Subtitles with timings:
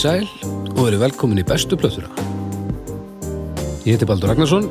[0.00, 0.24] Sæl
[0.78, 2.08] og verið velkomin í bestu plötuna.
[3.84, 4.68] Ég heiti Baldur Ragnarsson,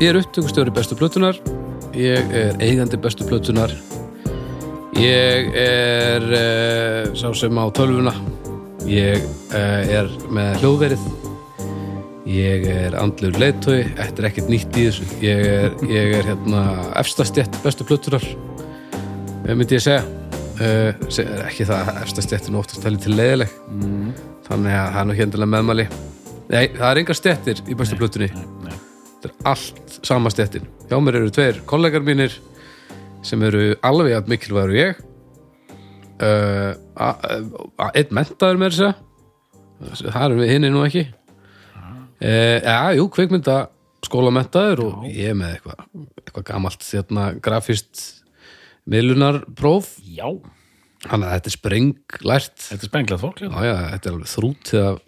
[0.00, 1.36] ég er upptökustjóri bestu plötunar,
[1.92, 3.74] ég er eigandi bestu plötunar,
[4.96, 8.14] ég er uh, sá sem á tölvuna,
[8.88, 9.20] ég
[9.52, 11.04] uh, er með hljóðverið,
[12.32, 16.64] ég er andlur leiðtói, þetta er ekkert nýtt í þessu, ég er, ég er hérna
[17.02, 20.19] efstastjett bestu plötunar, eh, myndi ég segja.
[20.60, 20.92] Uh,
[21.46, 24.10] ekki það að efstastjettin oftast tæli til leiðileg Mm.
[24.44, 25.86] þannig að það er nú hérndilega meðmæli.
[26.50, 28.28] Nei, það er engar stettir í bestu plötunni.
[28.30, 32.36] þetta er allt sama stettin hjá mér eru tveir kollegar mínir
[33.22, 35.00] sem eru alveg að mikilvægur og ég.
[36.20, 36.74] Uh,
[37.94, 41.06] einn mentaður með þess það erum við hinni nú ekki.
[42.20, 43.58] Uh, já, jú, kveikmynda
[44.04, 45.84] skólamentaður og ég er með eitthvað
[46.20, 48.19] eitthvað gamalt þérna grafist
[48.90, 49.90] miðlunarpróf.
[50.06, 50.28] Já,
[51.06, 53.50] þannig að þetta er sprenglært þetta er spenglað fólk já.
[53.50, 55.02] Já, þetta er alveg þrút af,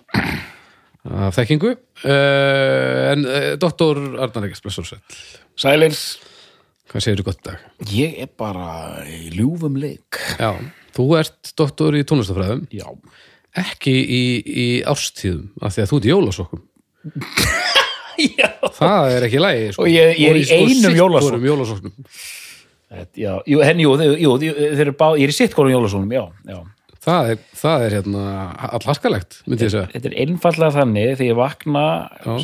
[1.23, 1.73] af þekkingu.
[2.03, 5.03] Uh, en uh, doktor Arnar Ekkert blessur sæll,
[5.61, 6.05] Sælins
[6.93, 7.61] hvað segir þú gott dag?
[7.89, 10.19] Ég er bara í ljúfum leik.
[10.37, 10.50] Já,
[10.97, 12.89] þú ert doktor í tónlistafræðum Já.
[13.62, 16.62] Ekki í, í árstíðum af því að þú ert í jólasokkum.
[18.41, 19.84] Já, það er ekki lægi sko.
[19.87, 21.31] Og ég- ég er í einum jólasokk.
[21.33, 21.95] hvorum jólasokkum
[23.17, 23.33] já
[23.67, 26.61] henni, jú, jú, þeir eru bá, ég er í sitt konum jólasónum, já, já.
[27.03, 28.25] Það er, það er hérna
[28.77, 29.89] allharkalegt, myndi ég segja.
[29.91, 31.83] Þetta er einfallega þannig þegar ég vakna
[32.23, 32.34] Já.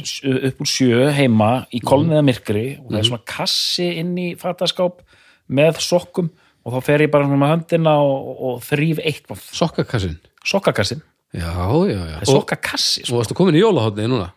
[0.49, 4.99] upp úr sjö heima í kolniða myrkri og það er svona kassi inn í fataskáp
[5.47, 6.33] með sokkum
[6.67, 9.47] og þá fer ég bara með höndina og, og þrýf eitthvað.
[9.61, 10.19] Sokkakassin?
[10.43, 11.05] Sokkakassin,
[11.37, 12.19] Já, já, já.
[12.19, 13.17] Það er sokkakassi Og sko.
[13.21, 14.31] varstu komin í jólahotni núna?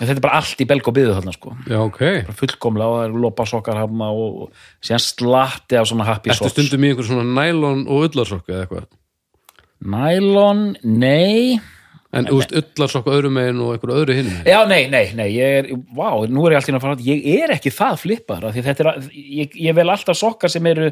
[0.00, 1.52] En þetta er bara allt í belg og byðu þarna sko.
[1.68, 2.00] Já, ok.
[2.26, 6.32] Bara fullkomlega og það eru lopa sokkar hafna og, og síðan slatti af svona happy
[6.32, 6.54] socks.
[6.56, 8.88] stundum í einhver svona nælon og ullarsokk eða eitthvað?
[9.82, 11.58] nylon, nei.
[12.12, 15.54] En þú veist, ullarsokk öðrum megin og einhver öðru hinn já, nei, nei, nei, ég
[15.62, 18.64] er vá, nú er ég alltaf að fara ég er ekki það flippar af því
[18.66, 20.90] þetta er, að- ég, ég vel alltaf sokkar sem eru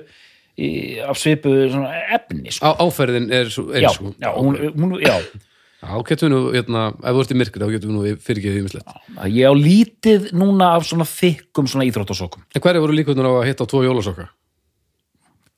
[0.57, 0.71] í,
[1.05, 2.73] af svipu svona efni sko.
[2.73, 5.13] Á, áferðin er er já, sko já, hún, hún, já,
[5.81, 8.75] Já, getum við nú, hérna, ef þú ert í myrkri þá getum við nú fyrirgeðið
[9.17, 13.33] að ég á lítið núna af svona þykkum svona íþróttasokkum En hverju voru líkunar á
[13.39, 14.29] að hitta á tvo jólasokka?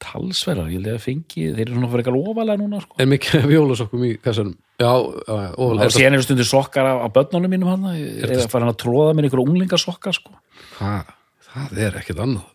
[0.03, 2.97] talsverðar, ég held að fengi þeir eru svona fyrir eitthvað ofalega núna sko.
[3.01, 4.57] Er mikið af jólasokkum í kassanum?
[4.81, 8.67] Já, já, og ofalega síðan eru stundir sokkar af, af börnunum mínum hann að fara
[8.67, 10.35] hann að tróða mér einhverju unglingasokkar sko.
[10.79, 11.15] það,
[11.49, 12.49] það er ekkert annað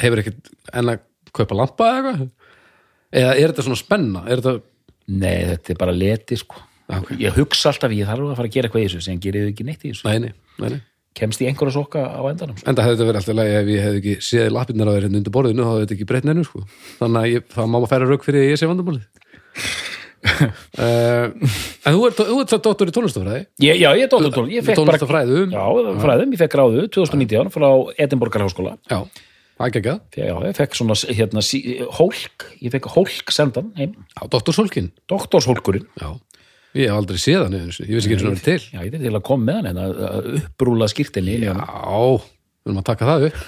[0.00, 1.04] Hefur ekkert en að
[1.36, 2.50] kaupa lampa eða eitthvað?
[3.20, 4.24] Eða er þetta svona spenna?
[4.30, 4.64] Er þetta,
[5.10, 6.60] nei, þetta er bara leti sko.
[6.90, 7.10] Já, ok.
[7.22, 9.66] ég hugsa alltaf, ég þarf að fara að gera eitthvað í þessu sem gerir ekki
[9.68, 10.08] neitt í þessu.
[10.10, 10.80] Nei, nei, nei,
[11.16, 12.66] kemst í einhverja sokka á endanum sko.
[12.66, 15.06] En það hefði þetta verið alltaf lagi ef ég hefði ekki séð lappirnar á þér
[15.06, 16.64] hérna undir borðinu þá hefði þetta ekki breytt neinu sko.
[17.00, 19.08] Þannig að ég, það má maður færa rauk fyrir að ég sé vandamálið.
[20.20, 21.32] Uh,
[21.88, 25.54] En þú ert, ert það dóttur í tónlistafræði já, ég er ég fekk bara Tónlistafræðum
[25.54, 25.62] já,
[26.02, 27.68] fræðum, ég fekk ráðu 2019 frá
[28.04, 28.98] Edinborgar háskóla Já,
[29.64, 29.96] ekki já,
[30.44, 31.44] ég fekk svona hérna,
[31.96, 34.52] hólk, ég fekk hólk sendan heim, Já, Dr.
[34.56, 35.88] Solkin doktorshólkurinn.
[36.00, 36.12] Já,
[36.76, 37.88] ég hef aldrei séð hann einu sinni.
[37.90, 39.58] Ég vissi ekki eins og hann er til já, ég er til að koma með
[39.58, 43.40] hann en að, að upprúla skýrtinni Já, við erum að taka það upp.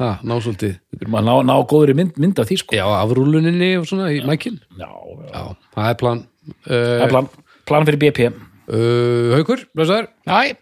[0.00, 0.76] Það, ná svolítið.
[0.94, 2.76] Við erum að ná, ná góðri mynd, mynd af því sko.
[2.78, 4.60] Já, afrúluninni og svona í mækin.
[4.80, 5.32] Já, já.
[5.34, 5.42] Já,
[5.76, 6.22] það er plan.
[6.64, 7.28] Það uh, er plan,
[7.68, 10.08] plan fyrir BP uh, Haukur, blessaður.
[10.24, 10.56] Æ,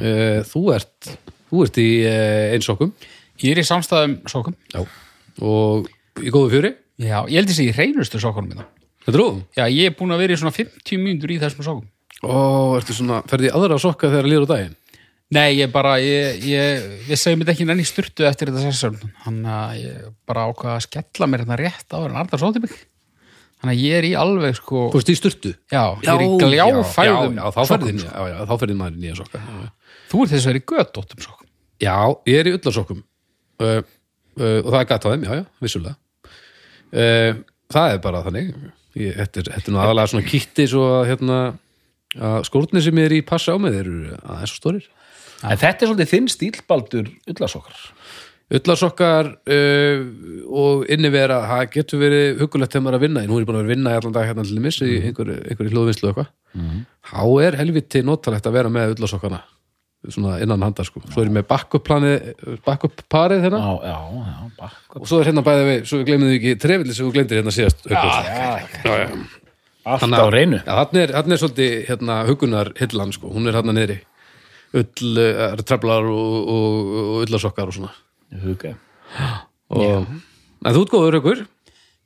[0.00, 1.12] uh, Þú ert
[1.52, 2.94] Þú ert í uh, einsokkum
[3.42, 4.56] ég er í samstæðum sokkum.
[4.72, 4.84] Já
[5.42, 5.88] Og
[6.20, 6.70] í góðu fjöri.
[7.00, 8.66] Já, ég held þessi í hreinustu sokkunum minna.
[9.02, 9.30] Þetta er þú?
[9.58, 11.88] Já, ég er búin að vera í svona 50 mínútur í þessum sokkum.
[12.22, 12.34] Ó,
[12.78, 14.78] ertu svona, ferði í aðra sokka þegar líður á daginn?
[15.32, 18.98] Nei, ég bara, ég, ég, ég segi mér ekki nenni styrtu eftir þetta sessum.
[19.24, 22.74] Þannig að ég bara ákvað að skella mér hérna rétt á en Arnar sóti mig.
[23.62, 25.52] Þannig að ég er í alveg sko, Þú ert í sturtu?
[25.70, 29.02] já, ég er í gljáfæðum Já, já, þá ferði, já, já, þá ferði maður í
[29.04, 29.42] nýja sokka
[30.10, 31.48] Þú ert þess að vera í gödóttum sokkum.
[31.82, 31.94] Já,
[32.26, 35.94] ég er í ullarsokkum uh, uh, og það er gætt á þeim, já, já, vissulega
[36.92, 37.38] uh,
[37.72, 38.50] Það er bara þannig
[38.98, 41.38] ég, þetta, er, þetta er nú aðalega svona kitti svo að hérna
[42.12, 44.90] að skórnir sem er í passa á þeir eru aðeins svo stórir.
[45.42, 47.86] En þetta er svolítið þinn stílbaldur ullasokkar.
[48.52, 50.02] Ullarsokkar uh,
[50.52, 53.56] og innivera, það getur verið hugulegt þegar maður er að vinna, en hún er búin
[53.56, 56.28] að vera að vinna allan dag hérna til þess í einhverju, einhverju hljóðvinnslu og eitthvað,
[57.08, 59.40] þá er helviti notalegt að vera með ullarsokkana
[60.10, 62.30] svona innan handar sko, svo er ég með backup planið,
[62.66, 66.08] backup parið hérna já, já, já, bakk og svo er hérna bæði við, svo við
[66.08, 68.10] glemum því ekki trefildi sem við glemdir hérna síðast Haukur.
[68.26, 69.06] já, já.
[69.84, 73.58] allt Þannig á reynu hann er, hann er svolítið hérna, hugunar hillan, sko, hún er
[73.60, 74.00] hérna niðri
[74.82, 77.92] ull, uh, treflar og, og, og ullasokkar og svona
[78.42, 78.74] Huga.
[79.70, 80.06] og,
[80.64, 81.44] en þú ert góður, Haukur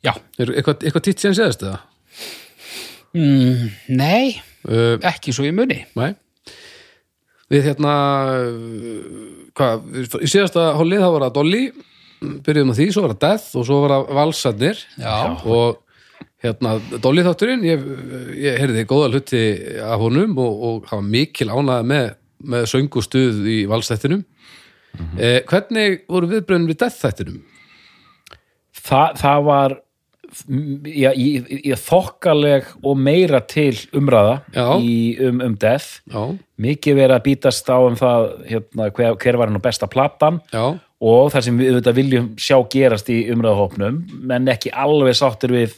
[0.04, 1.78] Já, er eitthvað, eitthvað titt síðan séðast eða?
[3.16, 5.76] Mm, nei, Uh, ekki svo í muni.
[5.94, 6.16] nei.
[7.52, 7.94] Við hérna,
[9.54, 9.84] hvað,
[10.18, 11.64] í síðasta hólið þá var það Dolly,
[12.46, 14.80] byrjuðum á því, svo var það Death og svo var það Valsarnir.
[14.98, 15.16] Já.
[15.46, 16.72] Og hérna,
[17.02, 17.84] Dolly þátturinn, ég,
[18.42, 19.42] ég heyrði góða hluti
[19.84, 22.08] af honum og, og hafa mikil ánæði með,
[22.54, 24.24] með söngustuð í Valsþættinum.
[25.20, 27.40] eh, hvernig voru viðbröðin við Death þættinum?
[28.86, 29.78] Þa, það var
[30.92, 31.28] já, í,
[31.60, 34.40] í þokkaleg og meira til umræða
[34.80, 34.96] í,
[35.28, 36.00] um, um death.
[36.12, 39.88] Já, mikið verið að bítast á um það hérna, hver, hver var hann á besta
[39.90, 40.40] platan.
[40.54, 43.98] Já, og það sem við auðvitað viljum sjá gerast í umræðahópnum
[44.28, 45.74] menn ekki alveg sáttir við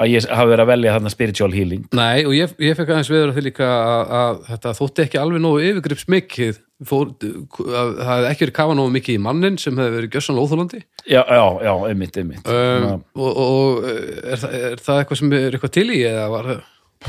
[0.00, 1.86] að ég hafi verið að velja þarna spiritual healing.
[1.96, 5.20] Nei, og ég, ég fekk aðeins veður að því líka að, að þetta þótti ekki
[5.20, 9.58] alveg nógu yfirgrips mikið fór, að, það hefði ekki verið kafa nógu mikið í mannin
[9.60, 12.48] sem hefði verið gjössanlega óþólandi já, já, já, einmitt, einmitt.
[12.48, 16.50] Um, og, og, og er, er það eitthvað sem er eitthvað til í eða, var,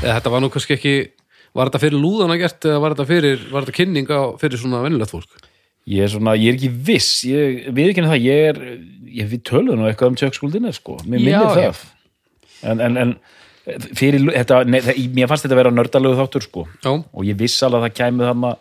[0.02, 0.96] eða þetta var nú kannski ekki
[1.52, 4.84] var þetta fyrir lúðana gert eða var þetta fyrir var þetta kynning á fyrir svona
[4.84, 5.48] venjulegt fólk?
[5.90, 8.60] Ég er svona, ég er ekki viss ég við ekki það, ég er
[9.12, 11.80] ég, við töluðum nú eitthvað um tjökskuldinni sko, mér minnir það.
[12.62, 13.14] En, en, en
[13.98, 16.66] fyrir, þetta, nei, það, mér fannst þetta að vera nördalegu þáttur sko.
[16.82, 18.52] Já, og ég viss alveg að það kæmi þarna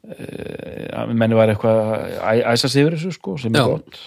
[0.00, 1.80] menni var eitthvað
[2.24, 3.66] að æsa sig yfir þessu sko, sem er Já.
[3.74, 3.98] gott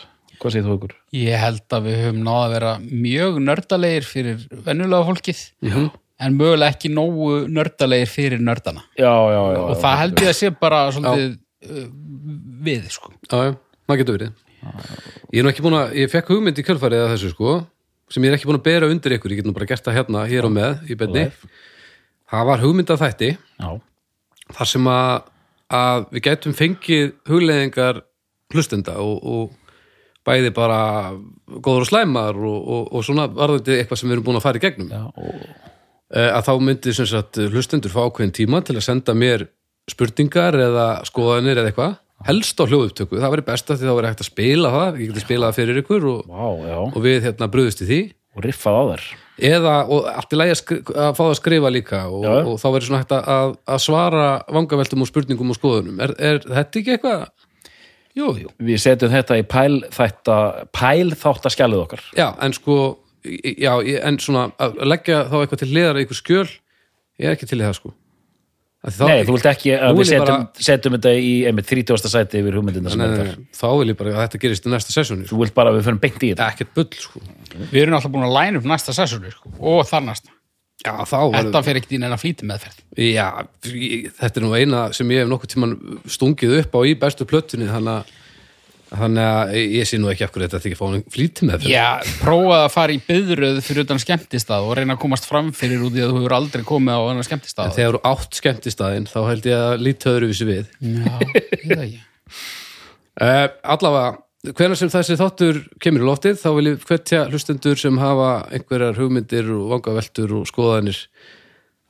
[0.44, 0.94] hvað segir þú ykkur?
[1.16, 5.86] Ég held að við höfum náða að vera mjög nördalegir fyrir venjulega fólkið Mhm.
[6.24, 10.40] en mögulega ekki nógu nördalegir fyrir nördana Já, já, já, og það held ég að
[10.42, 11.38] sé bara svolítið
[11.69, 11.88] uh,
[12.63, 13.13] við sko.
[13.31, 13.56] já, já,
[13.88, 14.34] maður getur verið
[15.34, 17.54] Ég er nú ekki búin að, ég fekk hugmynd í kjölfarið að þessu sko,
[18.10, 19.98] sem ég er ekki búin að bera undir ykkur, ég get nú bara gert það
[19.98, 21.25] hérna, hér og með í benni,
[22.31, 23.30] það var hugmynd að þætti
[23.60, 23.69] já,
[24.56, 25.24] þar sem að,
[25.74, 28.04] að við gætum fengið hugleðingar
[28.54, 30.80] hlustenda og, og bæði bara
[31.60, 34.62] góður og slæmar og, og, og svona varðandi eitthvað sem við erum búin að fara
[34.62, 34.94] í gegnum.
[34.94, 35.72] Já
[36.14, 39.48] Eh, að þá myndi sagt hlustendur fá ákveðin tíma til að senda mér
[39.90, 41.96] spurningar eða skoðanir eða eitthvað
[42.28, 45.10] helst á hljóðupptöku, það væri best að því þá væri hægt að spila það, ég
[45.10, 46.36] geti spilað það fyrir ykkur og,
[46.86, 47.98] og við hérna bröðust í því
[48.33, 49.06] og riffað á þær.
[49.44, 52.68] Eða, og allt í lagi að, að fá það að skrifa líka og, og þá
[52.68, 56.03] verður svona hægt að, að svara vangaveltum og spurningum og skoðunum.
[56.06, 57.24] Er, er þetta ekki eitthvað?
[58.13, 58.51] Jú, jú.
[58.62, 60.38] Við setjum þetta í pæl þetta
[60.69, 62.06] pæl þáttaskjalið okkar.
[62.13, 62.77] Já, en sko
[63.24, 66.47] já, en svona að leggja þá eitthvað til hliðar eitthvað skjöl,
[67.21, 67.94] ég er ekki til það sko
[68.83, 72.09] þá, Nei, þú vilt ekki að við setjum, bara- setjum þetta í einmitt 30.
[72.12, 74.91] sæti yfir hugmyndina sem þetta nei, þá vil ég bara að þetta gerist í næsta
[74.95, 77.21] sessjóni Þú vilt bara að við fyrir beint í þetta ekkert bull sko
[77.71, 79.53] Við erum alltaf búin að læna upp næsta sessónu sko.
[79.59, 80.30] og þar næsta.
[80.83, 82.80] Já, þá Þetta fer ekkert í neina flýti meðferð.
[83.00, 83.27] Já,
[83.63, 85.75] þetta er nú eina sem ég hef nokkuð tíman
[86.12, 88.12] stungið upp á í bestu plötunni þannig að
[88.94, 91.86] þannig að ég sé nú ekki af hverju þetta ekki fáin flýti með Já,
[92.22, 95.98] prófaði að fara í byðröð fyrir utan skemmtistað og reyna að komast fram fyrir út
[95.98, 97.75] í að þú hefur aldrei komið á annar skemmtistað.
[97.78, 101.69] Þegar þú átt skemmt í staðinn þá held ég að lítið öðruvísi við Já, ég
[101.69, 102.04] veit ekki.
[103.23, 104.09] uh, Allavega,
[104.52, 109.00] hvenær sem þessi þáttur kemur í loftið þá vil ég hvetja hlustendur sem hafa einhverjar
[109.00, 111.00] hugmyndir og vangaveltur og skoðanir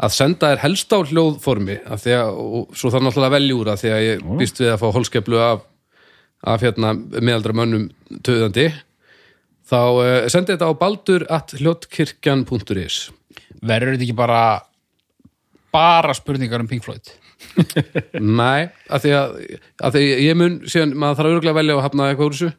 [0.03, 3.81] að senda þér helst á hljóðformi því að, og svo náttúrulega að velja úr af
[3.81, 5.61] því að ég býst við að fá holskeplu af,
[6.43, 7.89] af hérna meðaldra mönnum
[8.25, 8.69] töðandi
[9.69, 13.07] þá uh, sendi þetta á baldur at hljótkirkjan.is
[13.63, 14.43] Verður þetta ekki bara
[15.73, 17.13] bara spurningar um Pink Floyd?
[18.41, 19.33] Nei, af því að,
[19.83, 22.51] að því ég mun síðan, maður þarf örgulega að velja að hafna eitthvað úr þessu.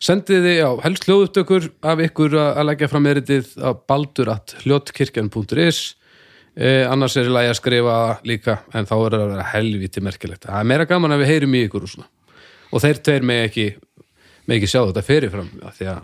[0.00, 5.80] Sendið þið, já, helst hljóðupptökur af ykkur að leggja fram eritið á baldur at hljótkirkjan.is
[6.56, 7.96] eh, annars er lagi að skrifa
[8.28, 11.32] líka, en þá er það að vera helviti merkilegt, það er meira gaman að við
[11.34, 12.08] heyrum í ykkur og svona,
[12.70, 13.66] og þeir tveir með ekki
[14.46, 15.94] með ekki sjá þetta fyrirfram að, já,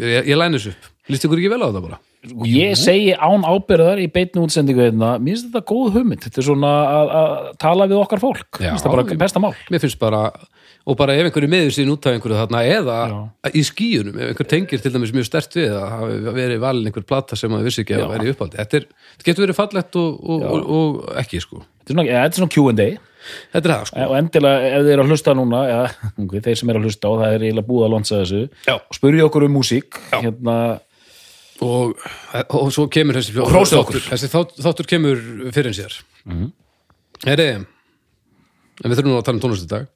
[0.00, 0.94] ég, ég læni þessu upp.
[1.10, 2.00] Líst ykkur ekki vel á þetta bara?
[2.44, 6.24] Ég segi án ábyrðar í beitni útsendingu hérna, mér finnst þetta góð hugmynd.
[6.26, 8.60] Þetta er svona að, tala við okkar fólk.
[8.60, 9.54] Já, mér finnst það bara besta mál.
[9.72, 10.24] Mér finnst bara
[10.88, 12.98] og bara ef einhverju meður sín út af einhverju þarna eða
[13.52, 17.04] í skíunum, ef einhver tengir til dæmis mjög stert við að hafi verið valin einhver
[17.06, 19.98] plata sem að vissi ekki að væri í uppáldi þetta, er, þetta getur verið fallegt
[20.00, 22.88] og, og, og, og ekki sko, þetta er svona, ja, þetta svona Q&A
[23.52, 24.04] þetta er það sko.
[24.06, 25.80] Og endilega ef þið eru að hlusta núna ja,
[26.46, 28.40] þeir sem eru að hlusta og það er eiginlega búið að lonsa þessu.
[28.66, 28.74] Já.
[28.78, 30.56] og spurja okkur um músík hérna,
[31.66, 32.06] og,
[32.60, 34.00] og svo kemur þessi Og hrósið okkur.
[34.08, 35.20] þessi þátt, þáttur kemur
[35.52, 35.98] fyrir en sér.
[36.24, 36.52] Mm -hmm.
[37.26, 39.86] Heri, en við þurfum nú að tala um tónlist í dag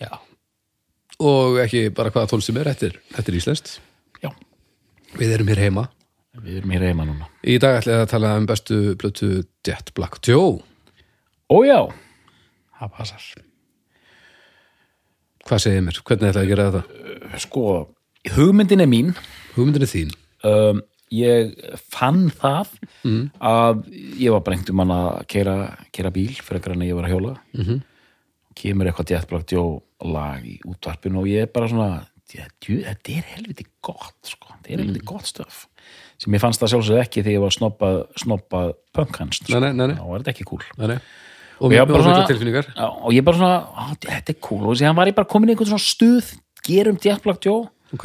[0.00, 0.10] Já.
[1.20, 3.80] og ekki bara hvaða tónlist sem er, þetta er, þetta er íslenskt.
[4.22, 4.30] Já,
[5.18, 5.88] við erum hér heima.
[6.40, 7.26] Við erum hér heima núna.
[7.42, 10.60] Í dag ætla ég að tala um bestu blötu Jet Black Joe
[11.50, 11.90] ójá,
[12.80, 13.22] Það passar.
[15.48, 17.62] hvað segir mér, hvernig ætla ég að gera þetta sko
[18.36, 19.12] hugmyndin er mín
[19.56, 20.10] hugmyndin er þín
[20.46, 21.54] um, ég
[21.90, 23.30] fann það Mm.
[23.40, 23.78] að
[24.20, 25.54] ég var brengt um hann að keira,
[25.90, 27.62] keira bíl frekar en að ég var að hjóla Mhm.
[27.64, 27.80] -hmm.
[28.54, 33.16] kemur eitthvað Jetblack Joe lag í útvarpinu og ég er bara svona "Ja, djú, þetta
[33.16, 34.48] er helviti gott sko.
[34.62, 34.84] þetta er Mm.
[34.86, 35.66] helviti gott stöf
[36.18, 39.86] sem ég fannst það sjálfsögðu ekki þegar ég var snoppað, snoppað punkhans Nei, nei, nei,
[39.86, 39.96] nei.
[39.96, 40.98] þá var þetta ekki cool Nei, nei.
[41.60, 42.20] Og ég bara svona-
[43.04, 44.62] og ég bara svona, þetta er cool.
[44.70, 46.30] Og síðan var ég bara komin í einhvern svona stuð
[46.66, 48.04] gerum Jetblack Joe Ok,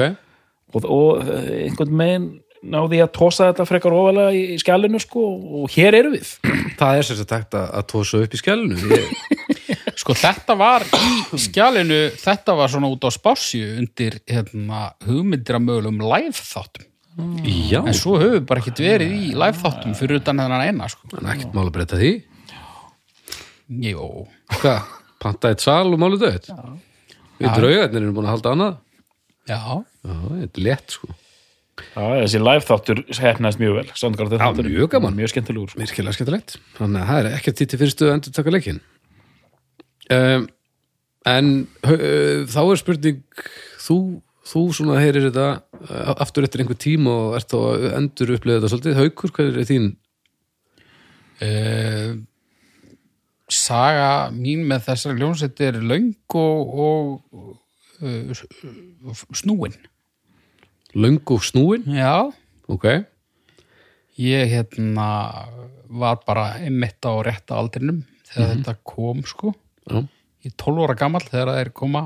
[0.74, 2.26] og, og eh, einhvern megin
[2.66, 5.22] náði ég að tósa þetta frekar ofalega í, í skjálinu sko
[5.62, 6.32] og hér eru við.
[6.80, 9.12] Það er sér að takt að, að tósa upp í skjálinu ég,
[10.02, 15.68] Sko þetta var í skjalinu, þetta var svona út á spásju undir hérna, hugmyndir að
[15.70, 16.90] mögulegum live þáttum.
[17.46, 20.90] Já, En svo höfum við bara ekkert verið í live þáttum fyrir utan hennan eina,
[20.92, 21.08] sko.
[21.16, 22.12] er ekkert mál að breyta því
[23.66, 24.08] Jó,
[24.60, 24.90] Hvað,
[25.24, 26.52] panta eitt sal og málu döð
[27.40, 28.76] Við draugarnir erum búin að halda annað.
[29.50, 29.58] Já,
[30.06, 31.08] Já, þetta er létt sko.
[31.76, 33.88] Já, þessi live þáttur hefnaðist mjög vel.
[34.00, 35.18] Sandgarður Já, þáttur mjög gaman.
[35.18, 35.74] Mjög skemmtilegur.
[35.74, 35.82] Sko.
[35.82, 36.54] Virkilega skemmtilegt.
[36.78, 38.80] Þannig að það er ekkert títi fyrstu að endur taka leikin
[40.16, 40.46] um,
[41.26, 41.50] En
[41.90, 43.20] uh, þá er spurning
[43.82, 43.98] þú,
[44.46, 45.48] þú svona heyrir þetta
[45.90, 48.98] uh, aftur eftir einhver tíma og ert þá að endur upplifa þetta svolítið.
[49.02, 49.92] Haukur, hvað er þín?
[51.42, 52.16] uh,
[53.52, 57.52] saga mín með þessari ljónsett er löng og, og
[58.02, 59.76] uh, snúin.
[60.96, 61.86] Löng og snúin?
[61.92, 62.32] Já,
[62.66, 62.86] Ok,
[64.18, 65.08] ég hérna
[65.94, 69.52] var bara einmitt á rétta aldrinum þegar þetta kom sko.
[69.86, 70.00] Já,
[70.42, 72.02] ég er 12 ára gamall þegar það er koma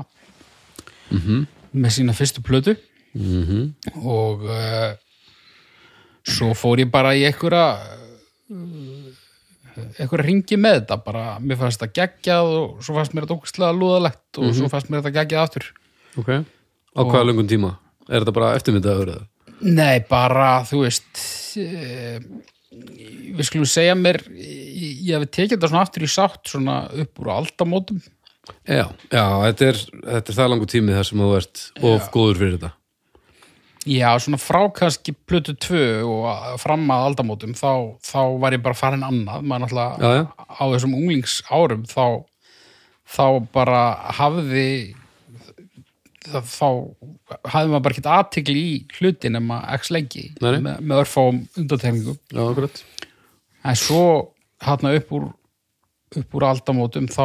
[1.72, 2.76] með sína fyrstu plötu.
[3.16, 3.72] Mhm.
[4.04, 4.92] Og uh,
[6.28, 8.99] svo fór ég bara í einhverja uh,
[9.98, 13.76] einhverja ringi með þetta bara, mér fannst þetta geggjað og svo fannst mér þetta ókvæslega
[13.76, 15.66] lúðalegt og svo fannst mér þetta geggjað aftur.
[16.20, 17.74] Ok, á hvaða löngum tíma?
[18.08, 19.26] Er þetta bara eftirmyndaður eða?
[19.60, 21.22] Nei, bara, þú veist
[21.60, 22.16] uh,
[22.70, 27.32] við skulum segja mér ég, hefði tekið þetta svona aftur í sátt svona upp úr
[27.36, 28.02] aldamótum.
[28.66, 29.80] Já, já þetta, er,
[30.16, 32.74] þetta er það langu tími þar sem þú ert of góður fyrir þetta
[33.88, 37.70] Já, svona frá kannski plötu 2 og fram að aldamótum þá,
[38.04, 39.46] þá var ég bara farin annað.
[39.48, 40.24] Maður náttúrulega Já, já.
[40.52, 42.04] á þessum unglingsárum þá,
[43.08, 43.24] þá
[43.56, 43.80] bara
[44.18, 44.66] hafði
[46.28, 46.68] þá,
[47.48, 50.60] hafði maður bara ekkert aðtikli í hluti nema x lengi Nei, nei.
[50.66, 52.18] með, með örfáum undantekningum.
[52.36, 52.82] Já, akkurat.
[53.64, 54.02] En svo
[54.64, 55.30] hérna upp úr
[56.20, 57.24] upp úr aldamótum þá,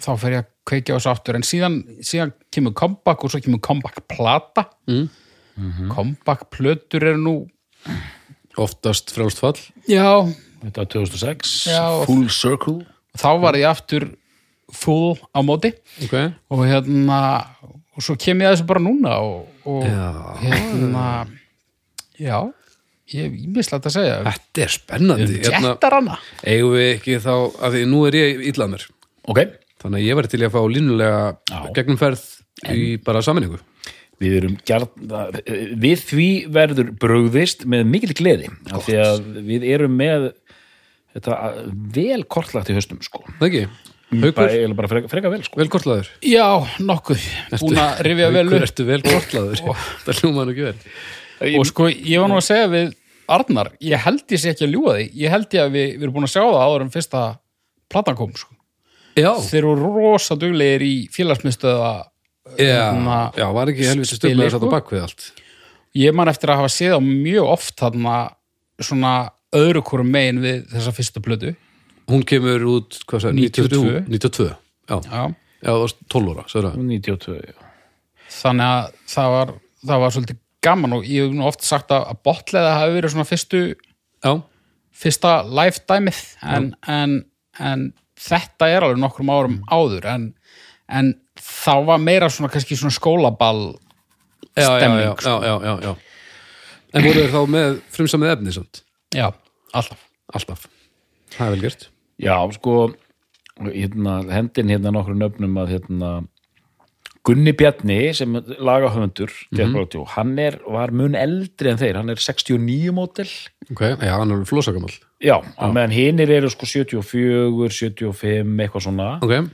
[0.00, 1.36] þá fer ég að kveikja á þessu aftur.
[1.36, 4.68] En síðan, síðan kemur comeback og svo kemur comeback plata
[5.56, 5.90] mm.
[5.92, 7.36] comeback plötur eru nú
[8.60, 9.56] Oftast frjálst fall.
[9.88, 10.28] Já,
[10.62, 11.84] Þetta var 2006 Já.
[12.04, 12.82] Full Circle.
[13.18, 14.10] þá var ég aftur
[14.72, 15.72] full á móti.
[16.04, 16.14] Ok,
[16.52, 17.20] og hérna
[17.96, 20.12] og svo kem ég að þessu bara núna og, og Já.
[20.44, 21.06] hérna
[22.20, 22.38] já,
[23.12, 24.20] ég hef ímislegt að segja.
[24.28, 25.40] Þetta er spennandi.
[25.48, 28.86] Hérna, Eigum við ekki þá, að því nú er ég illað mér.
[29.32, 29.42] Ok,
[29.82, 31.60] Þannig að ég væri til í að fá línulega Já.
[31.74, 32.24] gegnumferð
[32.70, 33.58] í bara saminningu
[34.22, 34.88] við erum gjarn,
[35.82, 40.28] við því verður brugðist með mikil gleði af því að við erum með
[41.12, 41.40] þetta
[41.96, 43.24] vel kortlagt í höstum sko.
[43.40, 43.64] Það ekki?
[44.36, 45.58] bara, bara freka, freka vel sko.
[45.60, 46.44] vel kortlaður já,
[46.84, 47.22] nokkuð,
[47.62, 48.56] búin að rifja vel upp.
[48.66, 49.62] ertu vel kortlaður
[50.04, 50.74] Það hljóma nú ekki vel.
[51.58, 52.90] Og sko, ég var nú að segja við
[53.32, 55.04] Arnar, ég held ég sé ekki að ljúga því.
[55.22, 57.20] Ég held ég að við, við erum búin að sjá það áður en fyrsta
[57.92, 58.56] platan kom sko.
[59.16, 61.92] Já, þeir eru rosa duglegir í félagsmyndstöða
[62.58, 65.26] já, hérna, já, var ekki helviti spili, stöflega að setja bak við allt?
[65.98, 68.16] Ég man eftir að hafa séð á mjög oft þarna
[68.82, 69.12] svona
[69.56, 71.54] öðru hvorum megin við þessa fyrstu plötu.
[72.10, 74.04] Hún kemur út, hvað sagði, 92.
[74.08, 74.48] 92,
[74.88, 75.24] já, já,
[75.62, 76.86] já, það var 12 ára, sagði það.
[76.88, 77.66] 92 já.
[78.38, 82.12] þannig að það var, það var svolítið gaman og ég hef nú oft sagt að,
[82.24, 83.62] botleða hafi verið svona fyrstu
[84.22, 84.32] Já,
[84.94, 87.16] fyrsta lifedæmið en, en,
[87.58, 87.88] en
[88.22, 90.28] þetta er alveg nokkrum árum áður en,
[90.88, 93.78] en þá var meira svona kannski svona skólaball
[94.56, 95.94] já, já, Stemming, já, já, já, já, já.
[96.92, 98.82] En voru þeir þá með frumsamið efni samt?
[99.14, 99.30] já,
[99.72, 100.08] alltaf.
[100.32, 100.66] Alltaf,
[101.34, 101.88] það er vel gert.
[102.22, 102.76] Já, sko
[103.60, 106.12] hérna, hendin hérna nokkru nöfnum að hérna
[107.22, 110.06] Gunni Bjarni sem lagahöfundur mm -hmm.
[110.16, 111.96] hann er, var mun eldri en þeir.
[111.96, 113.28] Hann er 69 mótel
[113.70, 118.82] Ok, já, hann er alveg flósagamall Já, á meðan hinir eru sko 74, 75 eitthvað
[118.82, 119.18] svona.
[119.22, 119.46] Ok,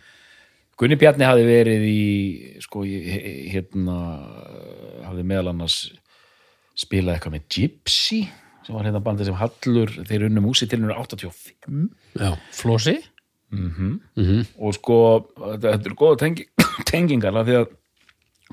[0.78, 2.02] Gunni Bjarni hafi verið í
[2.62, 3.96] sko, hérna
[5.08, 5.80] hafi meðal annars
[6.78, 8.20] spilað eitthvað með Gypsy
[8.66, 11.88] sem var hérna bandið sem Hallur þeir unnu músi til hennar 85
[12.20, 12.98] já, Flósi
[14.60, 14.96] og sko,
[15.40, 16.44] þetta, eru góða tengi,
[16.90, 17.70] tengingar því að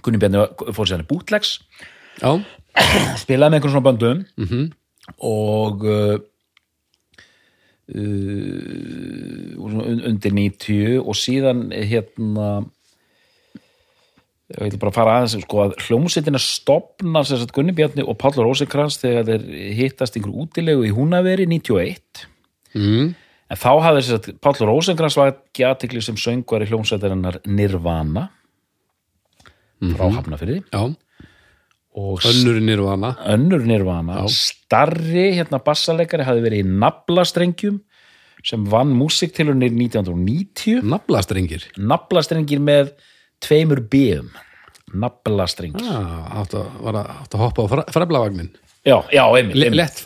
[0.05, 1.57] Gunni Bjarni fór sér hann í bootlegs.
[2.21, 2.31] Já,
[3.23, 4.23] spilaði með einhvern svona böndum.
[4.39, 4.65] Mhm,
[5.29, 6.15] og uh,
[10.05, 12.47] undir 90 og síðan hérna
[14.53, 16.41] ég vil bara fara aðeins sko að hljómsveitina
[17.41, 19.45] sagt Gunni Bjarni og Páll Rósinkrans þegar þeir
[19.77, 22.25] hittast einhver útilegu í Húnaveri 91
[22.77, 23.07] mm.
[23.49, 24.05] en þá hafði
[24.69, 28.29] Rósinkrans var ekki aðtikli sem söngvar í hljómsveitarinnar Nirvana
[29.81, 30.83] frá Hafnafyrði Já,
[31.95, 34.25] önnur nýrvana önnur Nirvana.
[34.31, 37.77] Starri hérna bassaleikari hafði verið í naflastrengjum
[38.45, 41.63] sem vann músiktilunir 1990 Naflastrengir.
[41.81, 42.91] Naflastrengir með
[43.41, 44.27] tveimur bíum
[44.95, 45.87] naflastrengir.
[45.89, 46.67] Ah, átt, að,
[47.41, 48.51] hoppa á fre- freflavagnin
[48.85, 49.79] já, já, einmitt, Le, einmitt.
[49.81, 50.01] Lett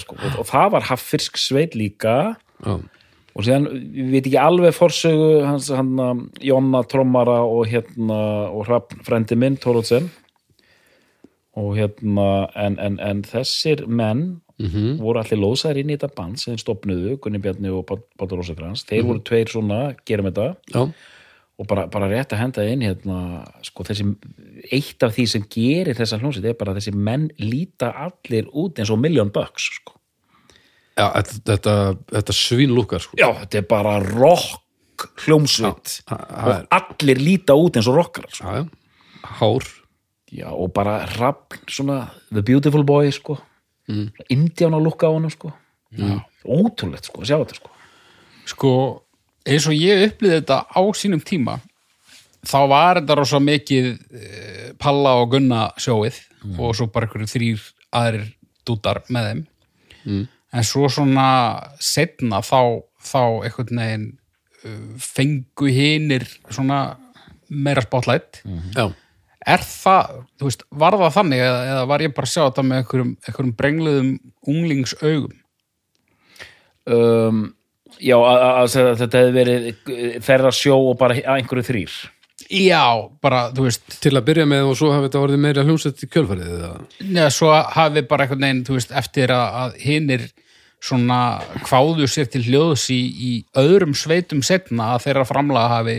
[0.00, 0.16] sko.
[0.16, 2.14] og, og það var haffirsk sveit líka.
[2.64, 2.78] Já,
[3.38, 8.66] og síðan, við veit ekki alveg forsögu hans, hann, um, Jonna Trommara og hérna, og
[8.66, 10.10] Hrafn frendi minn, Tórótsen
[11.58, 12.28] og hérna
[12.58, 14.40] en, en, en þessir menn
[14.98, 19.06] voru allir lóðsæðir inn í þetta band sem stopnuðu, Gunni Bjarni og Bátur Rósakrans, þeir
[19.06, 20.48] voru tveir svona gerum þetta.
[20.74, 20.82] Já,
[21.58, 24.06] og bara, bara rétt að henda inn hérna, sko, þessi,
[24.70, 28.78] eitt af því sem gerir þessa hljómsveit er bara að þessi menn líta allir út
[28.78, 29.97] eins og million bucks sko.
[30.98, 31.74] Já þetta, þetta,
[32.12, 33.18] þetta svínlúkar sko.
[33.18, 38.44] já, þetta er bara rock hljómsveit er- og allir líta út eins og rockarar sko.
[38.44, 38.68] já, já.
[39.38, 39.64] Hár
[40.32, 43.38] já, og bara rafn svona, the beautiful boy sko.
[43.88, 44.10] mm.
[44.28, 45.52] indjána lukka á honum sko.
[45.92, 46.24] já.
[46.44, 47.70] ótrúlegt sko, að sjá þetta sko.
[48.46, 48.70] sko,
[49.46, 51.60] eins og ég upplýði þetta á sínum tíma
[52.46, 56.18] þá var þetta rosa mikið eh, Palla og Gunna sjóið
[56.58, 57.62] og svo bara einhverju þrýr
[57.98, 58.28] aðrir
[58.66, 59.46] dútar með þeim
[60.52, 61.28] en svo svona
[61.82, 64.06] setna þá, þá einhvern veginn
[64.64, 66.96] uh, fengu hinir svona
[67.48, 68.42] meira spotlight.
[68.76, 68.88] Já,
[69.48, 72.66] er það, þú veist, var það þannig eða, eða var ég bara að sjá þetta
[72.66, 74.10] með einhverjum, einhverjum brengluðum
[74.52, 75.38] unglingsaugum?
[76.88, 77.40] Um,
[78.00, 81.98] já, að, að, að þetta hefði verið þeirra sjó og bara einhverju þrýr
[82.48, 82.82] já,
[83.22, 86.10] bara, þú veist til að byrja með og svo hafi þetta orðið meira hljómsett í
[86.12, 86.74] kjölfarið eða?
[87.04, 90.28] neða, svo hafi bara einhvern veginn, þú veist, eftir að, að hinnir
[90.84, 91.18] svona
[91.66, 95.98] kváðu sér til hljóðs í, í öðrum sveitum setna að þeirra framlaga hafi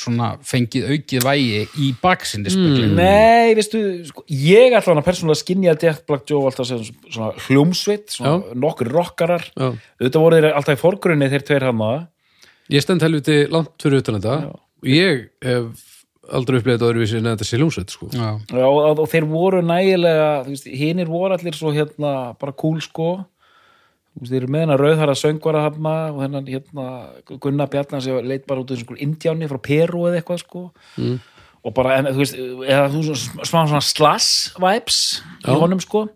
[0.00, 2.94] svona fengið aukið vægi í baksinni mm.
[2.94, 7.32] Nei, veistu, sko, ég ætla hann að persónulega skinja Death Black Joe alltaf sem svona
[7.48, 9.72] hljómsveit, svona nokkur rockarar Já.
[9.74, 11.84] auðvitað voru þeir alltaf í forgrunni þeir tveir hann
[12.70, 14.54] Ég stend helviti langt fyrir utan þetta
[14.86, 15.86] ég hef
[16.30, 18.08] aldrei upplegað þetta öðruvísi en þetta sé hljómsett sko.
[18.14, 22.54] Já, Já, og, og þeir voru nægilega þú veist, hinir voru allir svo hérna bara
[22.60, 23.10] cool sko.
[24.14, 26.86] Þú veist, þeir eru með hennar rauðhara söngvara hafna og þennan hérna
[27.30, 30.64] Gunnar Bjarnar sem leit bara út af einhver indjáni frá Peru eða eitthvað sko.
[30.96, 31.20] Mm.
[31.60, 35.00] og bara, en, þú veist, eða þú svona, smá svona slass vibes
[35.44, 36.06] í honum sko.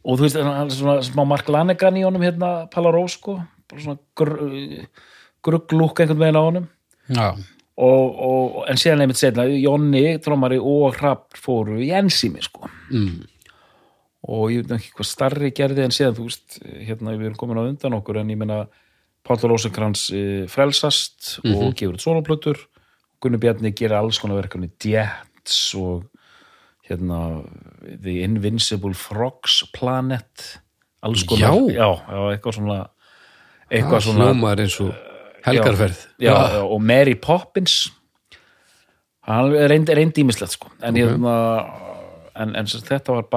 [0.00, 3.40] Og þú veist, hann er svona smá Mark Lanegan í honum hérna, Palaró sko.
[3.70, 4.36] Bara svona gr
[5.44, 6.66] grugglúk einhvern veginn á honum.
[7.10, 7.28] Já,
[7.80, 13.16] og, og, en síðan einmitt setna Jonni, Trómari og Hrafn fóru í ensími sko mm.
[14.28, 17.62] og ég veit ekki hvað starri gerði en síðan þú veist, hérna við erum komin
[17.62, 18.62] á undan okkur en ég meina
[19.26, 22.62] Páll Rósenkrans e, frelsast og gefur út soloplötur
[23.20, 26.06] Gunni Bjarni gerir alls konar verkefni Jets og
[26.88, 27.42] hérna
[27.84, 30.56] The Invincible Frogs Planet
[31.04, 31.76] alls konar, Já.
[31.76, 32.80] já, já eitthvað svona
[33.70, 35.09] eitthvað svona eins og
[35.46, 36.04] helgarferð.
[36.22, 37.92] Já, já, og Mary Poppins.
[39.28, 40.70] Hann reyndi, reyndi ímislegt sko.
[40.82, 41.34] En hérna
[42.40, 43.28] en, en þetta var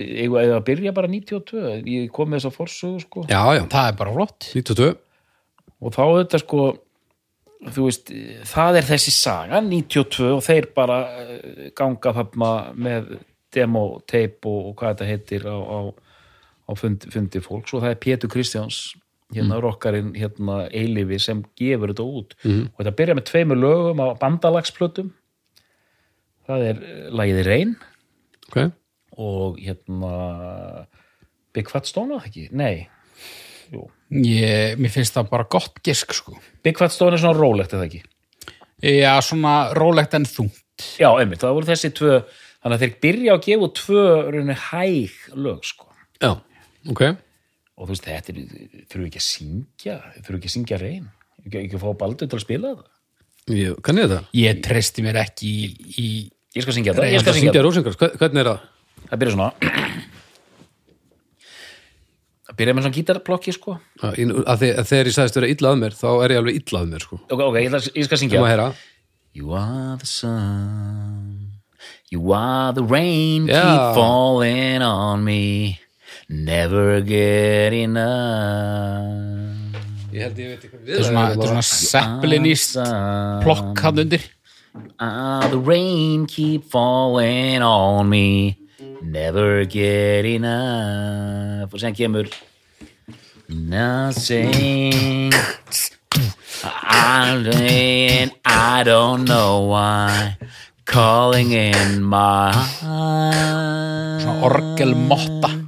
[0.00, 3.26] ég að byrja bara 92 ég kom með þess að forsögu sko.
[3.30, 4.50] Já, já, það er bara flott.
[4.54, 4.90] 92
[5.76, 6.60] og þá þetta sko
[7.66, 8.12] þú veist,
[8.48, 13.16] það er þessi saga 92 og þeir bara eh, ganga þarna með
[13.56, 15.78] demo, tape og, og hvað þetta heitir á, á,
[16.68, 17.74] á fundi, fundi fólks.
[17.74, 18.80] Og það er Pétur Kristjáns
[19.34, 22.34] hérna rockarinn hérna eilifi sem gefur þetta út.
[22.46, 25.12] Og þetta byrja með tveimur lögum á bandalagsplötum.
[26.46, 27.72] Það er eh, lagið Reyn.
[28.46, 28.58] Ok,
[29.18, 30.12] og hérna
[31.56, 32.44] Big Fat Stone það ekki?
[32.54, 32.86] Nei.
[34.14, 36.36] Ég, mér finnst það bara gott gisk sko.
[36.62, 38.04] Big Fat Stone er svona rólegt eða ekki?
[38.84, 40.62] já, svona rólegt en þungt.
[41.00, 44.02] Já, einmitt, það voru þessi tvö þannig að þeir byrja að gefa tvö
[44.68, 45.88] hæg lög sko.
[46.20, 46.36] Já,
[46.92, 47.02] ok
[47.76, 48.36] og þú veist, þetta
[48.90, 49.96] þurfu ekki að syngja?
[50.22, 51.08] Þurfu ekki að syngja reyn
[51.44, 54.22] ekki, ekki að fá baldur til að spila það ég, Kann ég þetta?
[54.40, 55.68] ég treysti mér ekki í,
[56.00, 56.08] í
[56.56, 58.64] Ég skal syngja það, ég Það skal syngja það hvernig er það?
[59.06, 59.50] Það byrja svona.
[62.46, 63.74] Það byrja með svona gítarblokki sko.
[64.00, 66.92] Að að Þegar ég sagðist vera illa að mér þá er ég alveg illa að
[66.94, 67.18] mér sko.
[67.26, 68.44] Ok, ok, ég, ég skal syngja.
[68.46, 68.68] Heyra.
[69.36, 71.60] You are the sun.
[72.08, 73.60] You are the rain, Já.
[73.66, 75.78] keep falling on me
[76.28, 79.14] Never get enough.
[80.10, 82.78] Ég held ég veit ekki hvað Þetta er svona, þetta er svona seppelinist
[83.44, 84.24] plokk hann undir.
[84.98, 88.58] Ah, the rain keep falling on me.
[89.02, 91.70] Never get enough.
[91.70, 92.26] Og sen kemur
[93.46, 95.30] Nothing.
[96.64, 100.36] I, I don't know why.
[100.86, 102.50] Calling in my
[102.82, 105.65] Svona orgelmotta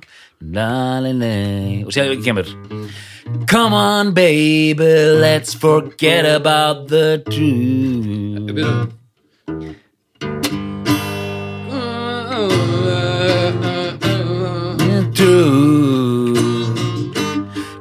[3.47, 8.95] Come on baby, let's forget about the truth.
[15.15, 16.65] True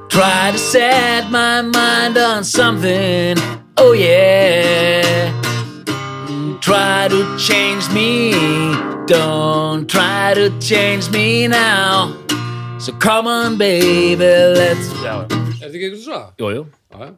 [0.09, 3.37] Try to set my mind on something.
[3.77, 5.31] Oh yeah.
[6.61, 8.31] Try to change me.
[9.05, 12.26] Don't try to change me now
[12.87, 14.23] So come on baby,
[14.55, 15.27] let's Já, Er
[15.59, 16.19] þetta ekki eitthvað svo?
[16.39, 16.61] jú, jú
[16.95, 17.09] Já, já.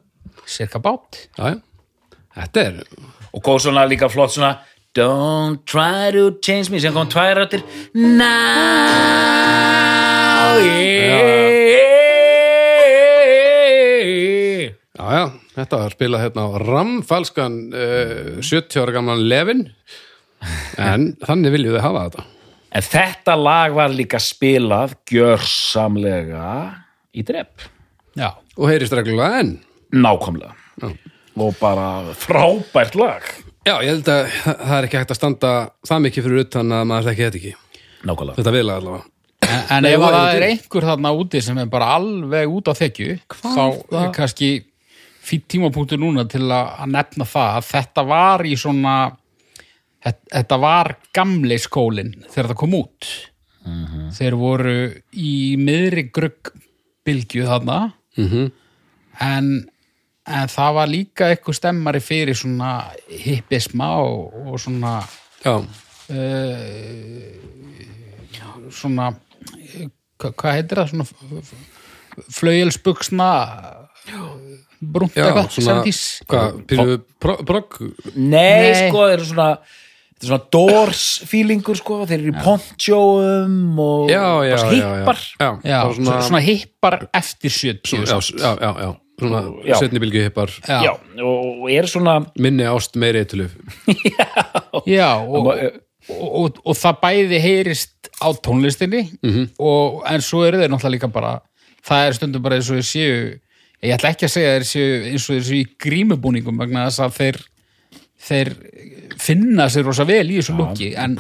[0.50, 1.58] cirka bát Já, já.
[2.40, 2.80] Þetta er
[3.30, 4.50] og góð svona líka flott svona
[4.98, 7.62] Don't try to change me sem kom tvær rættir
[7.94, 8.26] Now
[10.58, 11.38] yeah.
[14.98, 15.24] Já, já,
[15.60, 19.62] þetta var spilað hérna á ramfalskan uh, 70 ára gamlan lefin
[20.82, 22.39] en þannig viljum þið hafa þetta
[22.70, 26.50] En þetta lag var líka spilað gjörsamlega
[27.18, 27.66] í drepp
[28.14, 29.56] já, og heyrist reglulega enn.
[29.90, 30.54] Nákvæmlega.
[30.80, 30.92] Já.
[31.40, 33.24] og bara frábært lag.
[33.66, 35.54] Já, ég held að það er ekki hægt að standa
[35.88, 37.54] það mikið fyrir utan að maður þekki þetta ekki.
[38.10, 38.38] Nákvæmlega.
[38.40, 39.06] Þetta vil allavega.
[39.50, 43.16] En, en ef það er einhver þarna úti sem er bara alveg út á þekju
[43.40, 43.64] þá
[44.04, 44.50] er kannski
[45.26, 48.96] fýtt tímapunktur núna til að, að nefna það að þetta var í svona
[50.06, 53.12] þetta, var gamli skólin þegar það kom út.
[54.16, 54.78] Þeir voru
[55.14, 57.82] í miðri gruggbylgju þarna.
[58.18, 58.50] Mm
[59.20, 59.50] en,
[60.30, 62.74] en það var líka eitthvað stemmari fyrir svona
[63.10, 65.00] hippisma og, og svona
[65.40, 65.54] Já,
[68.76, 69.12] svona
[70.20, 70.90] hva, hvað heitir það?
[70.92, 73.30] Svona flauelsbuksna
[74.80, 76.02] brúnt já, eitthvað svona 70s.
[76.28, 76.64] hvað,
[77.48, 77.78] brogg
[78.16, 78.90] Nei, Nei.
[78.90, 79.50] sko, þeir eru svona
[80.20, 84.80] þetta er svona Doors feelingur sko, þeir eru í ponchóum og Já, já, bara já,
[84.84, 85.22] já, hippar.
[85.64, 89.76] Svona, svona, svona hippar eftir 70 já, já, já, já, svona Já.
[89.80, 90.50] setni bylgi hippar.
[90.68, 93.56] Já, Já, og og eru svona minni ást meiri eituluf
[94.88, 95.80] já og, og,
[96.10, 99.50] og, og það bæði heyrist á tónlistinni Mhm.
[99.60, 101.40] og, en svo eru þeir náttúrulega líka bara
[101.86, 103.40] það er stundum bara eins og þeir séu
[103.84, 107.00] ég ætla ekki að segja þeir séu eins og þeir séu í grímubúningum vegna þess
[107.06, 107.38] að þeir
[108.30, 108.50] þeir
[109.20, 111.16] finna sér rosa vel í þessu lukki en,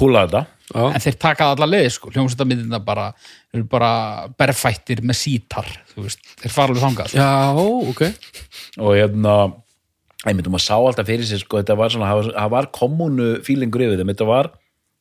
[0.76, 3.10] en þeir taka það alla leið sko, hljómsveitamindina bara
[3.54, 3.92] eru bara
[4.40, 7.30] berfættir með sítar þú veist, þeir fara alveg þangað já,
[7.92, 8.04] ok.
[8.80, 9.36] Og hérna
[10.28, 14.02] einmitt, maður sá alltaf fyrir sér sko, þetta var svona, það var, kommunu fílingur yfir
[14.02, 14.52] þeim, þetta var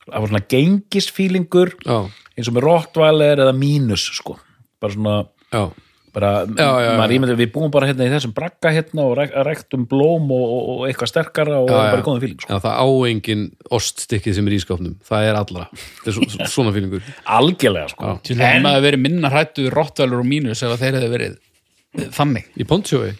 [0.06, 4.38] það var svona gengisfílingur eins og með Rottweiler eða Minus sko,
[4.80, 5.16] bara svona
[5.52, 5.64] já,
[6.14, 7.16] bara, Já, já, maður já.
[7.18, 9.14] ímyndi við búum bara hérna í þessum bragga hérna og
[9.48, 12.50] ræktum blóm og, og, eitthvað sterkara og Já, bara góðum fíling sko.
[12.52, 13.44] já, það á engin
[13.78, 15.66] oststykkið sem er í skápnum, það er allra.
[15.74, 18.14] Þetta er svo, svona fílingur algjörlega sko.
[18.28, 21.34] Til að maður verið minna hrættu við Rottweiler og mínus ef að þeir hefði verið
[21.36, 22.48] eh, þannig.
[22.58, 23.10] Í pontsjói?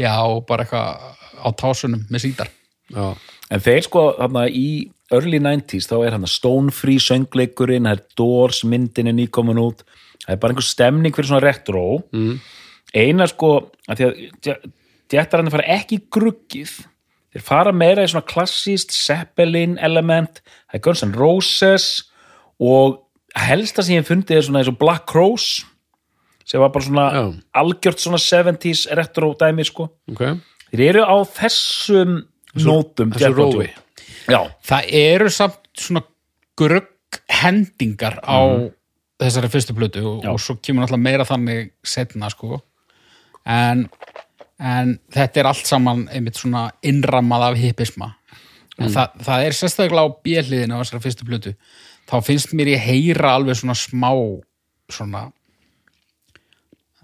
[0.00, 2.52] Já, og bara eitthvað á tásunum með sítar.
[2.94, 3.12] Já,
[3.52, 4.68] En þeir sko þarna í
[5.12, 9.84] early 90s þá er hann Stone Free söngleikurinn, það er Doors myndin er nýkomin út,
[10.24, 11.84] það er bara einhver stemning fyrir svona retro
[12.14, 12.34] mm.
[12.96, 13.52] eina sko,
[13.88, 14.08] að því
[14.54, 14.66] að
[15.12, 16.74] djættararnir fara ekki í gruggið.
[17.34, 21.88] Þeir fara meira í svona klassíst Zeppelin element, það er Guns N' Roses
[22.62, 23.00] og
[23.34, 25.64] helsta sem ég hef fundið er svona eins og Black Crows
[26.44, 27.22] sem var bara svona Já.
[27.60, 29.88] algjört svona 70s retro dæmi sko.
[30.12, 30.22] Ok.
[30.70, 32.16] Þeir eru á þessum
[32.62, 33.68] nótum þessu rófi.
[34.30, 36.04] Já, það eru samt svona
[36.60, 38.70] grugghendingar á
[39.22, 42.58] þessari fyrstu plötu og, og svo kemur náttúrulega meira þannig setna sko.
[43.44, 43.86] En,
[44.58, 48.10] en þetta er allt saman einmitt svona innrammað af hippisma.
[48.80, 51.54] En það, það er sérstaklega á bjöliðinu á þessari fyrstu plötu.
[52.10, 54.10] Þá finnst mér ég heyra alveg svona smá
[54.92, 55.28] svona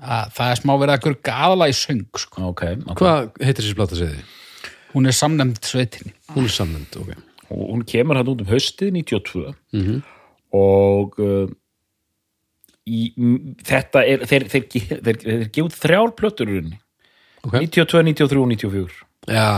[0.01, 2.51] að það er smá verið að grugga aðalega í söng sko.
[2.51, 3.01] ok, ok.
[3.01, 4.23] Hvað heitir þessi plata segði?
[4.95, 6.15] hún er samnefnd sveitinni.
[6.35, 7.15] Hún er samnend, ok.
[7.51, 9.55] Og hún kemur hann út um haustið 92
[10.55, 11.51] og uh,
[12.89, 13.01] í,
[13.67, 16.81] þetta er þeir, þeir, þeir, þeir, út þrjár plötur í rauninni.
[17.41, 17.57] Ok.
[17.57, 18.99] 92, 93 og 94
[19.31, 19.49] Já,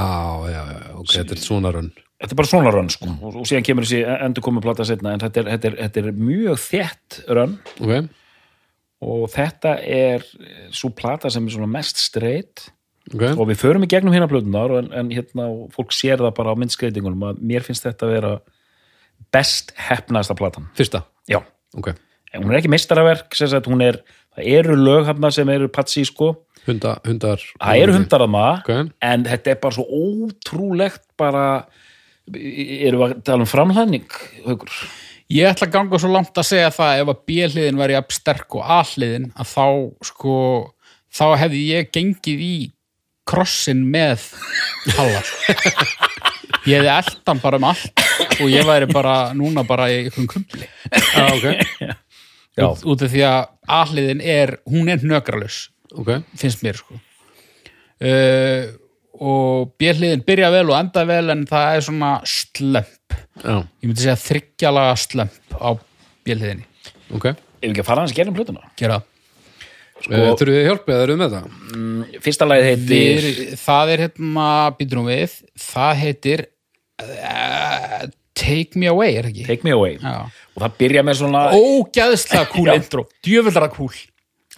[0.50, 0.62] já,
[0.98, 3.08] ok, þetta er svona rönn þetta er bara svona rönn sko.
[3.10, 6.02] og, og síðan kemur þessi endur komið plata setna en þetta er, þetta er, þetta
[6.02, 8.12] er mjög þétt rönn Ok,
[9.02, 10.26] og þetta er
[10.74, 12.68] svo plata sem er mest straight.
[13.10, 16.54] Ok, og við förum í gegnum hérna plötunar en, en hérna fólk sér það bara
[16.54, 18.32] á myndskreitingunum að mér finnst þetta að vera
[19.34, 20.68] best hefnaðasta platan.
[20.78, 21.02] Fyrsta?
[21.26, 21.40] Já,
[21.74, 21.90] Ok,
[22.32, 24.00] en hún er ekki meistaraverk sem sagt, hún er,
[24.36, 28.60] það eru lög hérna sem eru patsi sko, Hunda, hundar það eru hundar að maður
[28.62, 31.46] Ok, en þetta er bara svo ótrúlegt bara
[32.30, 34.76] erum við að tala um framhæðning haukur?
[35.32, 38.56] Ég ætla að ganga svo langt að segja það ef að B-hliðin væri jafn sterk
[38.58, 39.66] og A-hliðin að þá
[40.06, 40.36] sko
[41.12, 42.54] þá hefði ég gengið í
[43.28, 44.28] krossin með
[44.96, 45.56] Halla sko.
[46.70, 48.02] Ég hefði eldan bara um allt
[48.38, 51.46] og ég væri bara núna bara í einhverjum kumpli Já, ok,
[51.82, 51.94] Já.
[52.58, 53.40] út, út af því að
[53.80, 56.18] A-hliðin er, hún er hnökralaus ok.
[56.38, 56.98] finnst mér sko.
[58.02, 58.72] Uh,
[59.22, 63.16] og B-hliðin byrja vel og enda vel en það er svona slömp.
[63.42, 65.70] Já, ég myndi segja þryggjalaga slömp á
[66.26, 66.66] B-hliðinni.
[67.14, 67.28] Ok.
[67.32, 68.70] Ef við ekki að fara hans að gera um plötuna?
[68.80, 68.98] Gera.
[70.02, 72.20] Það sko, Þurfum við hjálp eða erum við með þetta?
[72.24, 74.46] fyrsta lagið heitir Við, það er hérna,
[74.78, 76.44] býtum við, það heitir
[77.04, 78.00] uh,
[78.42, 79.46] Take Me Away, er það ekki?
[79.46, 79.98] Take Me Away.
[80.02, 80.41] Já.
[80.52, 82.74] Og það byrja með svona, Ógæðslega Já.
[82.76, 83.92] intro, djöfuldara cool.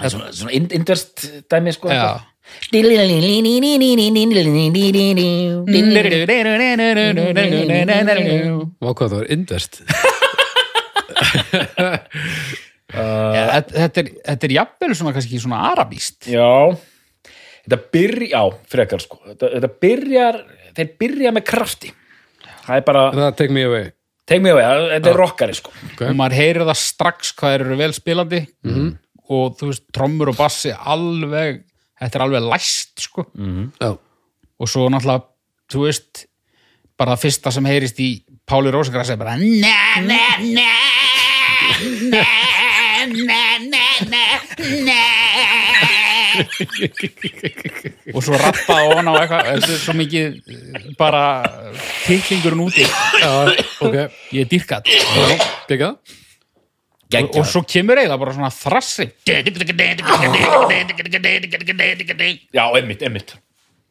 [0.00, 2.20] svona, svona in- inverst dæmi sko Já.
[8.84, 9.80] Vá hvað það var invest
[12.94, 14.10] Ja, þetta, er,
[14.46, 16.28] er jafnvel svona kannski svona arabíst.
[16.30, 16.46] Já,
[17.64, 20.38] þetta byrja, já, frekar sko þetta, þetta byrjar,
[20.76, 21.90] þeir byrja með krafti
[22.66, 23.88] það er bara, Það take me away
[24.26, 26.02] take me away, þetta er rockari sko Ok.
[26.10, 28.40] Og maður heyrir það strax hvað þeir eru vel spilandi
[29.28, 31.62] og þú veist, trommur og bassi alveg,
[32.00, 33.24] þetta er alveg læst sko.
[33.80, 33.94] Já,
[34.60, 35.24] Og svo náttúrulega,
[35.72, 36.26] þú veist,
[36.98, 38.10] bara það fyrsta sem heyrist í
[38.46, 40.68] Páli Rósagræs er bara na na na
[42.12, 42.24] na
[43.08, 44.24] na na na
[44.84, 44.98] na
[48.14, 51.22] og svo rappa ofan á eitthvað þetta er svo mikið eh, bara
[52.04, 52.86] titlingurinn úti.
[53.22, 53.32] Já,
[53.84, 53.96] ok
[54.34, 54.50] ég er
[57.14, 59.06] Gekka og, og svo kemur eiginlega bara svona þrassi.
[62.56, 63.36] Já, einmitt, einmitt.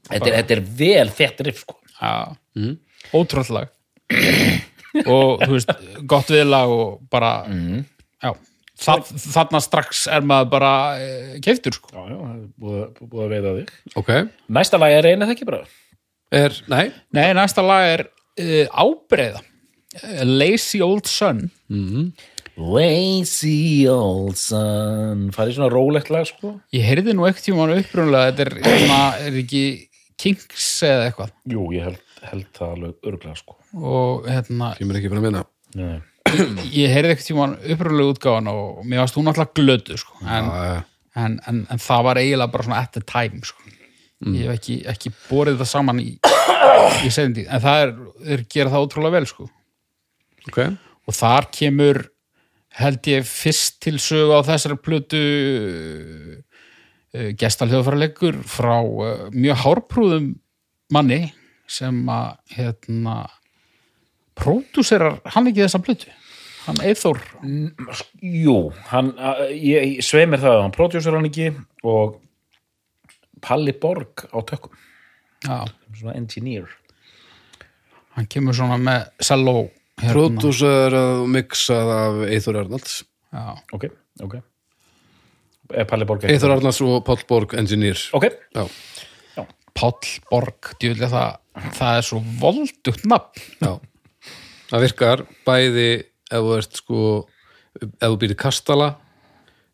[0.10, 1.78] Þetta þetta er vel þett riff sko.
[2.00, 2.14] Já,
[2.60, 2.74] mm.
[3.16, 3.70] ótrúllag
[5.10, 5.72] og þú veist,
[6.10, 7.32] gott viðlag og bara
[8.22, 8.34] já,
[8.84, 11.08] það, þarna strax er maður bara e,
[11.46, 11.94] keiftur sko.
[11.94, 13.74] Já, já, það er búið, búið að veiða þig.
[14.02, 14.12] Ok,
[14.60, 15.64] Næsta lag er reyna það ekki bara.
[16.34, 16.86] Er, nei?
[17.14, 18.06] Nei, næsta lag er
[18.40, 19.44] e, ábreiða.
[20.02, 21.48] Eh, Lazy Old Sun.
[22.54, 26.52] Lazy old son Farið svona rólegt lag sko.
[26.76, 29.64] Ég heyrði nú ekkert tíma upprunlega þetta er, hérna, er ekki
[30.22, 31.32] Kings eða eitthvað.
[31.50, 33.58] Jú, ég held, held það alveg örglega sko.
[33.74, 35.44] Og hérna, Kemur ekki fyrir að minna
[35.74, 35.96] Nei.
[36.84, 40.18] Ég heyrði ekkert tíma upprunlega útgáfan og mér varst hún alltaf glötu sko.
[40.24, 40.84] en, Já,
[41.24, 43.74] en, en, en það var eiginlega bara svona at the time sko.
[44.24, 46.10] ég hef ekki, ekki borið þetta saman í,
[47.04, 47.94] í sendi, en það er,
[48.36, 49.50] er gera það ótrúlega vel sko.
[50.48, 50.60] ok
[51.04, 52.00] og þar kemur
[52.80, 55.22] held ég fyrst til sögu á þessari plötu
[57.14, 60.30] uh, gestalhjóðfæralegur frá uh, mjög hárprúðum
[60.94, 61.26] manni
[61.70, 63.18] sem að hérna
[64.38, 66.10] pródúserar hann ekki þessa plötu
[66.68, 67.20] hann Eithor
[68.24, 68.58] Jú,
[68.92, 69.14] hann,
[69.52, 71.50] ég, ég svei mér það að hann prodjúsur hann ekki
[71.84, 72.20] og
[73.44, 74.72] Palli Borg á tökum
[75.44, 75.66] já,
[75.98, 76.70] svona engineer.
[78.16, 79.56] Hann kemur svona með selló
[80.00, 83.02] hérna, Pródúsar og mixað af Eithor Arnalds.
[83.34, 83.88] Já, Ok,
[84.24, 84.38] ok.
[85.74, 86.36] Er Palli Borg ekki?
[86.38, 88.00] Eithor Arnalds og Páll Borg Engineer.
[88.16, 88.64] Ok, Já,
[89.74, 91.38] Páll Borg djúlega það,
[91.80, 93.44] það er svo voldugt nafn.
[93.60, 93.74] Já.
[94.70, 95.88] Það virkar bæði
[96.34, 97.04] ef þú ert sko
[97.84, 98.90] ef þú býrði kastala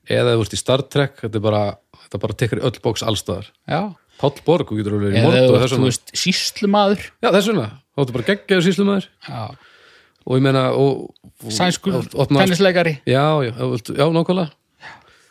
[0.09, 1.63] eða ef þú ert í Star Trek þetta er bara,
[2.05, 3.49] þetta bara tekkar í öll bóks allstaðar
[4.19, 8.01] Páll Borg, þú getur alveg í eða mord þú ert, síslumaður Já, þess vegna, þá
[8.03, 9.43] ertu bara geggjaður síslumæður já,
[10.29, 10.63] og ég meina
[11.47, 12.99] sænskur tennisleikari.
[13.07, 13.53] Já, já,
[13.95, 14.51] já, nákvæmlega.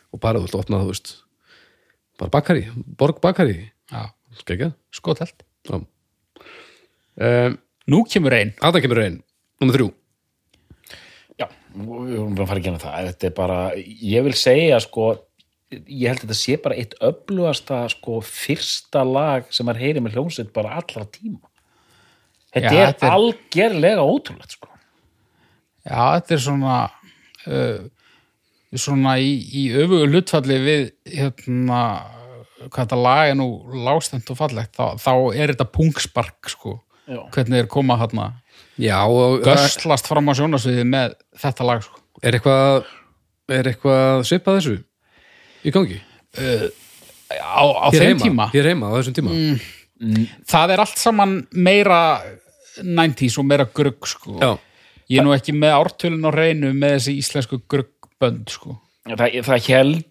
[0.09, 1.13] Og bara þú vilt opna, þú veist
[2.19, 2.65] bara bakari,
[2.99, 3.69] Borg bakari.
[4.45, 4.73] Geggjað.
[5.69, 5.79] Já.
[7.19, 7.55] Um,
[7.91, 9.17] nú kemur einn Þetta kemur einn,
[9.59, 9.89] nummer þrjú
[11.75, 13.09] við fara að gera það.
[13.11, 15.09] Þetta er bara, ég vil segja sko
[15.69, 20.15] ég held að þetta sé bara eitt öflugasta sko fyrsta lag sem maður heyri með
[20.17, 21.43] hljómsveit bara allra tíma.
[22.49, 24.69] Þetta Já, er þetta er- algerlega ótrúlegt sko.
[25.85, 26.77] Já, þetta er svona
[27.47, 27.79] uh,
[28.73, 29.29] svona í,
[29.61, 31.81] í öfugu hlutfalli við hérna
[32.59, 33.47] hvað þetta lag er nú
[33.85, 36.79] lágstemt og fallegt þá, þá er þetta pungspark sko.
[37.09, 37.23] Já.
[37.33, 38.25] hvernig er koma hérna
[38.79, 41.99] Já, og göslast fram á sjónasviði með þetta lag sko.
[42.23, 42.87] Er eitthvað
[43.51, 44.75] er eitthvað svipað þessu
[45.67, 45.99] í gangi?
[46.39, 48.47] á, á Hér þeim heima, tíma?
[48.53, 49.35] Hér heima, á þessum tíma.
[50.47, 52.01] Það er allt saman meira
[52.79, 54.37] 90s og meira grugg sko.
[54.39, 54.51] Já,
[55.11, 58.79] ég er nú ekki með ártölun á reynu með þessi íslensku gruggbönd sko.
[59.09, 60.05] Það, það heldu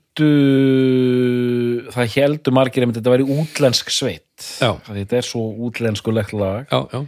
[1.95, 4.49] það heldu margir einmitt þetta væri útlensk sveit.
[4.59, 4.75] Já.
[4.91, 6.67] þetta er svo útlenskulegt lag.
[6.69, 7.07] Já, já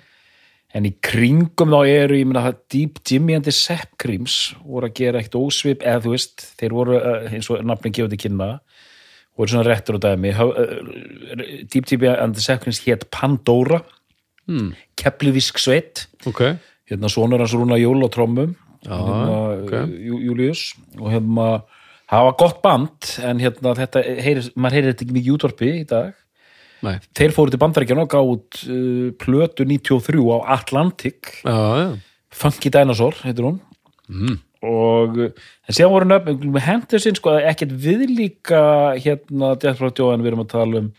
[0.74, 4.87] en í kringum þá eru, ég meina það Deep Jimmy and the Sepp Creams voru
[4.90, 8.20] að gera eitt ósvip, eða þú veist þeir voru, eh, eins og nafnin gefur til
[8.22, 8.50] kynna
[9.38, 13.80] voru svona réttur og dæmi eh, Deep Jimmy and the Sepp Creams hétt Pandora.
[14.46, 14.72] Hmm.
[14.98, 16.06] Keplivísk sveit.
[16.26, 16.40] Ok,
[16.90, 19.72] hérna sonur hans rúna jól og trommum Já, hérna, ok.
[20.09, 20.62] Jú- Júlíus
[20.98, 21.62] og hérna
[22.11, 25.85] það var gott band en hérna þetta heyrir, maður heyrir þetta ekki mikið útvarpi í
[25.87, 26.14] dag
[26.86, 26.96] nei.
[27.16, 31.34] Þeir fóru til bandaríkjana og gátt uh, plötu 93 á Atlantic.
[31.44, 31.90] Já, já,
[32.30, 33.60] Funky Dinosaur heitir hún.
[34.10, 34.40] Mm.
[34.66, 35.28] og uh,
[35.68, 38.64] en síðan voru nöfn með hendur sinn sko ekkert viðlíka
[38.98, 40.90] hérna Death Row Joe við erum að tala um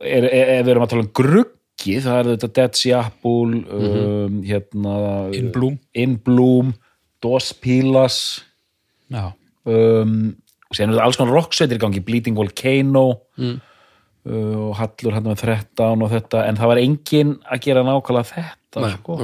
[0.00, 3.62] er, er, er, við erum að tala um gruggi það er þetta Dead Sea Apple
[3.64, 4.94] um, hérna
[5.36, 5.80] In Bloom.
[5.96, 6.74] In Bloom
[7.20, 8.20] Dos Pilas.
[9.12, 9.32] Já,
[9.68, 10.14] um,
[10.70, 13.04] og síðan er þetta alls konar rocksveitir í gangi Bleeding Volcano.
[13.40, 13.58] Uh,
[14.28, 18.82] og Hallur hann með 13 og þetta en það var engin að gera nákvæmlega þetta
[18.84, 19.16] Nei, sko.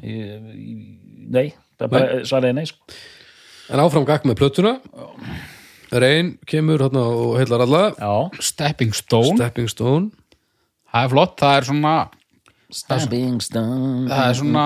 [0.00, 1.46] nei,
[1.78, 2.98] það er bara svaraði nei sko.
[3.70, 4.72] En áfram gakk með plötuna.
[5.90, 7.82] Reyn kemur hérna og heillar alla.
[7.98, 9.36] Já, Stepping Stone.
[9.38, 10.10] Stepping Stone.
[10.90, 11.94] Það er flott, það er svona
[12.74, 14.08] Stabbing Stone.
[14.10, 14.64] Það er svona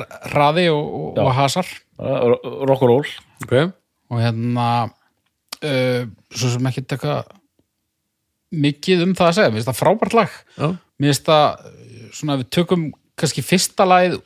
[0.00, 1.68] r- hraði og, og, og hasar.
[2.00, 3.12] Rock and roll.
[3.44, 3.54] Ok,
[4.12, 7.20] og hérna uh, svo sem ekki taka
[8.52, 10.34] mikið um það að segja, mér finnst það frábært lag.
[10.56, 10.66] Já,
[11.00, 14.18] mér finnst það uh, svona við tökum kannski fyrsta lagið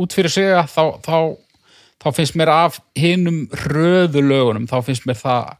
[0.00, 1.16] út fyrir sig að þá, þá,
[2.04, 5.56] þá finnst mér af hinum röðu lögunum, þá finnst mér það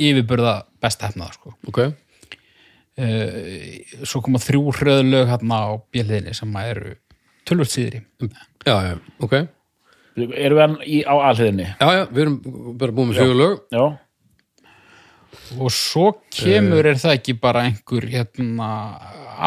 [0.00, 1.54] yfirburða best hefnaða sko.
[1.70, 1.82] ok.
[3.00, 6.94] Uh, svo koma þrjú röðu lög hérna á bjöliðinni sem eru
[7.48, 8.02] tölvöld síðri.
[8.66, 9.36] Já, já, ok.
[10.20, 12.34] Erum við hann í, á alhliðinni Já, já, við erum
[12.80, 13.60] bara búin með fjögur lög.
[13.72, 13.84] Já,
[15.58, 18.70] og svo kemur er það ekki bara einhver hérna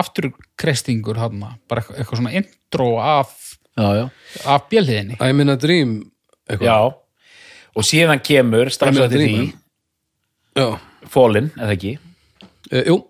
[0.01, 3.33] afturkrestingur hérna, bara eitthvað, svona intro af,
[3.77, 4.05] já, já.
[4.45, 5.95] af bjöliðinni I'm in a dream
[6.49, 6.67] eitthvað.
[6.67, 6.77] já,
[7.73, 9.39] og síðan kemur strax eftir því.
[10.53, 10.67] Já,
[11.09, 11.97] Fallin, eða ekki?
[12.69, 13.01] E, jú.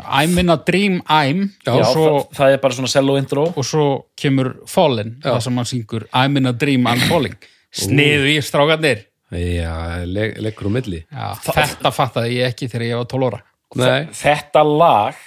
[0.00, 1.50] I'm in a dream I'm.
[1.66, 3.46] Já, og, svo, það, það er bara svona cello intro.
[3.52, 3.86] Og svo
[4.18, 7.36] kemur Fallen, það sem hann syngur I'm in a dream I'm falling.
[7.70, 9.74] Sniðu í strákarnir Já,
[10.10, 11.04] le leggur á milli.
[11.06, 13.42] Já, þetta fattaði ég ekki þegar ég var 12 ára.
[13.78, 15.20] Nei, þetta lag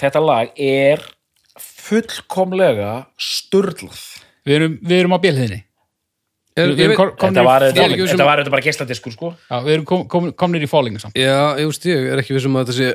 [0.00, 1.02] þetta lag er
[1.60, 3.98] fullkomlega sturlað.
[4.46, 5.20] Við erum, við erum á
[6.60, 9.32] er, komnir þetta var, þetta, um bara geisladiskur sko.
[9.48, 11.18] Já, við erum kom, kom, komnir í Falling samt.
[11.18, 12.88] Já, ég veist ég, er ekki vissum að þetta sé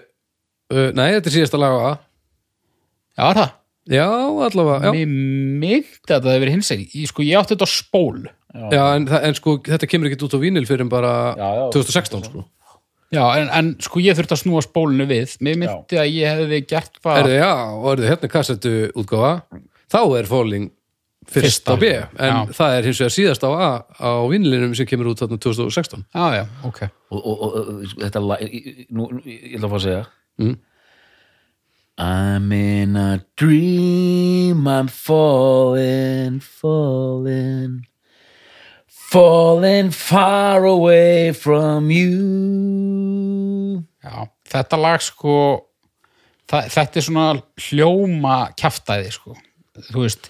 [0.75, 1.93] uh, Nei, þetta er síðasta lag á A.
[3.15, 3.54] Já, er það?
[3.86, 4.08] Já,
[4.47, 5.10] allavega Já, Mér
[5.62, 8.23] myndi að það hefur verið hins einn ég, sko, ég átti þetta á spól
[8.71, 8.83] já.
[8.95, 11.65] En, en sko, þetta kemur ekki út á vínil fyrir bara Já, já.
[11.75, 12.45] 2016 sko.
[13.13, 15.35] Já, en, en sko ég þurfti að snúa spólinu við.
[15.45, 19.35] Mér myndi að ég hefði gert hvað Erðu, já, og erðu hérna kassettu útgáfa
[19.93, 20.71] Þá er Falling
[21.29, 21.73] fyrst Fyrsta.
[21.73, 22.39] á B En Já.
[22.57, 23.69] það er hins vegar síðast á A
[24.01, 26.81] á vínilinum sem kemur út þarna 2016 Já, já, ok.
[27.13, 28.43] Og, og, og, og þetta lag
[28.89, 30.05] nú, ég ætla að fá að segja.
[30.41, 30.55] Mm.
[31.97, 37.85] I'm in a dream I'm falling falling
[39.11, 43.82] falling far away from you.
[44.03, 45.36] Já, þetta lag sko
[46.49, 47.25] það, þetta er svona
[47.67, 49.36] hljóma kjaftaði sko.
[49.89, 50.30] Þú veist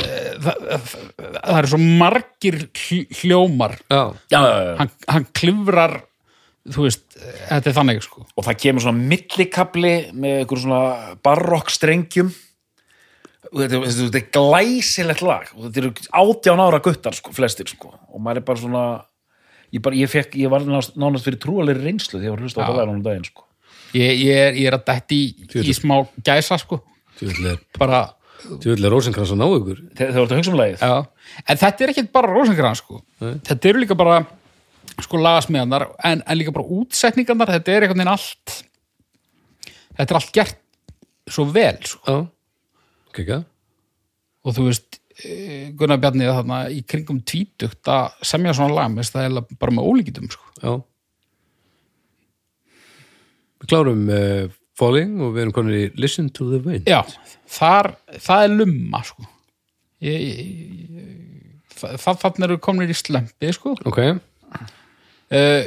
[0.00, 0.86] eh, það, það,
[1.34, 3.76] það eru svo margir hl- hljómar.
[3.92, 4.02] Já,
[4.80, 5.98] hann, hann klifrar
[6.70, 7.04] þú veist,
[7.48, 8.24] þetta er þannig sko.
[8.38, 10.82] Og það kemur svona millikabli með einhver svona
[11.26, 12.30] barokk strengjum.
[12.30, 12.51] og
[13.60, 15.48] þetta, er glæsilegt lag.
[15.56, 15.92] Og þetta eru
[16.22, 17.92] átján ára guttar sko, flestir sko.
[18.12, 18.84] Og maður er bara svona
[19.72, 22.48] ég, bara, ég, fekk, ég var nánast, nánast fyrir trúalegri reynslu þegar ég var að
[22.48, 23.46] hlusta á núna um daginn sko.
[23.92, 26.80] Ég, ég, er, ég er að detti í, í smá gæsa sko.
[27.20, 28.02] Tjóðlega bara,
[28.48, 29.82] er Rósenkrans að ná ykkur.
[29.98, 30.84] Þegar þú ert að hugsa um lagið.
[30.84, 31.34] Já.
[31.44, 33.02] En þetta er ekki bara Rósengrán sko.
[33.22, 33.34] Nei.
[33.48, 34.22] þetta eru líka bara
[35.02, 37.52] sko lagasmiðanar en, en líka bara útsetningarnar.
[37.58, 38.60] Þetta er einhvern veginn allt
[39.96, 40.60] þetta er allt gert
[41.30, 42.02] svo vel sko.
[42.02, 42.16] Já,
[43.12, 43.42] ok, ekki
[44.42, 49.12] og þú veist eh, Gunnar Bjarni þarna í kringum tvítugt að semja svona lag með
[49.14, 50.48] það er bara með ólíkitum sko.
[50.62, 50.72] Já.
[53.62, 54.48] Við klárum uh,
[54.78, 56.90] Falling og við erum komin í Listen to the Wind.
[56.90, 57.04] Já,
[57.58, 57.92] þar,
[58.24, 59.28] það er lumma sko.
[60.02, 63.76] Ég, ég, það, þannig eru komin í slömpi sko.
[63.86, 65.60] Ok, uh,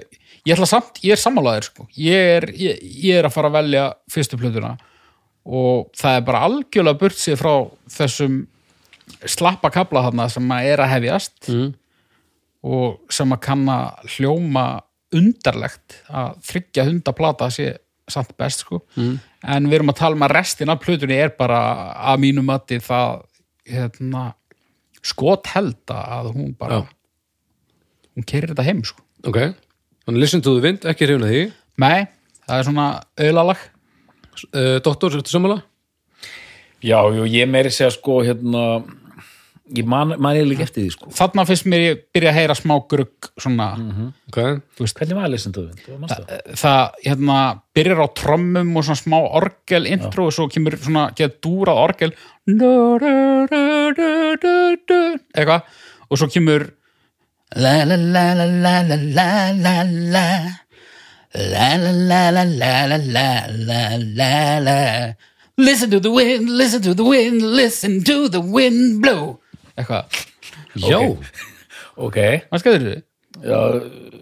[0.45, 1.87] ég ætla samt, ég er sammálaður sko.
[1.95, 4.75] ég, er, ég, ég er að fara að velja fyrstu plötuna
[5.45, 7.53] og það er bara algjörlega burt sér frá
[7.93, 8.41] þessum
[9.29, 11.67] slappa kabla þarna sem að er að hefjast mm.
[12.65, 13.77] og sem að kanna
[14.15, 14.65] hljóma
[15.15, 17.75] undarlegt að þryggja hundaplata sé
[18.09, 19.19] samt best sko Mm.
[19.43, 21.59] en við erum að tala um að restin af plötunni er bara
[22.11, 23.23] að mínum mati það
[23.65, 24.33] hérna,
[25.01, 26.89] skot held að hún bara Já.
[28.15, 29.39] hún kerir þetta heim sko ok
[30.05, 31.39] Þannig Listen to the Wind, ekki hrifna því
[31.81, 32.05] Nei,
[32.45, 32.87] það er svona
[33.17, 33.63] auðlalag
[34.51, 35.61] uh, Doktor, ertu sammála?
[36.85, 38.83] Já, jú, ég meiri segja sko hérna
[39.73, 41.07] ég man, man ég líka eftir því sko.
[41.15, 43.69] Þarna fyrst mér ég byrja að heyra smá grugg svona,
[44.29, 44.37] Ok,
[44.77, 46.39] Hvernig var að lesa þetta?
[46.61, 46.83] það?
[47.07, 47.37] hérna
[47.73, 52.13] byrjar á trommum og svona smá orgel intro og svo kemur svona getur dúrað orgel.
[55.33, 55.61] Eitthvað.
[56.11, 56.67] Og svo kemur
[57.55, 60.25] la la la la la la la la
[61.35, 61.91] la la
[62.31, 64.77] la la la la la la la
[65.57, 69.39] listen to the wind, listen to the wind listen to the wind blow.
[69.77, 70.05] Eitthvað,
[70.75, 70.99] já
[71.97, 72.17] Ok,
[72.49, 73.01] hvað skæður þið?
[73.45, 73.59] já,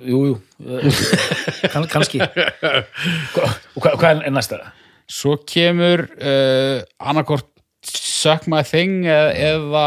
[0.09, 0.35] jú, jú.
[1.73, 2.19] Kann, kannski.
[2.21, 4.59] Hva- Og hvað, hvað er næsta?
[5.09, 7.49] Svo kemur uh, annarkort
[7.83, 9.85] Suck My Thing eða, eða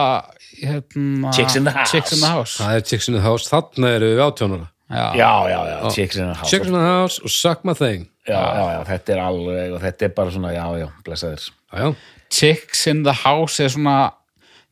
[0.60, 1.90] hérna, Chicks in the House.
[1.94, 2.58] Chicks in the House.
[2.60, 5.06] Það er Chicks in the House, þarna eru við átjónara Já.
[5.18, 6.50] Já, já, já, Chicks in the House.
[6.50, 8.06] Chicks in the House og Suck My Thing.
[8.28, 11.88] Já, já, já, þetta er alveg og þetta er bara svona, já, já, blessaðir Já,
[12.30, 13.96] Chicks in the House er svona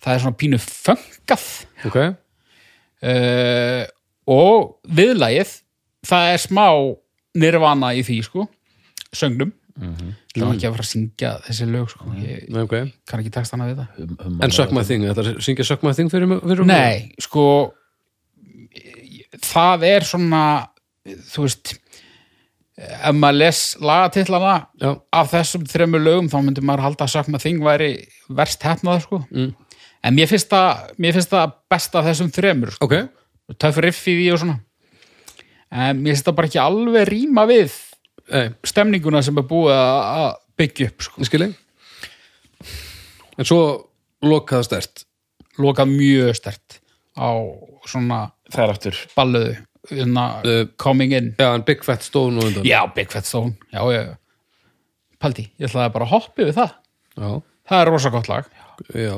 [0.04, 1.44] það er svona pínu fengað
[1.88, 1.98] ok.
[3.04, 3.84] Uh,
[4.30, 5.58] og viðlagið
[6.06, 6.66] það er smá
[7.34, 8.46] nirvana í því sko
[9.14, 9.52] söngnum.
[9.74, 12.12] Það var ekki að fara að syngja þessi lög sko.
[12.22, 12.74] ég Nei, ok.
[13.10, 13.96] kann ekki takst hana við það.
[13.98, 16.66] Hum, hum, En Suck My Thing, þetta er syngja Suck My Thing fyrir, fyrir?
[16.68, 17.46] Nei, sko
[19.44, 20.44] það er svona
[21.04, 21.74] þú veist
[22.74, 24.54] ef maður les lagatillana
[25.14, 27.90] af þessum þremur lögum þá myndi maður halda að Sakma Þing væri
[28.34, 29.20] verst hefnað sko.
[29.30, 29.52] Mm.
[30.04, 32.88] en mér finnst, það, mér finnst það best af þessum þremur sko.
[32.88, 34.58] ok töff riff í því og svona
[35.70, 37.80] en mér finnst það bara ekki alveg rýma við
[38.24, 41.26] Nei, stemninguna sem er búið að byggja upp sko.
[41.28, 41.52] skilji
[43.34, 43.58] En svo
[44.24, 45.04] lokaða stert
[45.60, 46.78] lokað mjög stert
[47.18, 47.30] á
[47.86, 48.20] svona
[48.52, 48.98] Það er aftur.
[49.16, 49.54] Balluðu
[49.90, 51.34] hérna, Uh, coming in.
[51.38, 52.64] Já, en Big Fat Stone og undan.
[52.64, 54.16] Já, Big Fat Stone, já, já.
[55.20, 56.72] Paldi, ég ætlaði bara að hoppa við það.
[57.20, 58.44] Já, Það er rosa gott lag.
[58.92, 59.14] Já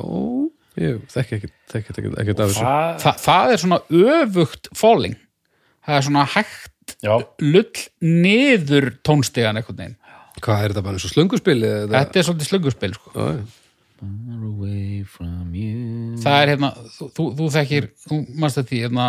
[0.77, 2.65] Ég þekki ekki, þekki ekki, ekki af þessu.
[2.67, 5.15] Það, Þa, Það er svona öfugt falling.
[5.87, 9.97] Það er svona hægt já, lull niður tónstegan einhvern veginn.
[10.45, 11.71] Hvað er þetta bara eins og slönguspili?
[11.87, 13.11] eða- Þetta er svolítið slöngurspil sko.
[14.01, 14.47] Já, já.
[14.47, 16.17] away from you.
[16.23, 19.09] Það er hérna, þú, þú, þú þekkir þú manst þetta því hérna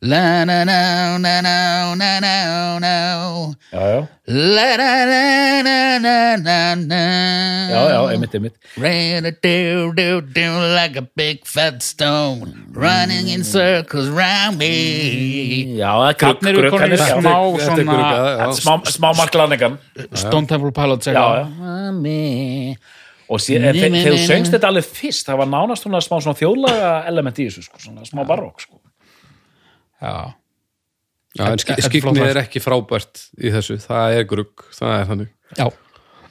[0.00, 3.54] La na na na na na na na.
[3.72, 7.00] Já, já, La na na na na na na.
[7.68, 8.54] Já, já, einmitt, einmitt.
[8.76, 10.46] Ran a do do do
[10.76, 12.54] like a big fat stone.
[12.70, 15.74] Running in circles round me.
[15.82, 18.06] Já, það er grugg, Þarna eru grugg, komin hann er- smá Þetta er svona grugg,
[18.14, 18.52] já, já.
[18.62, 19.78] Smá, smá marklaningan
[20.14, 21.36] Stone Temple Pilots Já, eitthvað.
[21.58, 22.76] já
[23.28, 25.26] Og þegar þegar þú söngst þetta alveg fyrst.
[25.28, 28.80] Það var nánast svona smá svona þjóðlaga element í þessu, sko, svona smá barók sko.
[30.00, 30.32] Já.
[31.36, 35.30] Já, en sk Þetta er ekki frábært í þessu, það er grugg, það er þannig.
[35.58, 35.66] Já.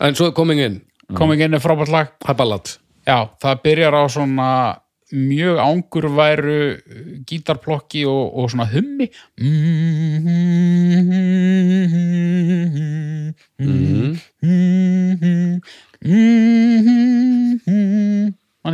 [0.03, 0.81] En svo coming in,
[1.15, 2.09] Coming in er frábært lag.
[2.19, 2.73] Það er ballad.
[3.07, 4.49] Já, það byrjar á svona
[5.15, 6.57] mjög ángurværu
[7.23, 9.07] gítarplokki og, og svona hummi.
[13.57, 14.17] Man
[16.03, 16.56] ekki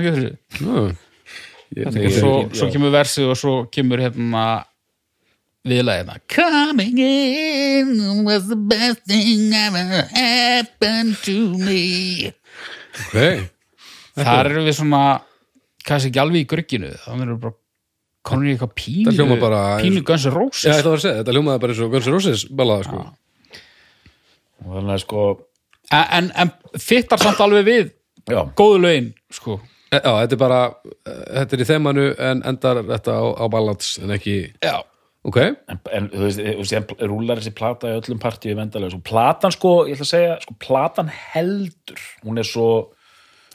[0.02, 2.54] Já, ég, og ég, svo, já.
[2.60, 4.44] svo kemur versið og svo kemur hérna
[5.66, 12.34] viðlæðina Coming in was the best thing ever happened to me.
[13.08, 13.50] Ok,
[14.20, 15.04] Þar eru við svona
[15.88, 16.92] kannski ekki alveg í grugginu.
[17.08, 17.58] Þannig eru bara
[18.24, 21.74] konur í eitthvað pínu bara- pínu Guns N' já, Roses að segja, þetta hljómaði bara
[21.74, 23.02] eins og Guns N' Roses ballada, sko.
[24.64, 25.24] og þannig að sko
[25.92, 27.92] en, en, en fittar samt alveg við
[28.32, 29.60] já, góðu lögin sko.
[29.94, 30.64] E, Já, þetta er bara,
[31.06, 34.80] eh, þetta er í þemanu en endar þetta á, á ballads en ekki, Já,
[35.28, 39.04] ok, en, en þú veist, þú veist rúlar þessi plata í öllum partíu vendalega, svo
[39.06, 42.70] platan sko, ég ætla að segja, sko platan heldur, hún er svo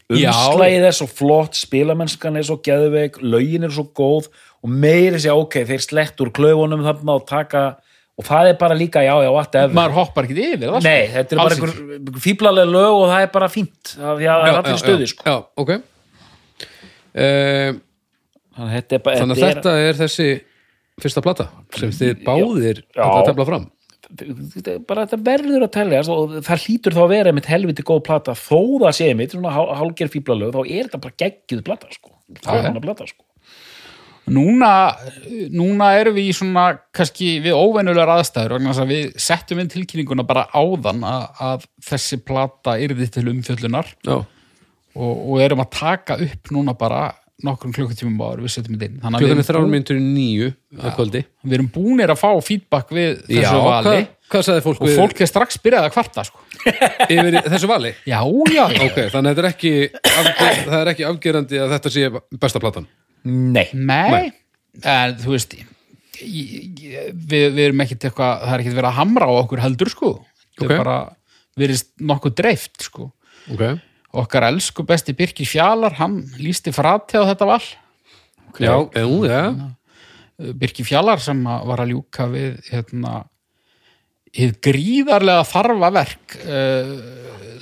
[0.08, 0.30] Já.
[0.30, 4.30] umslægið er svo flott spilamennskan er svo geðveik, lögin er svo góð
[4.62, 7.66] og meiri segja, ok, þeir slett úr klaufunum þarna og taka
[8.18, 9.74] og það er bara líka, já, já, whatever.
[9.76, 10.88] Maður hoppar ekki yfir það sko.
[10.88, 13.92] Nei, þetta er bara einhver, fíblalega lög og það er bara fínt.
[13.92, 15.28] Það er allir stöði sko.
[15.28, 15.76] já, ok
[17.14, 17.80] uh,
[18.58, 20.28] Þannig að þetta er bara þannig að þetta er þessi
[20.98, 23.04] fyrsta plata sem þið báðir Já.
[23.06, 23.68] að tefla fram
[24.08, 28.04] er bara þetta verður að telja og það hlýtur þá að vera mitt helviti góð
[28.06, 31.90] plata þó það sé mitt, svona hál- hálger fíblalög þá er þetta bara geggjuð plata
[31.92, 32.14] sko.
[32.40, 33.24] það er plata sko.
[34.32, 34.70] núna,
[35.52, 39.70] núna erum við í svona kannski við óvenjulegar aðstæður vegna þess að við settum inn
[39.72, 44.18] tilkynninguna bara áðan að, að þessi plata yrði til umfjöllunar já,
[44.96, 47.08] og, og erum að taka upp núna bara
[47.44, 49.00] nokkrum klukkutímum áður við setjum þetta inn.
[49.02, 51.20] Þannig að klukkan er við, þrjár erum bú, myndur nýju að kvöldi.
[51.44, 54.00] Við erum búnir að fá feedback við þessu já, vali.
[54.34, 56.42] sagði fólk, og við, fólk er strax byrjað að kvarta sko.
[57.14, 57.92] yfir þessu vali?
[58.02, 58.82] Já, já, já.
[58.88, 59.72] ok, þannig að þetta er ekki
[60.10, 62.10] afger, það er ekki afgerandi að þetta sé
[62.42, 62.88] besta platan?
[63.28, 64.32] Nei, Nei,
[64.82, 65.70] en þú veist ég,
[66.18, 69.92] ég, við, við erum ekkit eitthvað það er ekkit verið að hamra á okkur heldur
[69.94, 70.12] sko.
[70.58, 70.74] Þetta Ok.
[70.74, 70.98] er bara
[71.58, 73.12] verið nokkuð dreift sko.
[73.54, 73.62] Ok,
[74.12, 77.64] okkar elsku besti Birkir Fjalar hann lísti frati á þetta val.
[78.58, 79.42] Já, jú, já.
[80.38, 83.24] Birkir Fjalar sem var að ljúka við hérna
[84.36, 86.92] hið gríðarlega þarfa verk uh,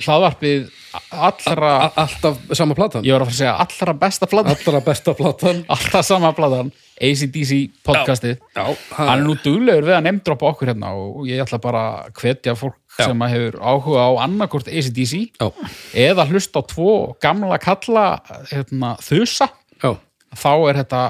[0.03, 0.67] hlaðvarpið
[1.11, 3.05] allra A alltaf sama platan?
[3.05, 4.55] Ég var að fara að segja allra besta platan.
[4.55, 5.63] Allra besta platan.
[5.75, 6.71] Alltaf sama platan.
[6.97, 8.39] ACDC podcastið.
[8.55, 8.63] Já,
[8.97, 12.55] hann er nú duglegur við að nefndropa okkur hérna og ég ætla bara að hvetja
[12.57, 13.05] fólk Já.
[13.11, 15.47] sem að hefur áhuga á annarkort ACDC já,
[15.93, 16.91] eða hlusta á tvo
[17.21, 18.05] gamla kalla
[18.49, 19.47] hérna, þusa
[19.83, 19.91] já,
[20.33, 21.01] þá er þetta,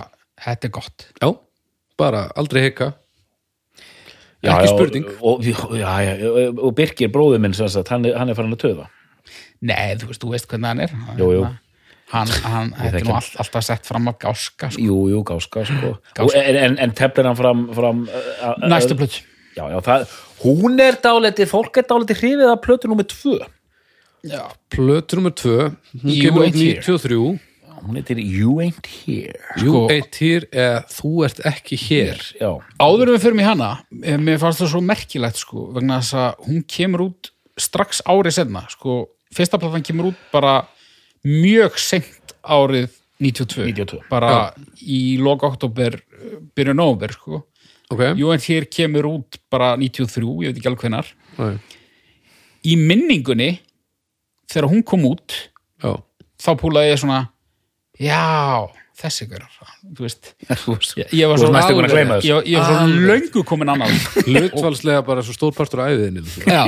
[0.47, 1.29] þetta er gott já
[1.97, 2.67] bara aldrei
[4.43, 5.45] já, ekki spurning og,
[5.79, 6.13] já, já,
[6.53, 8.89] og Birgir bróður minn sem sagt, hann, er- hann er farin að töða
[9.61, 11.47] nei, þú veist, þú veist hvernig hann er Jú, jú.
[12.13, 14.83] hann, hann þekki nú all, alltaf sett fram að gáska sko.
[14.83, 15.95] Jú, jú, gáska sko.
[16.13, 16.23] Gáska.
[16.27, 19.23] Og En, en, en teflir hann fram, fram uh, uh, næstu plötu
[19.57, 20.05] Já, já, það,
[20.43, 23.37] hún er dálítið, fólk er dálítið hrifið af plötu tvö.
[24.27, 25.71] Já, plötu nummer tvö.
[26.03, 26.81] Hún You kemur út Ain't Here.
[26.81, 27.39] 93
[27.87, 29.39] Hún heitir You Ain't Here.
[29.61, 32.21] You Sko- ain't here eða þú ert ekki hér.
[32.41, 32.49] Já,
[32.81, 33.69] áður við förum í hana
[34.03, 38.37] eh, mér fannst það svo merkilegt sko, vegna þess að hún kemur út strax árið
[38.39, 38.97] senna sko,
[39.33, 40.55] fyrsta platan kemur út bara
[41.25, 42.89] mjög seint árið
[43.21, 44.01] 92, 92.
[44.09, 45.95] bara í loka oktober,
[46.57, 47.45] byrja nóvember sko.
[47.93, 51.53] Ok, Jú en hér kemur út bara 93, ég veit ekki alveg hvenar Nei.
[52.67, 53.51] í minningunni
[54.51, 55.35] þegar hún kom út
[55.83, 55.93] já,
[56.41, 57.21] þá púlaði ég svona
[58.01, 58.67] já,
[58.97, 59.45] þessi ykkur
[59.97, 60.31] þú veist,
[60.63, 62.33] þú veist ég, ég var Þú svo, varst næstum búin að gleyma alveg- þessu.
[62.33, 63.95] ég, ég var svo löngu komin annað
[64.27, 66.63] hlutfalslega bara svo stór partur af æfiðinni Já,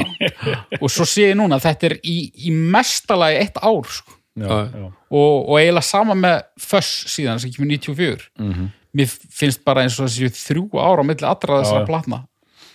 [0.80, 2.18] og svo sé ég núna að þetta er í,
[2.48, 4.16] í mestalagi eitt ár sko.
[4.40, 4.86] Já, Já.
[4.88, 8.68] og, og eiginlega sama með Fuss síðan sem kemur 94 Mhm.
[8.96, 12.24] Mér finnst bara eins og þessi þrjú ára á milli allra þessara platna.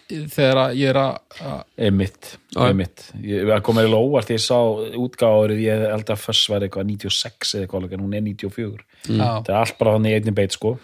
[0.09, 2.61] Þegar að ég er að að- Einmitt, Já.
[2.69, 3.07] einmitt.
[3.25, 4.59] Ég kom mér alveg óvart, ég sá
[5.01, 9.41] útgáður ég held að Fuss var eitthvað 96 eða eitthvað, en hún er 94 Já.
[9.43, 10.79] Það er allt bara þannig í einnig beit, sko.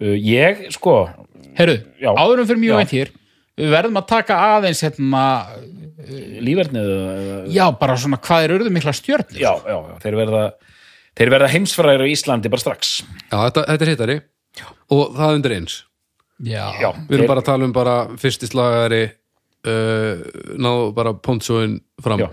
[0.00, 1.08] Uh, Ég, sko
[1.58, 3.08] Herru, áðurum fyrir mjög veit hér
[3.58, 5.22] við verðum að taka aðeins hérna,
[6.46, 10.42] lífernið eða- já, bara svona hvað er urðu mikla stjörnir já, já, já, þeir verða
[11.18, 12.96] þeir verða heimsfræðir á Íslandi bara strax.
[13.28, 14.18] Já, þetta, þetta er hittari.
[14.94, 15.78] Og það undir eins.
[16.38, 16.64] Já.
[16.78, 19.02] Já, við erum þeir- bara að tala um bara fyrsti slagari
[19.66, 20.20] uh,
[20.58, 22.22] náðu bara pontsóin fram.
[22.22, 22.28] Já.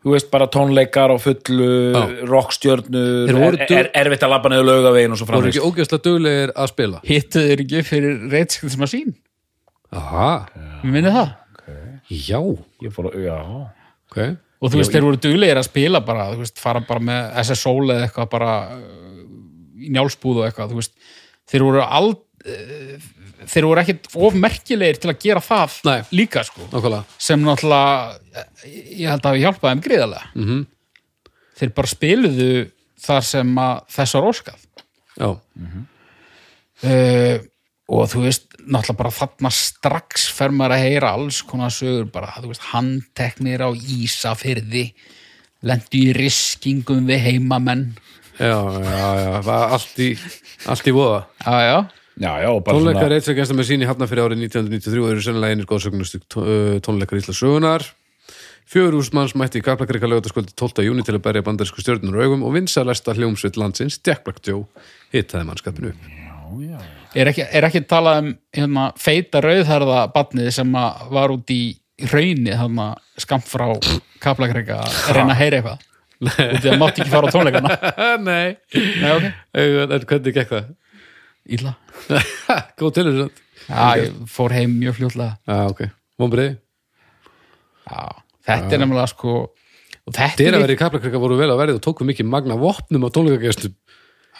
[0.00, 2.02] þú veist bara tónleikar á fullu Já.
[2.24, 5.58] rockstjörnur er, er, erfitt að labba neður laugavegin og svo voru framvegis.
[5.60, 7.00] ekki ógeðslega duglegir að spila?
[7.04, 9.10] Hittu þeir ekki fyrir reitskilt sem að sín
[9.92, 10.30] aha,
[10.80, 11.34] við minnum það.
[12.10, 12.40] Já,
[12.86, 13.36] ég fór að, já.
[14.10, 14.18] Ok
[14.60, 17.76] og þú veist, þeir voru duglegir að spila bara, þú veist, fara bara með SSO
[17.86, 19.22] eða eitthvað bara uh,
[19.80, 20.94] í njálsbúð og eitthvað, þú veist.
[21.50, 23.08] Þeir voru ald uh,
[23.48, 26.00] þeir voru ekkit of merkilegir til að gera það Nei.
[26.14, 27.92] líka, sko, nákvæmlega, sem náttúrulega
[28.34, 28.48] eh,
[29.00, 30.32] ég held að hafi hjálpað þeim gríðarlega.
[30.34, 30.66] Mm -hmm.
[31.60, 32.50] þeir bara spiluðu
[33.00, 34.66] þar sem að þess var óskað.
[35.20, 35.30] Já,
[36.84, 37.36] uh,
[37.90, 42.34] og þú veist náttúrulega bara þarna strax fer maður að heyra alls konar sögur bara,
[42.40, 44.90] þú veist, handteknir á Ísafyrði
[45.66, 47.86] lendu í riskingum við heimamenn
[48.38, 50.10] já, já, já það allt í,
[50.72, 51.78] allt í voða já, já,
[52.24, 55.56] já, já, og bara tónleikar reitsveikjast með sín í Hafnarfyrir árið 1993 og eru sennilega
[55.56, 56.22] einir góðsögnustu
[56.84, 57.88] tónleikar Ísla sögunar
[58.70, 60.84] Fjör úrsmanns mætti í Kaplakrika lögutaskvöldi 12.
[60.86, 64.62] júni til að berja bandarísku stjörnur augum og vinsalesta hljómsveit landsins, Jack Black Joe,
[65.10, 66.99] hittaði mannskapinu upp.
[67.14, 70.74] Er ekki, er ekki talað um hérna, feita rauðherða badnið sem
[71.14, 71.62] var út í
[72.10, 72.90] raunni þarna
[73.20, 73.66] skamt frá
[74.22, 75.86] kaplakreika að reyna að heyra eitthvað?
[76.20, 77.76] Út í að mátti ekki fara á tónleikana?
[78.28, 79.32] Nei, Nei, okay.
[79.56, 80.70] en hvernig gekk það?
[81.48, 81.76] illa.
[82.80, 85.36] Góð til þess að Já, fór heim mjög fljótlega.
[85.46, 85.82] Já, ok,
[86.18, 86.54] vonbreiði
[87.86, 88.00] Já,
[88.48, 91.84] þetta er nefnilega sko og þetta er Dyraveri í Kaplakrika voru vel að verið og
[91.84, 93.76] tóku mikið magna vopnum á tónleikagestum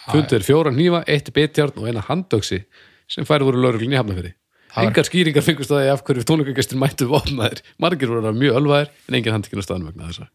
[0.09, 2.63] fundur fjóra hnífa, eitt bitjarn og eina handöksi
[3.11, 4.33] sem færi voru lögreglinn í hafnafyrir
[4.71, 7.59] Það var- Engar skýringar fengust að því af hverju tónleikagestin mættu vopnaðir.
[7.77, 10.27] Margir voru mjög ölvaðir en enginn handtekinn á staðan vegna þessa.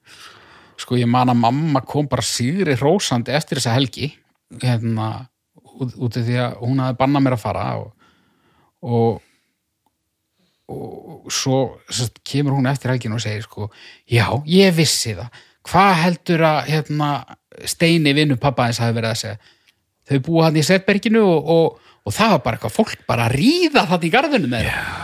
[0.77, 4.11] Sko ég man að mamma kom bara sigri hrósandi eftir þessa helgi
[4.61, 5.29] hérna
[5.81, 7.93] út, út af því að hún hafði bannað mér að fara og
[8.83, 9.23] og,
[10.69, 13.71] og svo sest, kemur hún eftir helgin og segir sko,
[14.05, 15.33] já, ég vissi það.
[15.67, 17.11] Hvað heldur að hérna,
[17.65, 19.39] Steini vinnu pappa eins hafi verið að segja
[20.07, 23.37] þau búa hann í setberginu og, og, og það var bara eitthvað fólk bara að
[23.41, 25.03] ríða það í garðinu með þeim.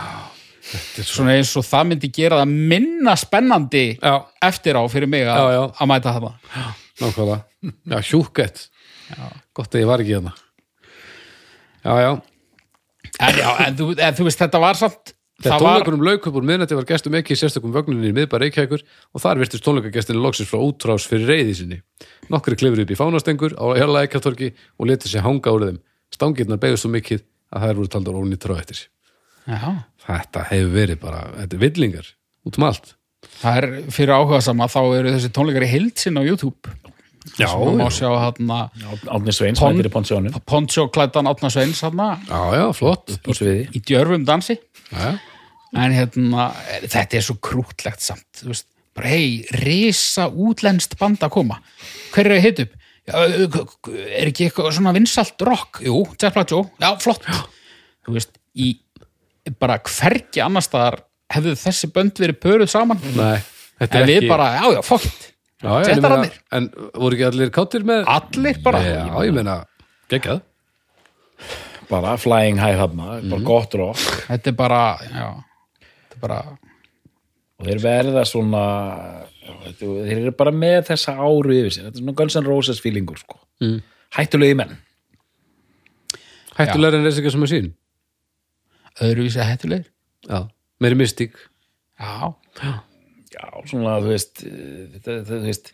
[1.05, 4.13] Svona eins og það myndi gera það minna spennandi Já,
[4.47, 6.29] eftir á fyrir mig að, mæta það
[7.01, 7.41] nákvæmlega.
[7.91, 8.67] Já, hjúkett
[9.53, 10.31] Gott að ég var ekki hérna.
[11.83, 12.11] Já, já.
[13.19, 15.13] En, já, en, þú, en þú veist þetta var samt
[15.43, 18.83] Þegar tónleikunum lauk upp úr miðnætti var gestum ekki í sérstökum vögnuninni í miðbæra Reykjavíkur
[19.13, 21.79] og þar virtist tónleikagestinni loksins frá útrás fyrir reyði sinni.
[22.31, 25.79] Nokkri klifur upp í fánastengur á hérlega ekkjartorki og letið sér hanga úr þeim.
[26.15, 27.23] Stangirnar beigðust svo mikið
[27.53, 28.89] að þær voru taldar óni trá eftir sér.
[29.47, 29.71] já,
[30.07, 32.07] Þetta hefur verið bara, þetta er villingar
[32.47, 32.93] út um allt.
[33.41, 36.71] það er fyrir áhuga sama þá eru þessi tónleikar í heilsin á YouTube
[37.39, 38.65] Já, má sjá hérna
[39.07, 43.13] Átni Sveins, Pon- mættir í Ponsjónum Poncho klæddan Átna Sveins hérna Já, já, flott.
[43.31, 44.57] sviði í djörfum dansi
[44.91, 45.13] Já, já.
[45.73, 46.51] En hérna,
[46.85, 51.59] þetta er svo krútlegt samt, þú veist, bara hei risa útlenskt band að koma.
[52.13, 52.79] Hver er að hit upp?
[53.03, 55.81] Já, er ekki eitthvað svona vinsalt rock?
[55.83, 57.25] Jú, Jack Black Joe, já, flott.
[58.05, 58.75] Þú veist, í
[59.59, 61.01] bara hvergi annar staðar
[61.33, 63.01] hefðu þessi bönd verið pöruð saman.
[63.17, 63.41] Nei,
[63.81, 64.31] þetta en er við ekki...
[64.31, 66.39] bara, já, já, fokkt já, já, þetta ég meina- rannir.
[66.55, 66.69] En
[67.03, 68.03] voru ekki allir káttir með...
[68.13, 68.83] allir bara.
[68.87, 69.57] Já, ég meina,
[70.13, 70.43] geggjað.
[71.89, 74.05] bara flying high hafna, bara gott rock.
[74.29, 75.09] Þetta er bara, já.
[75.09, 75.52] þetta er
[76.23, 76.39] bara,
[77.59, 78.63] og þeir verða svona
[79.43, 82.81] já, þeir eru bara með þessa áru yfir sér, þetta er svona Guns N' Roses
[82.83, 83.39] feelingur sko.
[83.63, 83.79] Mm.
[84.17, 84.73] hættulegi menn
[86.53, 87.69] Hættulegur en reysika sem er sín.
[89.01, 89.87] öðruvísi hættulegir
[90.29, 90.43] Já,
[90.79, 91.33] meiri mystík.
[91.99, 92.33] já,
[93.33, 95.71] já, svona þú veist eh, þetta, þú veist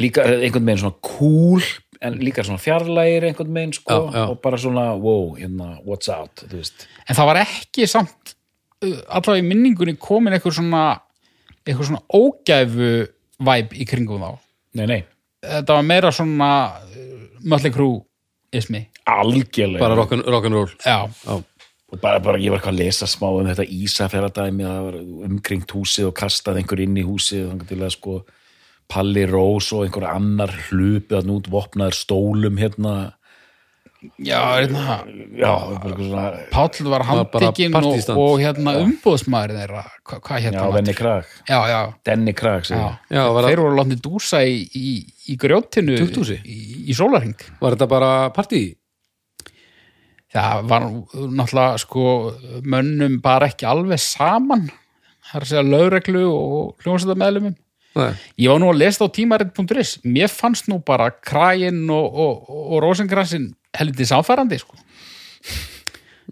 [0.00, 1.62] líka einhvern veginn svona cool
[2.00, 4.24] en líka svona fjarlægir einhvern veginn sko, Já, já.
[4.30, 8.34] og bara svona wow, hérna, what's out en það var ekki samt
[8.80, 10.84] allavega í minningunni komin eitthvað svona
[11.66, 12.90] eitthvað svona ógæfu
[13.44, 14.30] væp í kringum þá.
[14.80, 15.00] Nei, nei,
[15.44, 16.50] þetta var meira svona
[17.44, 17.90] mölli krú
[18.54, 18.86] ismi.
[19.10, 19.80] Algjörlega.
[19.82, 20.70] Bara rock'n rock and roll.
[20.84, 21.36] já, Já.
[21.90, 25.72] og bara, bara ég var eitthvað að lesa smá um þetta Ísafjörðardæmi það var umkringt
[25.74, 28.18] húsið og kastað einhver inn í húsið þannig til að sko
[28.90, 32.94] Palli Rós og einhver annar hlupið að nút vopnaður stólum hérna
[34.18, 34.96] já, hérna
[35.36, 36.24] já, bara eitthvað svona
[36.54, 39.84] Páll var handtekinn og, og hérna umbúðsmaður þeirra.
[40.08, 42.76] Hvað hva já, hérna Krag, já, já, Denni Krag já.
[42.76, 42.90] já.
[43.12, 44.92] Já, var, þeir voru látni dúsa í, í,
[45.32, 46.40] í grjótinu Tukthúsi?
[46.44, 48.64] í, í sólarhing var þetta bara partí?
[50.30, 52.04] það var náttúrulega sko
[52.62, 54.68] mönnum bara ekki alveg saman.
[55.26, 57.56] Það er að segja lögreglu og hljómsætta meðlumum
[57.98, 58.12] Nei.
[58.38, 62.82] ég var nú að lesa á tímarit.is mér fannst nú bara kræin og, og, og
[62.84, 64.78] rosengrassin helviti samfærandi sko.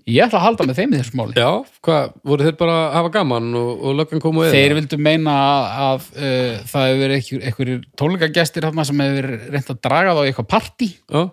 [0.08, 1.34] Ég ætla að halda með þeim í þessu máli.
[1.36, 1.48] Já,
[1.84, 4.54] hvað, voru þeir bara að hafa gaman og, og löggan komu eða?
[4.54, 9.72] þeir vildu meina að, að uh, það hefur verið einhver- einhverjir tónleikagestir sem hefur reynt
[9.74, 10.88] að draga þá í eitthvað partí.
[11.10, 11.24] Já,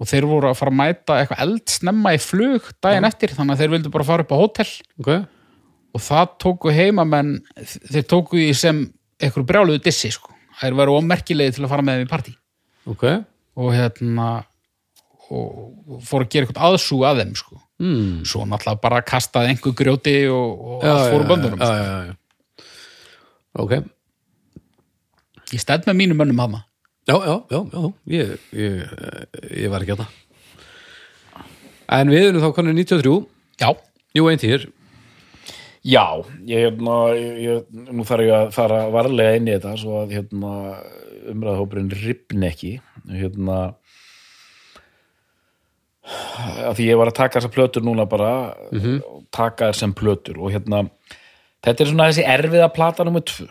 [0.00, 3.64] og þeir voru að fara að mæta eitthvað eldsnemma í flug daginn eftir þannig að
[3.64, 4.70] þeir vildu bara fara upp á hótel.
[5.02, 5.12] Ok.
[5.90, 7.34] og það tóku heimamenn
[7.90, 8.84] þeir tóku því sem
[9.20, 10.32] eitthvað brjáluðu dissi sko.
[10.60, 12.34] þeir væru ómerkilegi til að fara með þeim í partí
[12.90, 13.04] Ok.
[13.56, 14.28] og hérna
[15.30, 17.60] og fóru að gera eitthvað aðsú að þeim sko.
[17.80, 18.24] Mm.
[18.28, 21.76] svo náttúrulega bara kastaði einhver grjóti og, og Já, allt já, böndunum já, sko.
[21.76, 22.14] já, já.
[23.56, 23.72] Ok.
[25.54, 26.64] ég stend með mínum mönnum hana
[27.08, 28.90] Já, já, já, já, ég, ég,
[29.64, 30.10] ég var ekki að það.
[31.96, 33.14] En við erum þá konið 93,
[33.58, 33.70] já,
[34.14, 34.66] jú, einn týr.
[35.84, 36.06] Já,
[36.46, 40.52] ég hérna ég, nú þarf ég að fara varlega inn í þetta svo að hérna
[41.30, 42.72] umræðahópurinn ripni ekki
[43.08, 43.58] hérna
[46.70, 48.30] að því ég var að taka þessar plötur núna bara
[48.72, 50.84] og taka þær sem plötur og hérna
[51.64, 53.48] þetta er svona þessi erfiða plata nummer tvö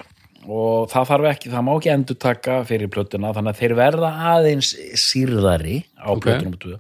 [0.49, 4.09] og það þarf ekki, það má ekki endur taka fyrir plötuna þannig að þeir verða
[4.33, 6.25] aðeins sýrðari á Ok.
[6.25, 6.79] plötu nummer tvö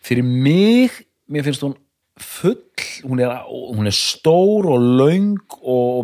[0.00, 1.76] fyrir mig, mér finnst hún
[2.20, 2.56] full,
[3.04, 6.00] hún er, hún er stór og löng og,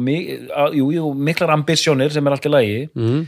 [0.50, 2.78] að- jú, jú, miklar ambisjónir sem er allt í lagi.
[2.94, 3.26] Mm.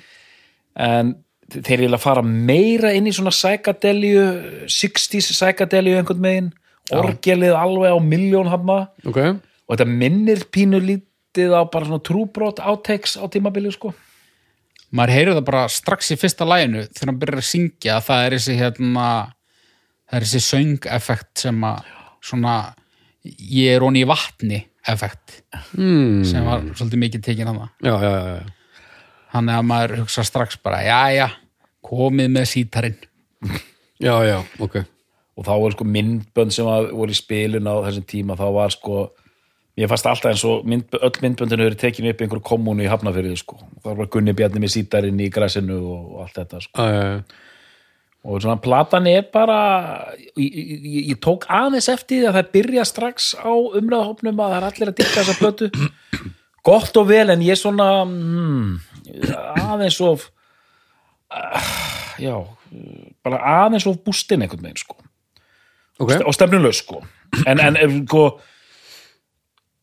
[0.79, 1.15] en
[1.51, 4.21] þeir að fara meira inn í svona psychedelíu
[4.71, 6.51] 60s psychedelíu einhvern megin
[6.95, 9.19] orgelið alveg á miljón hafna ok,
[9.67, 13.91] og þetta minnir pínu lítið á bara svona trúbrot áteks á tímabili sko.
[14.95, 18.23] Maður heyrið það bara strax í fyrsta læginu þegar hann byrjar að syngja að það
[18.29, 19.09] er þessi hérna
[20.09, 21.91] það er þessi söngeffekt sem að
[22.25, 22.55] svona
[23.37, 25.41] ég er honi í vatni effekt
[25.77, 26.25] mm.
[26.29, 28.85] sem var svolítið mikið tekin hann já, já, já, já.
[29.35, 31.27] hann er að maður hugsa strax bara já já,
[31.85, 33.01] komið með sítarinn
[34.07, 34.81] já, já, ok
[35.39, 38.75] og þá var sko myndbönd sem að voru í spilun á þessum tíma þá var
[38.75, 39.03] sko
[39.79, 42.91] ég fannst alltaf eins og mynd, öll myndböndinu hefur tekinu upp í einhverju kommunu í
[42.91, 46.97] Hafnafyrði sko þá var Gunni Bjarni með sítarinn í græsinu og allt þetta sko já,
[46.97, 47.45] já, já.
[48.29, 49.59] Og svona platan er bara
[50.37, 54.59] ég, ég, ég, tók aðeins eftir því að það byrja strax á umræðahopnum að það
[54.59, 55.69] er allir að dykka þessa plötu.
[56.69, 58.75] Gott og vel en ég svona hmm,
[59.65, 60.27] aðeins of
[61.33, 61.73] ah,
[62.21, 62.35] já
[63.25, 64.99] bara aðeins of bústinn einhvern veginn sko.
[65.99, 67.01] Ok, og stefnulegs sko.
[67.49, 68.27] En, en sko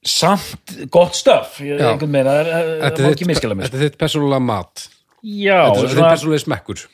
[0.06, 3.66] samt gott stöf einhvern veginn, það er- ekki miskila sko.
[3.66, 4.88] þetta er þitt persónulega mat.
[5.26, 6.88] Já, þetta er þitt persónulega smekkur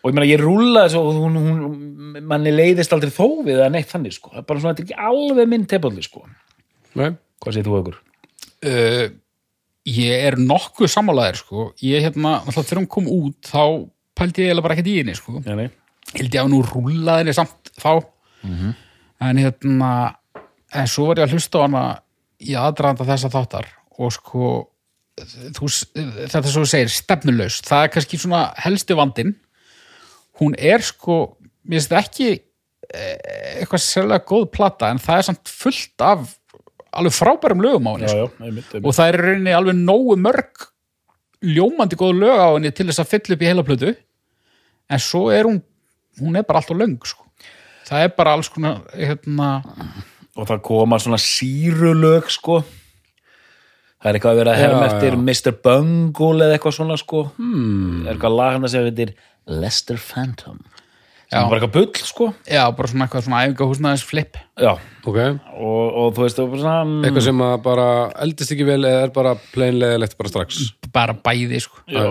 [0.00, 3.90] og ég meina ég rúlaði svo hún, hún, manni leiðist aldrei þó við að neitt
[3.90, 6.24] þannig sko, bara svona þetta er ekki alveg minn tepalli sko,
[6.98, 7.10] Nei.
[7.42, 7.98] hvað segir þú aukur?
[8.66, 9.06] uh,
[9.90, 13.64] ég er nokkuð sammálaðir sko, ég hérna alltaf þegar hún kom út þá
[14.20, 15.38] pældi ég eiginlega bara ekkert í henni sko.
[15.46, 15.68] Nei, nei.
[16.12, 17.92] held ég að nú rúllaði henni samt þá.
[19.20, 19.92] En hérna
[20.76, 21.84] en svo var ég að hlusta á hana
[22.40, 23.70] í aðdraðanda þessa þáttar
[24.00, 24.50] og sko
[25.20, 25.68] þú,
[26.30, 29.34] þetta svo segir stefnuleus, það er kannski svona helsti vandinn
[30.40, 31.20] hún er sko
[31.64, 33.16] mér finnst það ekki eh,
[33.60, 36.28] eitthvað sérlega góð plata en það er samt fullt af
[36.90, 38.26] alveg frábærum lögum á henni Já, sko.
[38.26, 38.86] já, einmitt, einmitt.
[38.86, 40.68] og það er rauninni alveg nógu mörg
[41.40, 43.94] ljómandi góð lög á henni til þess að fylla upp í heila plötu
[44.90, 45.62] en svo er hún
[46.20, 47.24] hún er bara allt og löng sko.
[47.86, 49.62] það er bara alls konar hérna,
[50.36, 52.60] og það koma svona sírulög sko
[54.00, 55.16] það er eitthvað að vera að herma Já, eftir.
[55.20, 55.56] Mr.
[55.64, 58.06] Bungle eða eitthvað svona sko hmm.
[58.06, 59.06] er eitthvað lag hann að segja þetta
[59.50, 60.60] Lester Phantom.
[61.30, 62.28] Sem er bara eitthvað bull sko.
[62.50, 64.72] Já, bara svona eitthvað svona æfingahúsnaðis flip já,
[65.06, 65.18] ok,
[65.54, 67.84] og, og þú veist það er bara svona mm, eitthvað sem að bara
[68.26, 70.64] eldist ekki vel eða er bara pleinleðilegt bara strax?
[70.90, 71.84] Bara bæði sko.
[71.86, 72.02] já,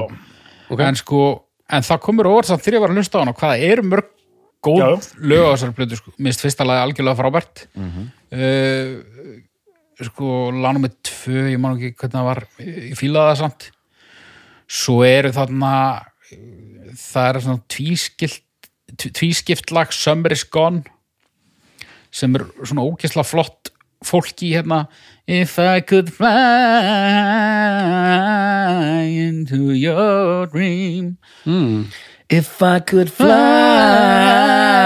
[0.72, 1.26] ok, en sko,
[1.68, 4.16] en það komur óvart samt þegar ég var að hlusta á hana, hvað er mörg
[4.64, 4.90] góð Já.
[5.24, 6.14] lög á þessari plötu sko.
[6.20, 7.66] minnst fyrsta lagi algjörlega frábært.
[8.30, 9.00] Uh,
[10.08, 13.70] sko lánum með tvö, ég man ekki hvernig það var ég fílaði það samt.
[14.70, 15.72] Svo eru þarna
[17.10, 18.44] það er svona tvískilt
[18.98, 20.84] tví- tvískipt lag Summer is Gone
[22.12, 23.70] sem er svona ókessla flott
[24.06, 24.88] fólki hérna.
[25.28, 26.30] If I could fly
[29.28, 31.18] into your dream.
[31.46, 31.86] Mm.
[32.30, 33.12] If I could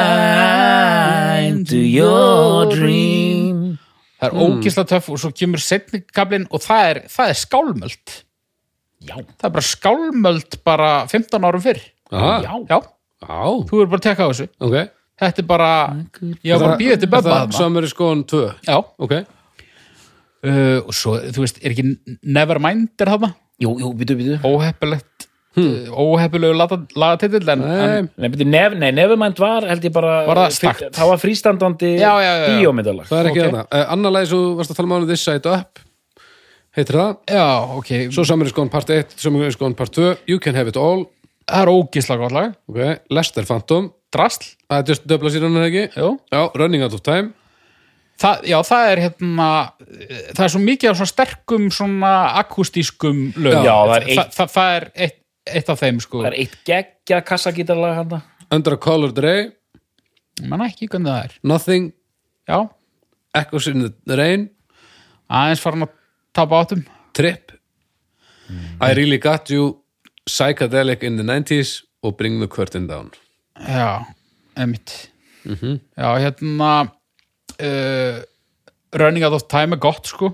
[0.03, 3.77] fly into your dream.
[4.23, 8.13] Það er ókessla töff og svo kemur setni kablin og það er, það er skálmöld.
[9.03, 11.81] Já, það er bara skálmöld bara 15 árum fyrr
[12.13, 12.77] aha, já, já,
[13.27, 13.39] já,
[13.69, 14.49] þú er bara að tekka á þessu.
[14.63, 14.77] Ok.
[15.23, 15.69] Þetta er bara,
[16.41, 20.95] ég var bara að býða til Bubba það is Gone 2 já, ok, uh, og
[20.97, 21.85] svo, þú veist, er ekki
[22.25, 23.29] Nevermind er þarna,
[23.61, 25.93] jú, jú, býtu, býtu óheppilegt hmm.
[25.93, 30.43] óheppilegu lagatitill en, en nei, Nei, beti, nef, nei, Nevermind var held ég bara Var
[30.43, 30.85] það stakt?
[30.97, 33.09] það var frístandandi bíómyndalag.
[33.09, 33.47] Það er ekki ok.
[33.47, 33.65] þarna.
[33.69, 35.83] Uh, annar lagi svo varst að tala um This Side Up.
[36.73, 37.47] Heitir það, já,
[37.77, 40.73] ok, svo Summer is Gone part 1 Summer is Gone part 2, You Can Have
[40.73, 41.05] It All
[41.53, 42.55] það er ógisla gott lag.
[42.69, 42.81] Ok,
[43.13, 45.85] Lester Phantom drasl, það er just döfla síðan er ekki?
[45.97, 46.09] Jú.
[46.33, 47.31] Já, Running Out of Time.
[48.23, 49.47] Það, já, það er hérna
[50.37, 52.11] það er svo mikið af svona sterkum svona
[52.43, 53.65] akústískum lögum.
[53.65, 55.17] Já, það er eitt- Þa, það, það er eitt,
[55.57, 56.21] eitt af þeim sko.
[56.21, 58.21] Það er eitt geggja kassagítarlag hann
[58.53, 59.49] Under a Colored Ray,
[60.41, 61.33] ég man ekki hvernig það er.
[61.43, 61.89] Nothing.
[62.47, 62.69] Já,
[63.33, 64.49] Echoes in the Rain.
[65.31, 65.89] Aðeins farin að
[66.37, 66.85] tapa áttum.
[67.13, 67.51] Trip.
[68.81, 69.82] I Really Got You
[70.29, 73.11] Psychedelic in the 90s og Bring the Curtain Down.
[73.59, 74.05] Já,
[74.57, 75.09] emitt
[75.97, 76.69] já, hérna
[77.59, 78.21] uh,
[78.93, 80.31] Running Out of Time er gott sko.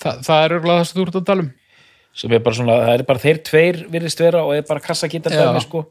[0.00, 1.50] Þa, það er örgulega það sem þú ert að tala um.
[2.20, 5.60] Sem er bara svona, það er bara þeir tveir virðist vera og er bara Já.
[5.64, 5.84] sko.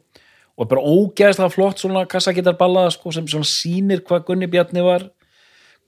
[0.60, 5.08] Og er bara ógeðslega flott svona kassagítarballaða sko sem svona sýnir hvað Gunni Bjarni var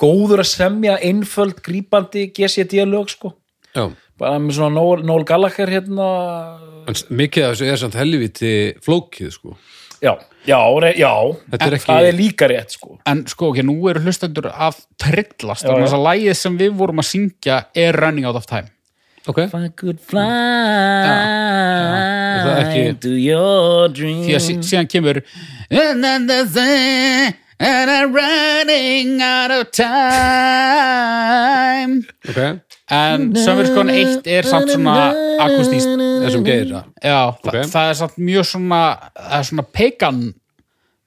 [0.02, 3.36] góður að semja einföld grípandi GCD lög sko.
[3.76, 3.90] Já,
[4.22, 6.08] bara með svona Noel, Noel Gallagher hérna.
[6.90, 8.54] En mikið af þessu er samt helviti
[8.86, 9.50] flókið sko.
[10.02, 10.14] Já,
[10.50, 10.58] já,
[10.98, 11.12] já.
[11.54, 12.90] Er ekki- það er líka rétt sko.
[13.06, 15.94] En sko, ok, nú eru hlustendur að trillast Já, þannig já.
[15.98, 18.68] að lægið sem við vorum að syngja er Running Out of Time.
[19.30, 20.30] Ok, If I could fly Er
[22.48, 25.22] það ekki- to your dream því að sí- síðan kemur
[27.64, 29.92] And I'm running out of time.
[32.28, 32.60] Ok
[32.92, 34.96] En Sömmerskon 1 er samt svona
[35.46, 36.84] akustist þessum geira.
[37.00, 37.46] Já, Ok.
[37.54, 38.82] það, það er samt mjög svona
[39.16, 40.22] það er svona pagan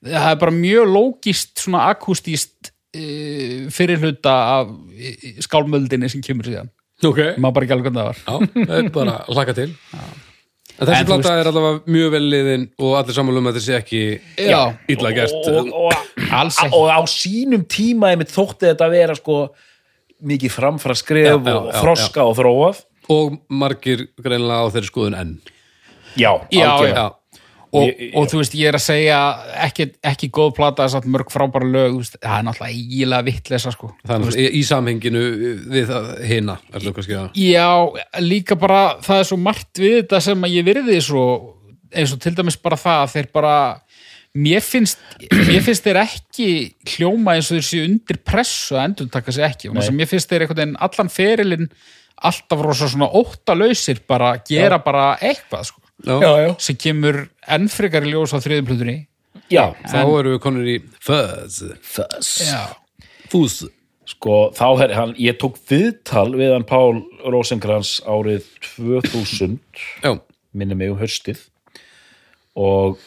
[0.05, 6.49] það er bara mjög lógist svona akustist uh, fyrir hluta af uh, skálmöldinni sem kemur
[6.49, 6.71] síðan.
[7.05, 8.21] Ok, maður bara ekki alveg hvernig það var.
[8.25, 9.69] Já, það er bara að hlaka til.
[10.75, 13.75] En þessi En þú plata er allavega mjög vel liðin og allir samanlum að þessi
[13.77, 14.01] ekki
[14.49, 14.59] Já.
[14.91, 15.35] illa gert.
[15.53, 16.67] Og, og, ekki.
[16.75, 19.37] og á sínum tíma einmitt þótti þetta að vera sko
[20.23, 22.81] mikið framfara skref Já, já, og já, þroska og þróað
[23.15, 25.35] og margir greinlega á þeirri skoðun enn
[26.15, 27.03] já, Já, algjörlega.
[27.03, 27.41] já,
[27.75, 29.17] og, og þú veist, ég er að segja
[29.65, 33.91] ekki, ekki góð plata, satt mörg frábæra lög veist, það er náttúrulega eiginlega vittlesa sko.
[34.07, 35.25] þannig að í, samhenginu
[35.75, 35.91] við
[36.29, 37.67] hina er það kannski að Já,
[38.23, 41.25] líka bara það er svo margt við þetta sem að ég virði svo
[41.95, 43.55] eins og til dæmis bara það að þeir bara
[44.35, 44.99] mér finnst,
[45.31, 46.47] mér finnst þeir ekki
[46.95, 49.71] hljóma eins og þeir séu undir pressu að endur taka sig ekki.
[49.71, 51.69] Mér finnst þeir einhvern veginn allan ferilinn
[52.15, 56.51] alltaf rosa svona óttalausir bara gera bara eitthvað sko, já, já, já.
[56.63, 58.97] sem kemur enn frekar í ljós á þriðuplutunni
[59.51, 59.73] já.
[59.83, 61.63] þá erum við konur í fuzz.
[61.83, 62.37] Þess.
[62.47, 62.61] Já,
[63.31, 63.63] fús
[64.09, 68.45] sko þá er hann, ég tók viðtal við hann Pál Rosenkrantz árið
[68.77, 69.57] 2000
[70.05, 70.11] já,
[70.53, 71.41] minni mig um höstið
[72.55, 73.01] og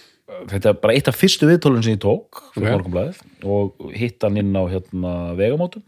[0.51, 2.75] þetta er bara eitt af fyrstu viðtólun sem ég tók fyrir Ok.
[2.77, 5.85] morgunblæðið og hitt hann inn á hérna vegamótum.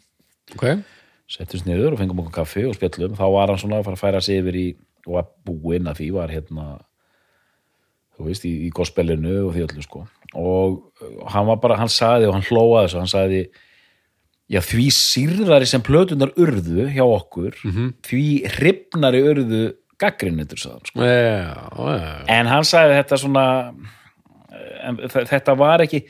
[0.57, 0.67] Ok.
[1.31, 3.15] Settist niður og fengum okkur kaffi og spjallum.
[3.19, 4.69] Þá var hann svona að fara að færa sig yfir í
[5.07, 6.65] og að búinn að því var hérna
[8.17, 10.03] þú veist, í, í gospelinu og því öllu sko.
[10.37, 13.43] Og uh, hann var bara, hann sagði og hann hlóaði þessu, hann sagði
[14.51, 17.55] já því sýrðari sem plötunar urðu hjá okkur,
[18.07, 18.23] því
[18.57, 19.63] hrifnari urðu
[20.01, 21.07] gaggrinnitur sagði hann sko.
[21.07, 21.55] já,
[22.03, 23.45] já, en hann sagði þetta svona
[24.87, 26.03] en þetta var ekki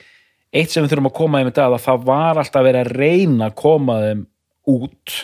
[0.50, 2.92] eitt sem við þurfum að koma þeim í dag að það var alltaf verið að
[2.98, 4.24] reyna að koma þeim
[4.70, 5.16] út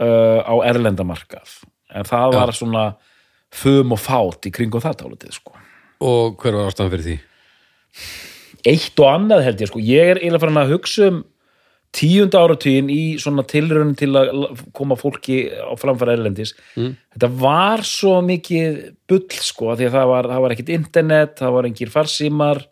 [0.00, 1.54] uh, á erlendamarkað
[1.90, 2.84] en það var svona
[3.50, 5.56] fum og fát í kringum það tálitið sko.
[6.06, 7.16] og hver var ástæðan fyrir því?
[8.70, 9.82] eitt og annað held ég sko.
[9.82, 11.22] ég er eiginlega farin að hugsa um
[11.92, 16.54] tíunda áratugin í svona tilraun til að koma fólki á framfæra erlendis.
[16.76, 21.56] Þetta var svo mikið bull sko því að það var, það var ekkit internet, það
[21.56, 22.62] var engir farsímar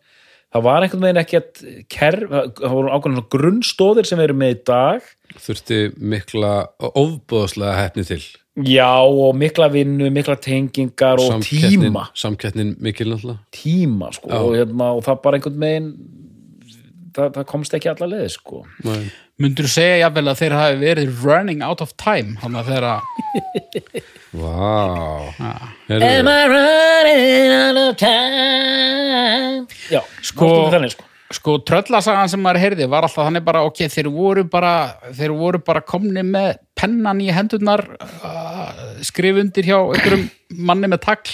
[0.49, 1.59] það var einhvern veginn ekkert
[1.93, 2.23] kerf,
[2.57, 5.09] það voru ákveðin grunnstóðir sem við erum með í dag.
[5.39, 6.53] Þurfti mikla
[6.89, 8.21] ofbóðslega hefni til.
[8.65, 12.07] Já og mikla vinnu, mikla tengingar og Samkeppnin- tíma.
[12.17, 13.39] samkeppnin mikil náttúrulega.
[13.55, 15.91] Tíma sko og, hérna, og það bara einhvern veginn
[17.15, 19.09] það, það komst ekki alla leið sko Nei.
[19.39, 22.95] Mundur þú segja jafnvel að þeir hafi verið running out of time þannig að þeirra
[24.39, 25.29] Vá
[25.89, 29.67] Am I running out of time?
[29.89, 31.05] Já, Sko- sko, þannig, sko.
[31.39, 34.73] sko tröllasagan sem maður heyrði var alltaf þannig bara ok, þeir voru bara
[35.17, 38.69] þeir voru bara komni með pennan í hendurnar uh,
[39.05, 40.27] skrif undir hjá einhverjum
[40.69, 41.33] manni með tagl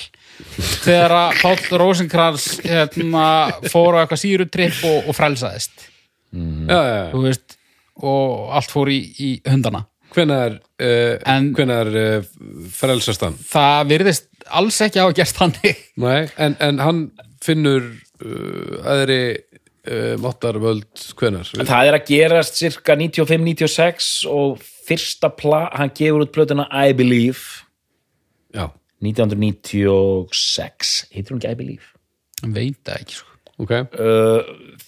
[0.85, 3.25] þegar að Páll Rósinkrans hérna,
[3.71, 5.85] fór á eitthvað sírutripp og, og frelsaðist
[6.35, 7.11] já.
[7.13, 7.57] þú veist
[8.05, 12.29] og allt fór í, í hundana hvenær uh, En- hvenær uh,
[12.75, 13.37] frelsast hann?
[13.49, 17.03] það virðist alls ekki hafa gert þannig Nei, en, en hann
[17.43, 17.87] finnur
[18.23, 19.21] uh, aðri
[20.17, 21.45] máttarvöld hvenær?
[21.61, 24.55] Það er að gerast cirka 95-96 og
[24.87, 27.37] fyrsta pla, hann gefur út plötuna I Believe
[28.55, 28.71] Já,
[29.03, 31.87] 1996, heitir hún ekki I Believe?
[32.45, 33.31] veit það ekki sko.
[33.63, 33.71] ok.
[33.95, 34.39] Uh,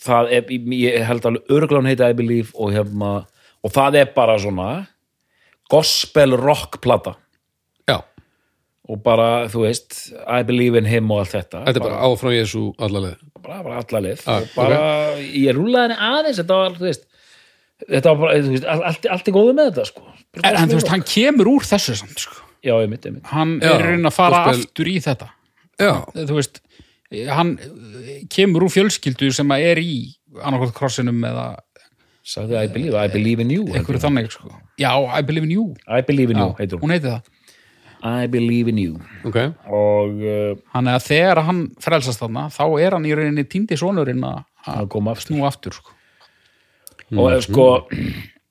[0.04, 3.12] það er, ég held alveg örglán heiti I Believe og hérna
[3.66, 4.68] og það er bara svona
[5.72, 7.16] gospel rock plata.
[7.90, 7.98] Já,
[8.88, 11.64] og bara, þú veist, I Believe in Him og allt þetta.
[11.68, 14.80] Þetta er bara áfram Jésu allarleið bara, bara alla lið Ah, og bara,
[15.20, 17.04] ég rúlaði henni aðeins þetta var, þú veist
[17.88, 20.06] þetta var bara, þú veist, all- allt, allt er góðu með þetta sko.
[20.44, 22.44] En, en þú veist, hann kemur úr þessu samt sko.
[22.68, 24.98] Já, ég mitt, ég mitt hann Já, er í raun að fara gospel- aftur í
[25.04, 25.30] þetta.
[25.78, 26.62] Já, þú veist
[27.32, 29.94] hann eh, kemur úr fjölskyldu sem að er í
[30.44, 31.48] annarkvæmt krossinum eða
[32.28, 34.52] sagði I Believe, I Believe in You einhverju þannig sko.
[34.78, 35.74] já, I believe in you.
[35.88, 36.84] I Believe in já, You, heitir hún.
[36.84, 37.34] hún heiti það.
[38.04, 39.00] I Believe in You.
[39.26, 39.38] Ok.
[39.74, 40.20] Og
[40.76, 44.44] hann er að þegar hann frelsast þarna þá er hann í rauninni týndi sonurinn að
[44.68, 45.38] að koma aftur.
[45.38, 45.96] snú aftur sko.
[47.16, 47.42] og mm.
[47.48, 47.68] sko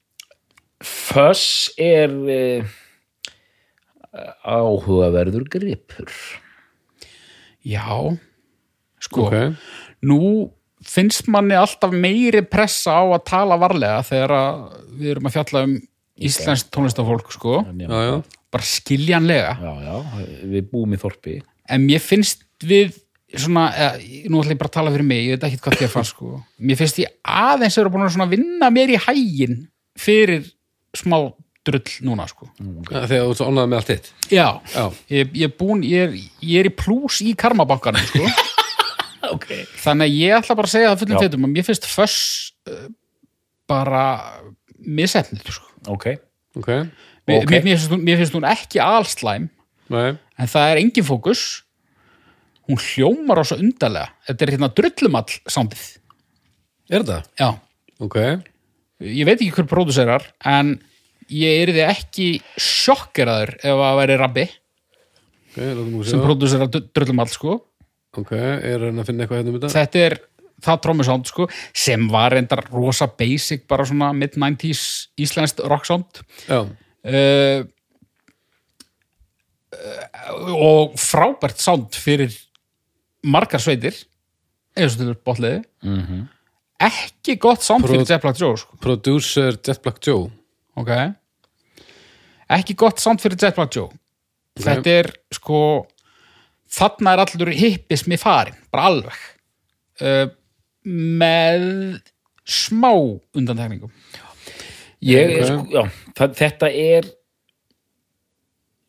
[0.86, 2.12] Fuss er
[4.46, 6.12] áhugaverður gripur.
[7.66, 7.86] Já.
[9.02, 9.56] Sko, Ok,
[10.08, 10.20] nú
[10.86, 14.60] finnst manni alltaf meiri pressa á að tala varlega þegar að
[14.96, 15.74] við erum að fjalla um
[16.26, 17.60] íslenskt tónlistafólk sko.
[17.76, 18.14] Já, já.
[18.54, 19.56] Bara skiljanlega.
[19.60, 21.40] Já, já, við búum í þorpi.
[21.68, 22.94] En mér finnst við
[23.36, 23.98] svona, eða,
[24.30, 26.36] nú ætla ég bara að tala fyrir mig ég veit ekki hvað þér fannst sko.
[26.62, 29.58] Mér finnst ég aðeins eru búin að svona vinna mér í hægin
[29.98, 30.46] fyrir
[30.96, 31.18] smá
[31.66, 32.48] drull núna sko.
[32.88, 34.10] Þegar þú ert svo ánægð með allt þitt?
[34.30, 36.14] Já, Já, ég, ég, er búin, ég, er,
[36.46, 38.28] ég er í plús í karmabankanum sko.
[39.26, 39.64] Okay.
[39.82, 41.20] þannig að ég ætla bara að segja það fullum Já.
[41.24, 42.18] feitum að mér finnst föss
[42.70, 42.84] uh,
[43.66, 44.02] bara
[44.78, 45.66] misefnið sko.
[45.90, 46.04] ok,
[46.60, 46.68] ok.
[47.26, 49.48] Mér, mér, mér, finnst mér finnst hún ekki allslæm
[49.90, 51.42] Nei, en það er engin fókus.
[52.70, 54.12] Hún hljómar á svo undarlega.
[54.26, 55.84] Þetta er hérna drullumall sándið
[56.90, 57.26] er það?
[57.38, 57.48] já,
[58.06, 58.16] Ok,
[59.02, 60.76] ég veit ekki hver pródúserar en
[61.32, 62.28] ég er þið ekki
[62.60, 67.56] sjokkeraður ef að væri rabbi ok, látum við sem sjá pródúserar drullumall sko
[68.16, 69.72] Ok, er hann að finna eitthvað hérna um þetta?
[69.76, 70.14] þetta er
[70.64, 71.46] það trómusánd sko
[71.76, 74.84] sem var reyndar rosa basic bara svona mid-90s
[75.20, 77.66] íslenskt rocksánd Já, uh,
[79.76, 82.32] uh, og frábært sánd fyrir
[83.26, 83.98] margar sveitir
[84.76, 86.24] eða svo til botliði Mhm.
[86.80, 88.76] ekki gott sánd Pro- fyrir Jeff Black Joe sko.
[88.80, 90.30] producer Jet Black Joe
[90.76, 90.92] ok.
[92.56, 93.90] Ekki gott sánd fyrir Jet Black Joe.
[94.56, 95.58] Þetta er sko
[96.76, 99.18] þarna er allur hippismi farin bara alveg.
[100.00, 100.28] Uh,
[100.86, 102.00] með
[102.46, 102.92] smá
[103.34, 103.90] undantekningum.
[105.06, 105.46] Ég, Ok.
[105.46, 105.82] sko, já,
[106.16, 107.08] það, þetta er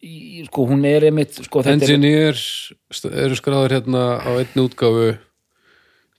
[0.03, 2.35] í- sko, hún er einmitt sko, þetta er, Engineer
[3.25, 5.17] eru skráður hérna á einni útgáfu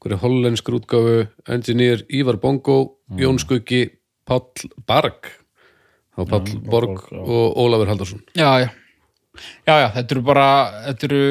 [0.02, 1.28] hverju hollenskur útgáfu.
[1.48, 3.88] Engineer Ívar Bongo Jón Skuggi,
[4.26, 5.30] Páll Barg
[6.18, 7.22] þá Páll Borg Borg, já.
[7.22, 8.68] og Ólafur Haldarsson já, já,
[9.66, 10.48] já, já þetta eru bara
[10.88, 11.24] þetta eru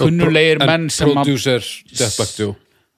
[0.00, 1.72] kunnulegir En menn sem að producer
[2.40, 2.54] Joe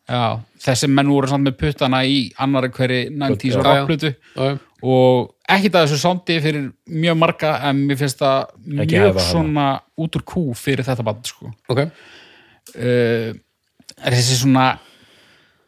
[0.07, 0.39] já,
[0.69, 4.13] þessi menn voru samt með puttana í annari hverri 90s og rocklutu
[4.87, 8.53] og ekkit að þessu sándi fyrir mjög marga en mér finnst það
[8.85, 9.67] mjög svona
[10.03, 11.51] út úr kú fyrir þetta band sko.
[11.73, 11.83] ok,
[12.77, 13.31] uh,
[14.05, 14.67] þessi svona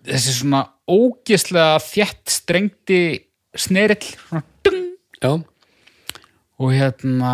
[0.09, 3.01] þessi svona ógislega þétt strengti
[3.59, 4.45] snerill svona
[5.23, 5.33] já,
[6.59, 7.33] og hérna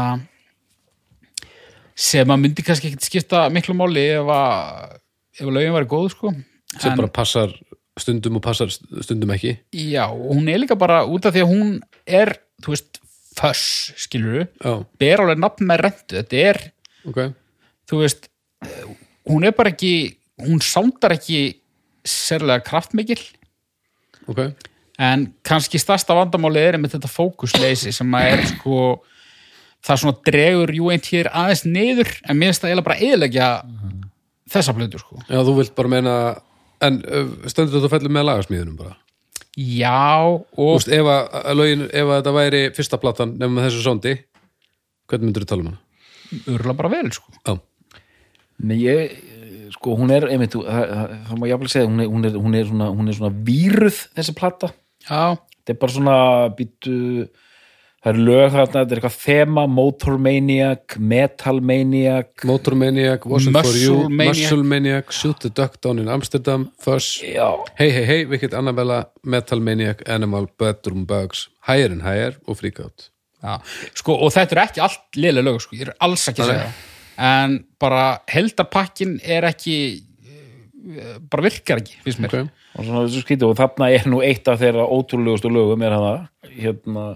[1.94, 4.98] sem að myndi kannski ekkit skipta miklu máli ef að
[5.38, 6.32] ef að lögin væri góð sko.
[6.78, 7.52] Sem En- bara passar
[7.98, 9.56] stundum og passar stundum ekki.
[9.72, 12.98] Já, og hún er líka bara út af því að hún er, þú veist,
[13.38, 16.60] föss, skilur við, já, ber alveg nafn með rentu, þetta er,
[17.06, 17.20] ok,
[17.90, 18.28] þú veist,
[19.30, 21.40] hún er bara ekki, hún sándar ekki
[22.06, 23.18] sérlega kraftmikil,
[24.30, 24.54] ok
[24.98, 28.76] en kannski stærsta vandamáli er með þetta fókusleysi sem að er sko,
[29.84, 33.48] það svona dregur UNT aðeins niður, en mér finnst það eiginlega bara eðilegja
[34.54, 35.18] þessa plötu, sko.
[35.28, 36.14] já, þú vilt bara meina
[36.84, 37.00] en
[37.50, 38.96] stendur þetta fellur með lagasmíðunum bara
[39.54, 40.26] Já,
[40.56, 43.68] Þú og veist, ef að, að lögin, ef að þetta væri fyrsta platan nefnum með
[43.68, 44.14] þessu sondi
[45.06, 45.80] hvernig myndur þú tala um hana?
[46.50, 47.30] örla bara vel, sko.
[47.46, 47.54] Já,
[48.66, 49.12] Nei, ég,
[49.76, 52.38] sko, hún er einmitt, þú- það, það, það má jafnvel segja hún er, hún, er,
[52.42, 54.72] hún, er svona, hún er svona víruð þessi plata,
[55.04, 56.18] Já, þetta er bara svona
[56.56, 56.94] býtu,
[58.04, 63.48] það er lög þarna, þetta er eitthvað þema, Motor Maniac Metal Maniac Motor Maniac, Was
[63.48, 64.40] It For You Maniac.
[64.42, 69.02] Muscle Maniac, Shoot the Duck Down in Amsterdam Fuss, Já, Hey Hey Hey Wicked Annabella,
[69.22, 73.10] Metal Maniac Animal, Bedroom Bugs, Higher and Higher og Freak Out.
[73.44, 73.58] Já,
[73.92, 76.66] sko, og þetta eru ekki allt liðlega lög, sko, ég er alls ekki að segja
[76.66, 76.82] það.
[77.24, 79.74] En bara heldarpakkin er ekki,
[81.30, 82.28] bara virkar ekki, finnst mér.
[82.28, 82.48] okay.
[82.76, 86.14] og svona þessu skýtu og þarna er nú eitt af þeirra ótrúlegustu lögum er hana,
[86.50, 87.06] hérna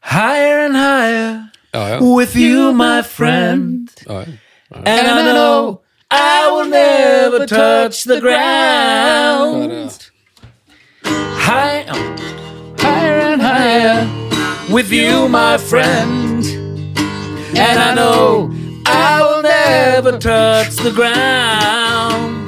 [0.00, 3.90] Higher and higher Já, já, with you my friend.
[4.06, 4.82] já, já.
[4.86, 10.10] and I know I will never touch the ground.
[11.04, 11.84] High,
[12.78, 14.08] higher and higher
[14.72, 16.44] with you my friend.
[17.56, 18.50] And I know
[18.86, 22.39] I will never touch the ground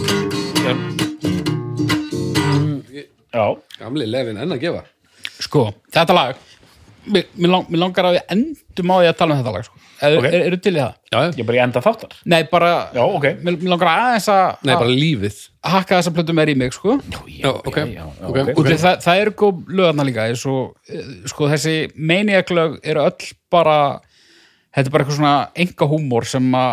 [3.79, 4.83] Gamli lefin enn að gefa
[5.43, 6.43] Sko, þetta lag,
[7.11, 9.65] mér, mér, lang, mér langar að við endum á því að tala um þetta lag,
[9.67, 9.81] sko.
[10.03, 10.27] Er, Ok.
[10.27, 10.95] er, eru til í það?
[11.13, 13.27] Já, já, ég bara í enda þáttar Nei, bara, Já, ok.
[13.43, 16.75] mér, mér langar aðeins að nei, bara lífið að hakka þessa plötu með í mig,
[16.75, 16.97] sko.
[17.07, 17.79] Já, já, já, ok.
[18.37, 18.79] Og okay.
[18.85, 23.77] það, það eru góð lögarna líka eins og, eh, sko, þessi maniac-lög eru öll bara
[24.73, 26.73] þetta er bara eitthvað svona enga húmor sem að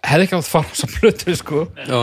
[0.00, 2.00] hefði ekki átt að fara á þessa plötu, sko Já,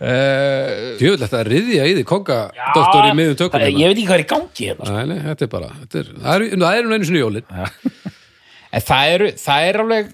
[0.00, 2.38] uh, djöfull þetta að riðja í því konga
[2.74, 5.46] doktor í miðum tökum Ég veit ekki hvað er í gangi hérna Nei, nei, þetta
[5.46, 7.50] er bara þetta er, það er, það er nú einu sinni jólin.
[8.76, 10.08] En það eru, það er alveg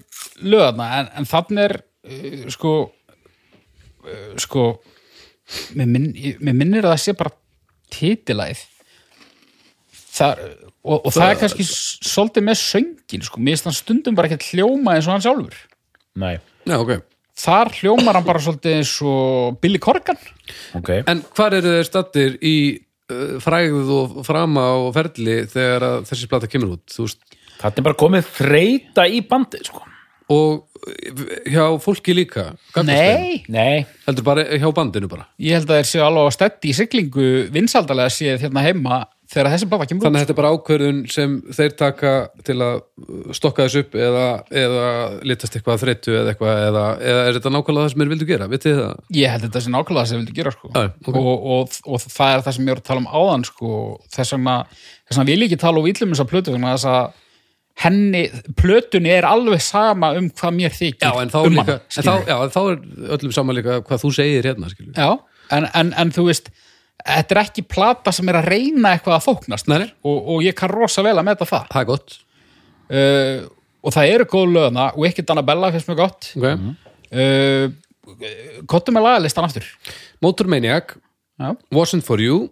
[0.45, 4.67] lögarna, en, en þannig er uh, sko uh, sko
[5.75, 6.05] mér, minn,
[6.39, 7.33] mér minnir að það sé bara
[7.91, 8.61] titilæð
[10.13, 10.45] það,
[10.85, 13.41] og, og það er kannski svolítið með söngin sko.
[13.41, 15.59] mér finnst hann stundum bara ekki hljóma eins og hann sjálfur.
[16.23, 17.01] Nei, Já, ok.
[17.39, 20.19] Þar hljómar hann bara svolítið eins og Billy Corgan
[20.77, 22.55] ok En hvar eru þeir stattir í
[23.11, 26.85] uh, frægð og frama og ferli þegar að þessi plata kemur út?
[26.93, 27.23] Þú veist,
[27.63, 29.81] Þetta er bara komið þreita í bandið sko.
[30.33, 32.45] og uh, hjá fólki líka?
[32.75, 33.49] þeim?
[33.53, 35.25] nei, Heldur bara hjá bandinu bara?
[35.41, 39.01] ég held að þeir séu alveg að steddi í siglingu vinsaldalega séð hérna heima
[39.33, 42.11] þegar þessi blata kemur Þannig að þetta er bara ákverðun sem þeir taka
[42.45, 42.75] til að
[43.37, 44.27] stokka þessu upp eða,
[44.63, 44.85] eða
[45.25, 48.29] litast eitthvað að þreytu eða eitthvað eða, eða er þetta nákvæmlega það sem þeir vildu
[48.29, 48.49] gera?
[48.53, 49.01] Vitið það?
[49.17, 50.71] ég held þetta sé nákvæmlega það sem vildi gera sko.
[50.73, 51.19] Já, ok.
[51.23, 53.81] og, og, og það er það sem ég voru að tala um áðan sko.
[54.13, 57.21] þess vegna þess vegna vil ég ekki tala og ítlum þess að plötu þess að
[57.83, 58.27] henni,
[58.59, 62.05] plötunni er alveg sama um hvað mér þykir Já, en þá, um líka, hana, en
[62.05, 64.69] þá, já, þá er öllum saman líka hvað þú segir hérna,
[65.49, 66.51] en, en, en þú veist
[67.03, 69.67] þetta er ekki plata sem er að reyna eitthvað að þóknast
[70.07, 72.17] og, og ég kann rosa vel að meta það Það er gott.
[72.93, 73.37] uh,
[73.83, 76.45] og það eru góð lögna og ekki Annabella finnst mér gott Ok.
[77.13, 77.65] uh,
[78.67, 79.67] Kottum með lagalistan aftur
[80.23, 80.95] Motormaniac,
[81.39, 81.53] Já.
[81.73, 82.49] Wasn't For You,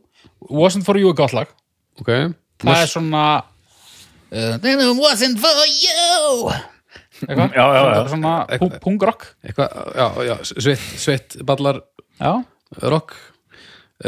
[0.50, 1.50] Wasn't for you er gott lag
[2.02, 2.12] ok.
[2.64, 3.24] það er svona
[4.32, 4.56] uh,
[5.00, 6.52] wasn't for you
[7.22, 8.00] eitthvað, Já, já, já.
[8.10, 8.32] svona
[10.26, 11.82] já, sveitt, sveitt ballar
[12.82, 13.14] rock.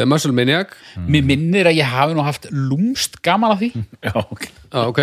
[0.09, 0.71] Muscle Maniac,
[1.05, 3.71] mér minnir að ég hafi nú haft lúmst gaman af því.
[4.07, 4.47] Já, ok.
[4.71, 5.01] Ah, ok.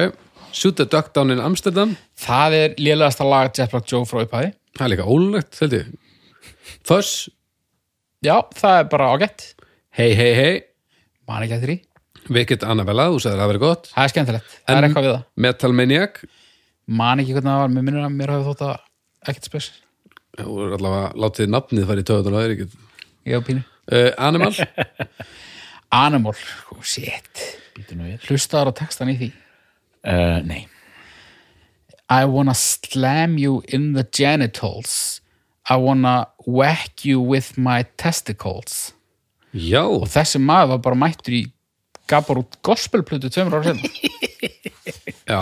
[0.52, 4.50] Shoot the Duck Down in Amsterdam, það er lélegasta lag Jet Black Joe frá upphæði
[4.78, 5.92] það er líka ólulegt, held ég.
[6.86, 7.28] Fuss,
[8.24, 9.44] já, það er bara ágætt.
[9.94, 10.60] Hey Hey Hey,
[11.28, 11.78] man ekki eftir því.
[12.30, 13.88] Wicked Annabella, þú sagðir að það verið gott.
[13.94, 15.24] Það er skemmtilegt, það er En- eitthvað við það.
[15.46, 16.20] Metal Maniac,
[16.90, 19.66] Man ekki hvernig það var, mér minnir að mér hafi þótt að ekkert spes.
[20.40, 22.66] Þú er allavega látið nafnið fara í töðunar það er ekki.
[23.30, 24.54] Ég á pínu Uh, Animal,
[26.06, 27.40] Animal, sko, shit.
[28.28, 29.30] Hlustaðar á textan í því?
[30.06, 30.66] Uh, Nei.
[32.10, 35.20] I wanna slam you in the genitals.
[35.68, 38.92] I wanna whack you with my testicles.
[39.54, 41.42] Já, Og þessi maður var bara mættur í
[42.10, 43.80] gaf bara út gospelplötu tveimur ára sen
[45.30, 45.40] já,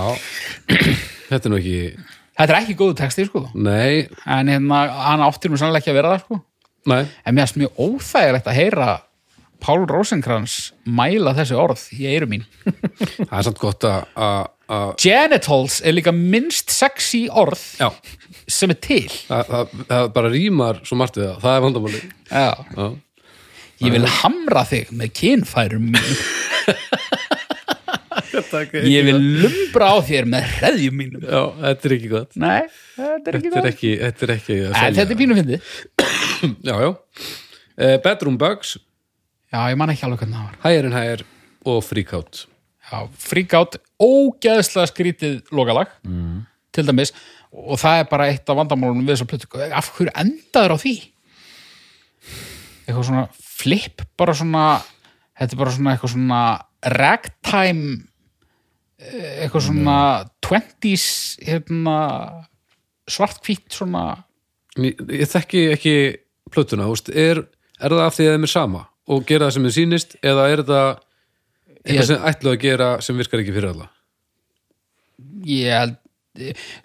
[1.29, 1.81] þetta er nú ekki,
[2.39, 3.43] Þetta er ekki góðu texti, sko.
[3.59, 6.41] Nei, En hérna, hann áttir nú sannlega ekki að vera það, sko
[6.87, 8.91] nei, En mér er mjög óþægilegt að heyra
[9.59, 12.45] Pál Rosenkrantz mæla þessi orð í eyru mín.
[13.19, 14.07] það er samt gott að,
[15.01, 17.89] Genitals er líka minnst sexy orð já,
[18.47, 19.09] sem er til.
[19.27, 22.03] það, það, það bara rýmar svo margt við það, það er vandamáli.
[23.79, 26.23] Ég vil hamra þig með kynfærum mínum.
[28.89, 31.23] Ég vil lumbra á þér með hreðjum mínum.
[31.25, 32.37] Já, þetta er ekki gott.
[32.39, 32.61] Nei,
[32.97, 33.71] þetta er ekki Þetta er það.
[33.73, 34.99] ekki, þetta er ekki að En selja.
[35.01, 35.73] þetta er pínu fyndið.
[36.69, 36.91] Já, já.
[37.79, 38.77] Uh, bedroom Bugs,
[39.49, 40.57] Já, ég man ekki alveg hvernig það var.
[40.67, 41.23] Higher and Higher
[41.73, 42.43] og Freak Out.
[42.89, 46.39] Já, freak out, ógeðslega skrítið lokalag, mm.
[46.73, 47.13] til dæmis,
[47.53, 49.49] og það er bara eitt af vandamálunum við þessar plötu.
[49.77, 50.95] Af hverju endaður á því?
[52.87, 54.63] Eitthvað svona flip, bara svona,
[55.37, 56.41] þetta er bara svona eitthvað svona
[56.97, 57.99] ragtime,
[58.99, 59.97] eitthvað svona
[60.45, 61.05] 20s,
[61.47, 61.99] hérna,
[63.09, 64.07] svartkvít svona,
[64.79, 65.93] Ég, ég þekki ekki
[66.55, 67.41] plötuna, veist, er,
[67.83, 70.45] er það af því að þeim er sama og gera það sem þið sýnist eða
[70.53, 70.91] er það
[71.79, 73.89] eitthvað Ég- sem ætlu að gera sem virkar ekki fyrir alla?
[75.49, 75.97] ég held,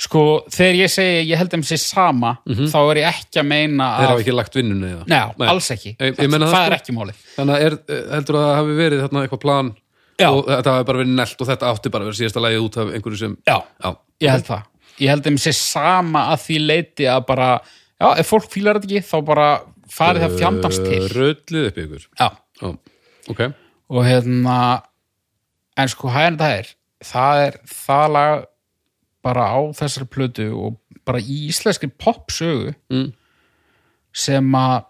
[0.01, 0.23] sko,
[0.53, 4.05] þegar ég segi ég held þeim sé sama, þá er ég ekki að meina Þeir
[4.07, 5.03] að, hafa ekki lagt vinnunni eða?
[5.13, 5.93] Nei, alls ekki.
[5.99, 6.79] Ég- það, það er sko.
[6.79, 7.21] ekki málið.
[7.35, 7.77] Þannig að er,
[8.15, 9.71] heldur að það hafi verið þarna eitthvað plan
[10.19, 10.27] Já.
[10.29, 12.77] og þetta hafi bara verið nelt og þetta átti bara að vera síðasta lagið út
[12.83, 13.89] af einhverju sem Já, Já,
[14.21, 14.63] ég held það.
[15.01, 17.47] Ég held þeim sé sama að því leiti að bara,
[17.97, 19.47] já, ef fólk fílar þetta ekki þá bara
[19.93, 21.01] farið það fjandans til.
[21.15, 22.05] Röllið upp ykkur.
[22.21, 22.27] Já,
[22.61, 22.69] Já,
[23.33, 23.41] ok.
[23.93, 24.57] Og hérna
[25.77, 26.69] en sko hæðan þetta er
[27.03, 28.45] það er það lag
[29.23, 30.77] bara á þessari plötu og
[31.07, 33.09] bara í íslenski popsögu Mm.
[34.13, 34.85] sem að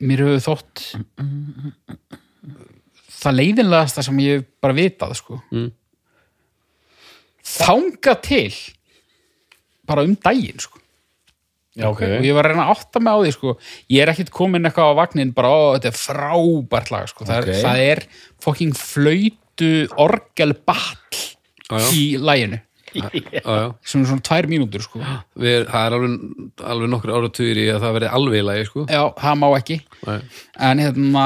[0.00, 0.84] mér hefur þótt
[3.24, 5.70] það leiðinlegasta sem ég hef bara vitað sko Mm.
[7.44, 8.52] þanga til
[9.88, 10.80] bara um daginn sko
[11.74, 13.52] Já, ok og ég var að reyna að átta mig á því sko.
[13.90, 17.24] ég er ekkit komin eitthvað á vagnin bara, ó, þetta er frábært lag sko.
[17.26, 17.48] það, Ok.
[17.50, 18.02] er, það er
[18.44, 21.18] fokking flöytu orgelball
[21.66, 21.90] já.
[21.90, 22.60] í læginu
[22.94, 25.00] já sem er svona tvær mínútur sko.
[25.34, 26.14] Við, það er alveg,
[26.62, 29.80] alveg nokkur áratugir í að það verði alveg í lagi, sko já, það má ekki
[30.06, 30.20] Nei.
[30.70, 31.24] en hérna,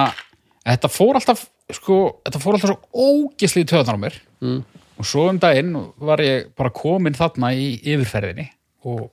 [0.65, 1.45] þetta fór alltaf
[1.77, 4.19] sko, þetta fór alltaf svo ógislið töðnar á mér.
[4.45, 4.61] Mm.
[4.99, 5.73] og svo um daginn
[6.03, 8.45] var ég bara komin þarna í yfirferðinni
[8.87, 9.09] og,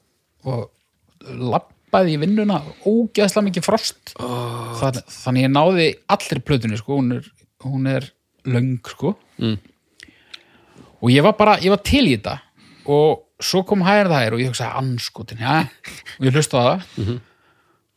[0.45, 0.69] og
[1.25, 4.13] labbaði í vinnuna ógeðslega mikið frost.
[4.21, 4.71] Oh.
[4.79, 7.27] Þann, þannig ég náði allir plötunni sko, hún er,
[7.65, 8.07] hún er
[8.45, 9.15] löng sko.
[9.41, 9.57] Mm.
[11.01, 12.37] og ég var bara, ég var til í þetta.
[12.89, 15.55] Og svo kom hægir það hér og ég hugsaði anskotin, já,
[16.19, 16.85] og ég hlusta það.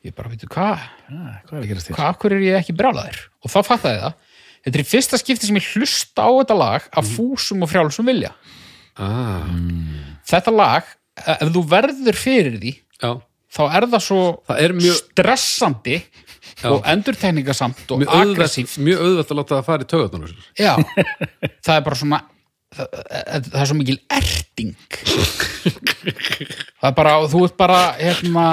[0.09, 0.87] Ég bara, veitu, hvað?
[1.11, 1.97] Ah, Hvað er að gerast þér?
[1.99, 4.25] hvað, hverju er ég ekki brjálaður og þá fattaði það
[4.65, 8.09] þetta er í fyrsta skipti sem ég hlusta á þetta lag af fúsum og frjálsum
[8.09, 8.33] vilja.
[8.99, 9.47] Ah,
[10.27, 10.89] þetta lag,
[11.39, 13.13] ef þú verður fyrir því já,
[13.55, 16.01] þá er það svo það er mjög, stressandi
[16.69, 20.73] og endurtekningasamt og mjög auðvelt aggressíft mjög auðvelt að láta það fara í töðunar já,
[21.63, 22.21] það er bara svona
[22.75, 22.99] það,
[23.49, 24.75] það er svo mikil erting.
[26.79, 28.45] Það er bara þú ert bara hérna,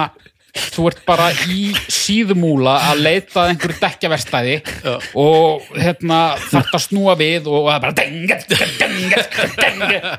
[0.55, 4.55] þú ert bara í síðumúla að leita einhverju dekkjaverstæði
[5.19, 9.21] og hérna þarft að snúa við og það bara denga, denga,
[9.59, 10.13] denga,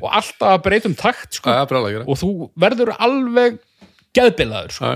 [0.00, 3.58] og, alltaf að breytum takt sko, brálega og þú verður alveg
[4.16, 4.92] geðbilaður sko.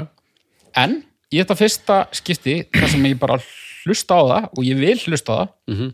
[0.79, 1.01] En
[1.31, 3.41] í þetta fyrsta skipti þar sem ég bara
[3.87, 5.91] hlusta á það og ég vil hlusta á það Mhm.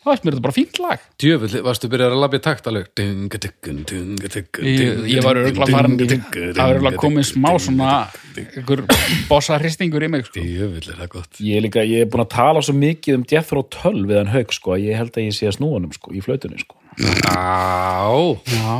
[0.00, 1.02] Þá veist mér þetta bara fínt lag.
[1.20, 2.86] Djöfull, varstu byrjað að labja takt alveg?
[2.96, 4.64] Dunga, dunga, dunga, dunga,
[5.10, 7.90] ég, var örgulega farin það var örgulega komið smá svona
[8.40, 8.84] einhver
[9.28, 10.40] bossa hristingur í mig sko.
[10.40, 11.42] Djöfull er það gott?
[11.44, 14.32] Ég er líka, ég er búin að tala svo mikið um Jethro Tull við hann
[14.32, 16.80] haug, sko, að ég held að ég sé að snúa hann sko, í flautunni, sko.
[17.28, 18.08] Á,
[18.56, 18.72] já,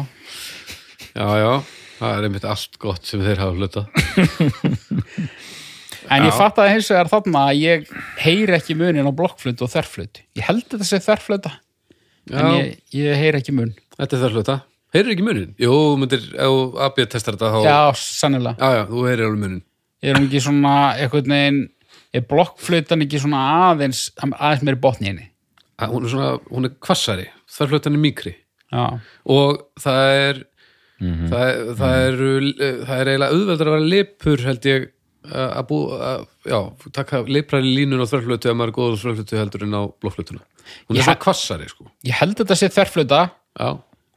[1.12, 1.52] já, já.
[2.00, 3.82] Það er einmitt allt gott sem þeir hafa hluta
[6.10, 6.38] en ég Já.
[6.38, 10.66] fattaði hins vegar þarna að ég heyri ekki munin á blokkflutu og þerflutu ég held
[10.66, 11.54] þetta sé þerfluta
[12.30, 13.72] en ég, ég heyri ekki mun.
[13.96, 14.60] Þetta er það hluta
[14.90, 15.50] Heyrir ekki munin?
[15.60, 19.60] Jú, myndir, ef AB testar þetta þá já, sannilega já, já, þú heyrir alveg munin.
[20.02, 21.60] Er hún ekki svona einhvern veginn
[22.16, 25.26] er blokkflutan ekki svona aðeins aðeins meiri botni í henni?
[25.80, 28.32] Að Hún er svona, hún er kvassari Það hlutan er mýkri.
[28.70, 28.82] Já,
[29.34, 30.42] og það er
[31.00, 32.18] það, er, það, er,
[32.86, 34.90] það er eiginlega auðveldur að vera lipur held ég
[35.26, 36.58] að að bú, að, já,
[36.96, 40.40] taka liprari línun á þverflötu ef maður er góður á þverflötu heldur en á blokkflötuna
[40.88, 41.04] hún er Já.
[41.08, 41.90] svona kvassari sko.
[42.06, 42.70] ég held þetta sé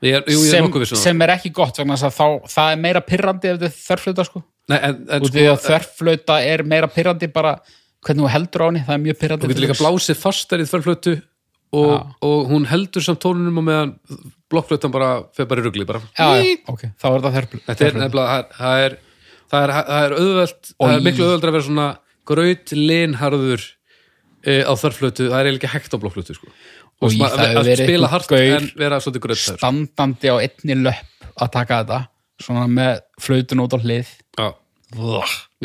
[0.03, 2.71] ég er, ég er sem, vissun sem er ekki gott vegna þess að þá, það
[2.73, 4.41] er meira pirrandi ef þetta er þerfluta sko.
[4.71, 7.53] Nei, en, en sko, því að þerfluta er meira pirrandi bara
[8.03, 10.67] hvernig þú heldur á henni, það er mjög pirrandi þú getur líka blásið fastar í
[10.67, 11.15] þverflötu
[11.73, 11.93] og,
[12.27, 13.93] og hún heldur samt tónunum og meðan
[14.51, 16.03] blokkflötan bara fer bara í rugli bara.
[16.13, 17.47] Já, já, ok, þá er það er
[17.97, 18.97] það- það er
[19.53, 21.89] það er, það er auðvelt, það er miklu auðvelt að vera svona
[22.30, 23.65] graut linharður
[24.43, 26.49] e, á þörflötu, það er eiginlega ekki hægt á blokkflötu sko.
[27.03, 31.30] og það hefur að verið spila gaur en vera svolítið þar standandi á einni löpp
[31.34, 32.01] að taka þetta
[32.43, 34.11] svona með flautun út á hlið.
[34.39, 34.49] Já.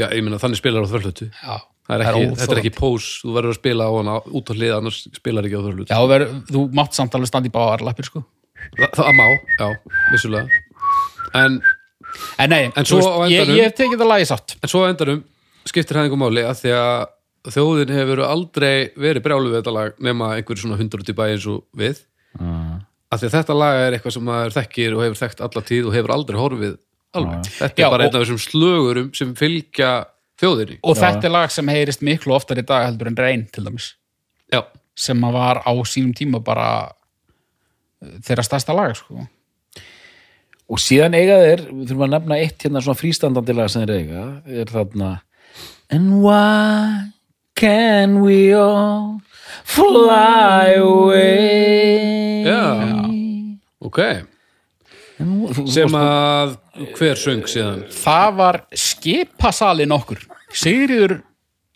[0.08, 1.56] ég meina þannig spilar á þörflötu já,
[1.92, 4.74] er ekki, þetta er ekki pós, þú verður að spila á hana út á hlið,
[4.78, 8.08] annars spilar ekki á þörflötu já, ver, þú mátt samt alveg standa í báðar lappir
[8.08, 8.24] sko.
[8.78, 9.26] Það, það má,
[9.60, 9.66] já,
[10.12, 10.62] vissulega.
[11.38, 11.60] En,
[12.38, 15.22] en nei, En svo ég, endanum- ég hef tekið það lagi sátt en svo endanum
[15.68, 19.98] skiptir það einhver máli að því að þjóðin hefur aldrei verið brjálu við þetta lag
[20.04, 22.00] nema einhverju svona hundur út í bæ eins og við.
[23.08, 25.86] Að því að þetta lag er eitthvað sem maður þekkir og hefur þekkt alla tíð
[25.88, 26.74] og hefur aldrei horfið
[27.16, 27.46] alveg.
[27.56, 29.92] Þetta er Já, bara einn af þessum slögurum sem fylgja
[30.40, 30.76] þjóðinni.
[30.84, 33.94] og þetta er lag sem heyrist miklu oftar í dag heldur en reyn til dæmis.
[34.52, 34.60] Já,
[34.96, 36.68] sem var á sínum tíma bara
[38.02, 39.24] uh, þeirra stærsta lag sko.
[40.68, 43.94] Og síðan eiga þeir, við þurfum að nefna eitt hérna svona frístandandi lag sem þeir
[44.02, 44.24] eiga,
[44.60, 45.12] er þarna
[45.88, 47.08] And why
[47.56, 49.20] can we all
[49.64, 52.60] fly away Já.
[53.80, 54.00] ok.
[55.72, 56.52] Sem að
[56.98, 57.80] hver söng síðan?
[57.90, 60.20] það var skipasalinn okkur
[60.54, 61.16] Sigriður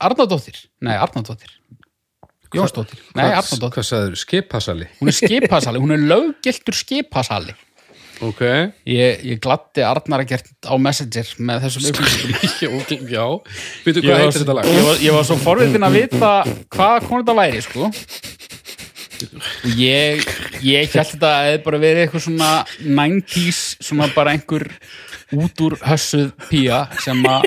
[0.02, 1.56] Arnardóttir nei Arnardóttir
[2.52, 4.20] Jónsdóttir, nei Arnardóttir Hvað sagður?
[4.20, 4.86] Skipasali?
[5.00, 7.56] hún er skipasali, hún er löggiltur skipasali
[8.22, 8.42] Ok.
[8.86, 13.24] ég, ég gladdi Arnar að gert á Messenger með þessum upplýsingum Já.
[13.82, 14.68] Býtu, ég hvað heitir þetta lag?
[14.70, 16.30] ég, var, ég var svo forvitin að vita
[16.70, 17.88] hvað konu þetta væri sko
[19.22, 20.22] og ég
[20.66, 22.50] ég held þetta að það bara verið eitthvað svona
[22.82, 24.66] 90s, svona bara einhver
[25.32, 27.46] út úr hössuð pía sem að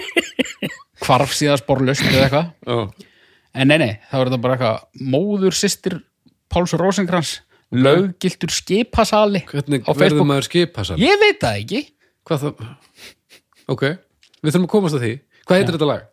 [1.06, 3.08] hvarf síðan sporlust eða eitthvað Já.
[3.62, 6.00] en nei, nei, það var þetta bara eitthvað móður systir
[6.52, 7.40] Páls Rósenkrans
[7.74, 11.02] löggiltur skipasali Hvernig verður maður skipasali?
[11.06, 11.82] ég veit það ekki
[12.26, 12.66] Hvað það?
[13.68, 13.82] Ok,
[14.42, 15.14] við þurfum að komast að því.
[15.46, 16.04] Hvað heitir þetta lag?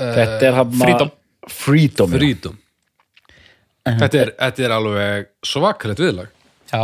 [0.00, 1.10] Þetta er hann Freedom.
[1.50, 2.18] Freedom, já.
[2.18, 2.58] Freedom.
[3.90, 6.28] Þetta er, þetta er alveg svakalegt viðlag.
[6.72, 6.82] já,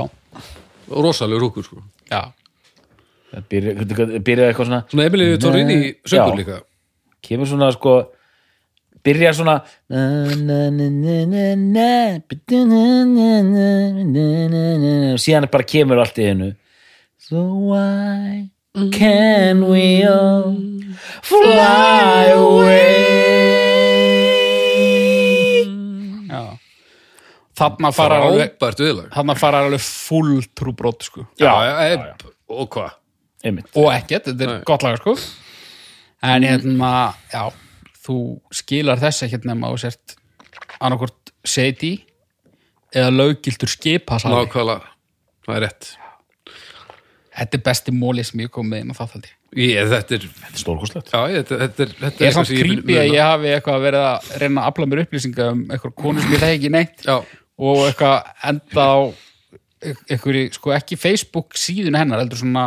[0.86, 1.82] Og rosalegur húkur, sko.
[2.10, 2.32] já,
[3.32, 6.38] Það byrja- byrjaði eitthvað svona Svona Emilíu Torrini söngur Já.
[6.38, 6.60] líka.
[7.22, 8.12] kemur svona sko
[9.06, 9.56] byrjar svona
[15.14, 16.50] og síðan bara kemur allt í hennu
[17.28, 18.46] so why
[18.92, 20.52] can we all
[21.24, 23.16] fly away
[26.28, 26.42] já
[27.56, 31.26] það þarna fara alveg viðlag þarna fara alveg full trúbrót sko.
[31.40, 33.02] Já, já, já, og hvað
[33.46, 34.62] og ekkert, þetta er Nei.
[34.66, 35.14] gott laga sko
[36.26, 36.90] en hérna,
[37.32, 37.65] já
[38.06, 38.18] þú
[38.54, 40.16] skilar þess ekkert nema og sért
[40.78, 41.94] annarkvort seti
[42.94, 44.36] eða löggiltur skipasali.
[44.36, 44.92] Nákvæmlega,
[45.46, 45.90] það er rétt.
[47.36, 50.24] Þetta er besti móli sem ég kom með inn á það þaldi ég, þetta er
[50.26, 51.12] Þetta er stórkostlegt.
[51.12, 54.06] Já, ég, þetta, þetta er, þetta ég er samt creepy að ég hafi eitthvað verið
[54.06, 57.16] að reyna að afla mér upplýsinga um eitthvað konu sem ég þekki ekki neitt já,
[57.68, 58.98] og eitthvað enda á
[59.86, 62.66] eitthvað, sko ekki Facebook síðun hennar, heldur svona,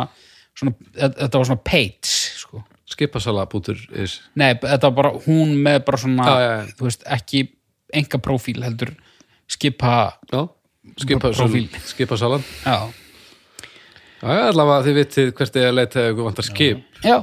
[0.56, 2.64] svona þetta var svona page sko.
[2.90, 6.74] Skipasala bútur is nei, þetta var bara hún með bara svona Já, já, já.
[6.78, 7.42] þú veist, ekki
[8.00, 8.92] enga prófíl heldur
[9.50, 9.94] skipa
[11.00, 11.68] skipa, Prófíl.
[11.86, 12.76] skipasalan já,
[14.22, 17.16] já, allavega þið vitið hvert er að leita ef ykkur vantar skip já.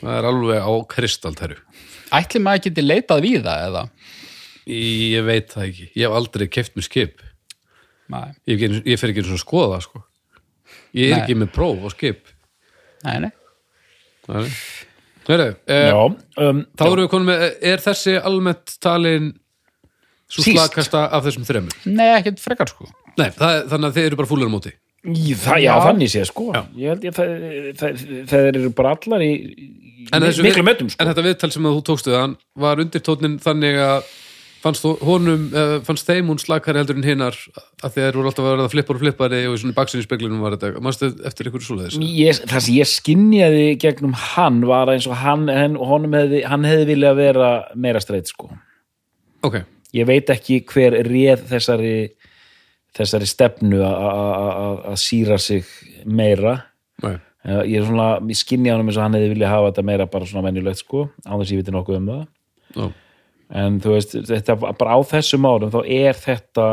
[0.00, 1.58] það er alveg á kristaltæru
[2.18, 3.82] ætli maður geti leitað við það eða
[4.68, 7.22] ég veit það ekki, ég hef aldrei keft mér skip
[8.12, 10.04] nei, ég, einu- ég fer ekki eins og skoða það sko
[10.96, 11.20] ég er Nei.
[11.22, 12.30] ekki með próf og skip
[13.06, 13.32] nei, nei.
[14.28, 14.44] Nei.
[15.28, 15.98] Heyrðu, eh, Já,
[16.48, 17.42] um, þá erum við konum með,
[17.72, 19.30] er þessi almennt talin
[20.28, 20.56] svo Síst.
[20.56, 21.74] slakasta af þessum þremur?
[21.86, 22.88] nei ekkert frekar sko.
[23.18, 24.72] Nei, það, þannig að þið eru bara fúlir á móti.
[25.08, 25.74] Í, það, já, Já.
[25.86, 26.46] þannig sé sko.
[26.76, 28.00] Ég held ég að það, það,
[28.32, 31.00] það eru bara allar í, í En þessu miklu við- metum sko.
[31.04, 32.34] En þetta viðtal sem að þú tókstu þann
[32.64, 34.02] var undirtónin þannig að
[34.62, 37.38] fannst honum, uh, fannst þeim hún slakari heldur en hinnar
[37.84, 40.82] að þeir voru alltaf að verða flippar og flippari og í baksinni speglunum var þetta,
[40.84, 41.98] mannstu eftir ykkur svoleiðis?
[42.50, 47.52] það sem ég skinjaði gegnum hann var eins og hann, hefði, hann hefði viljað vera
[47.74, 48.50] meira streitt sko.
[49.46, 49.60] Ok,
[49.94, 51.96] ég veit ekki hver réð þessari
[52.98, 55.66] þessari stefnu að síra sig
[56.08, 56.56] meira.
[57.04, 57.18] Nei,
[57.48, 60.06] Eh, ég er svona, ég skinja hann eins og hann hefði viljað hafa þetta meira
[60.10, 62.24] bara svona venjulegt sko á þess að ég viti nokkuð um það.
[62.74, 62.86] Já,
[63.48, 66.68] en þú veist, þetta bara á þessum árum þá er þetta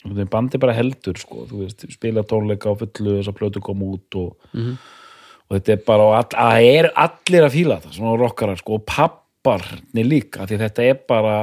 [0.00, 3.90] þetta bandi bara heldur sko, þú veist, spila tónleika á fullu þess að plötu koma
[3.96, 8.16] út og, og þetta er bara, og all, að er allir að fíla þetta, svona
[8.20, 11.40] rockarar sko, og papparni líka, því þetta er bara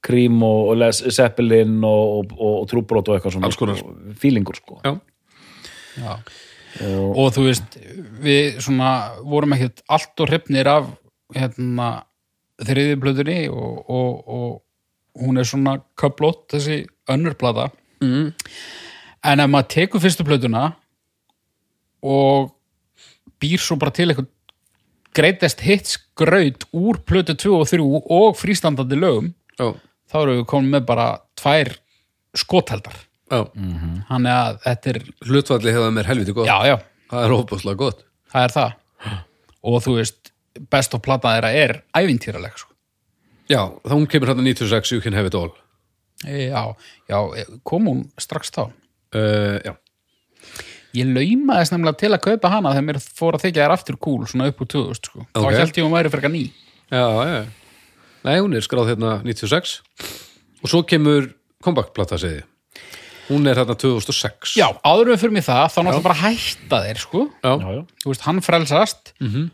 [0.00, 3.68] Cream og, og Les Zeppelin og, og, og Trúbrot og eitthvað svona sko,
[4.20, 4.78] fílingur sko.
[4.86, 4.94] Já,
[6.00, 6.14] já.
[7.12, 7.76] og þú veist
[8.24, 10.88] við svona vorum ekkert allt og hrifnir af
[11.36, 11.90] hérna
[12.66, 17.68] þriði blöðunni og, og, og hún er svona köplótt þessi önnur plata
[18.02, 18.30] mm.
[19.30, 20.70] en ef maður tekur fyrstu plötuna
[22.00, 22.52] og
[23.40, 24.30] býr svo bara til eitthvað
[25.16, 27.84] greatest hits graut úr plötu 2 og 3
[28.20, 29.72] og frístandandi lögum já,
[30.12, 31.08] þá erum við komin með bara
[31.40, 31.74] tvær
[32.38, 33.00] skotheldar
[33.30, 33.42] já.
[34.10, 36.50] þannig að þetta er, hlutvalli hefða mér helviti gott.
[36.50, 36.76] Já já.
[37.10, 38.04] Það er óbúslega gott.
[38.30, 38.74] Það er það.
[39.70, 40.29] Og þú veist,
[40.70, 42.72] best of plata þeirra er ævintýraleg sko.
[43.50, 45.52] já, þá hún kemur hérna 96 You Can Have It All.
[46.26, 46.74] Já,
[47.08, 47.18] já,
[47.64, 48.68] kom hún strax þá?
[49.14, 49.72] Uh, já,
[50.98, 54.26] ég laumaðist nefnilega til að kaupa hana þegar mér fór að þykja þær aftur cool
[54.28, 55.24] svona upp úr 2000 sko.
[55.24, 55.40] Ok.
[55.40, 56.44] þá held ég hún væri frekar ný.
[56.90, 57.40] Já, já.
[58.26, 59.78] Nei, hún er skráð hérna 96
[60.60, 61.30] og svo kemur
[61.64, 62.42] comeback-plata segði
[63.30, 66.80] hún er hérna 2006 já, áður en við fyrir mig það, þá náttúrulega bara hætta
[66.86, 67.22] þeir sko.
[67.40, 67.52] já,
[68.02, 69.12] þú veist, hann frelsast.
[69.20, 69.48] -hmm.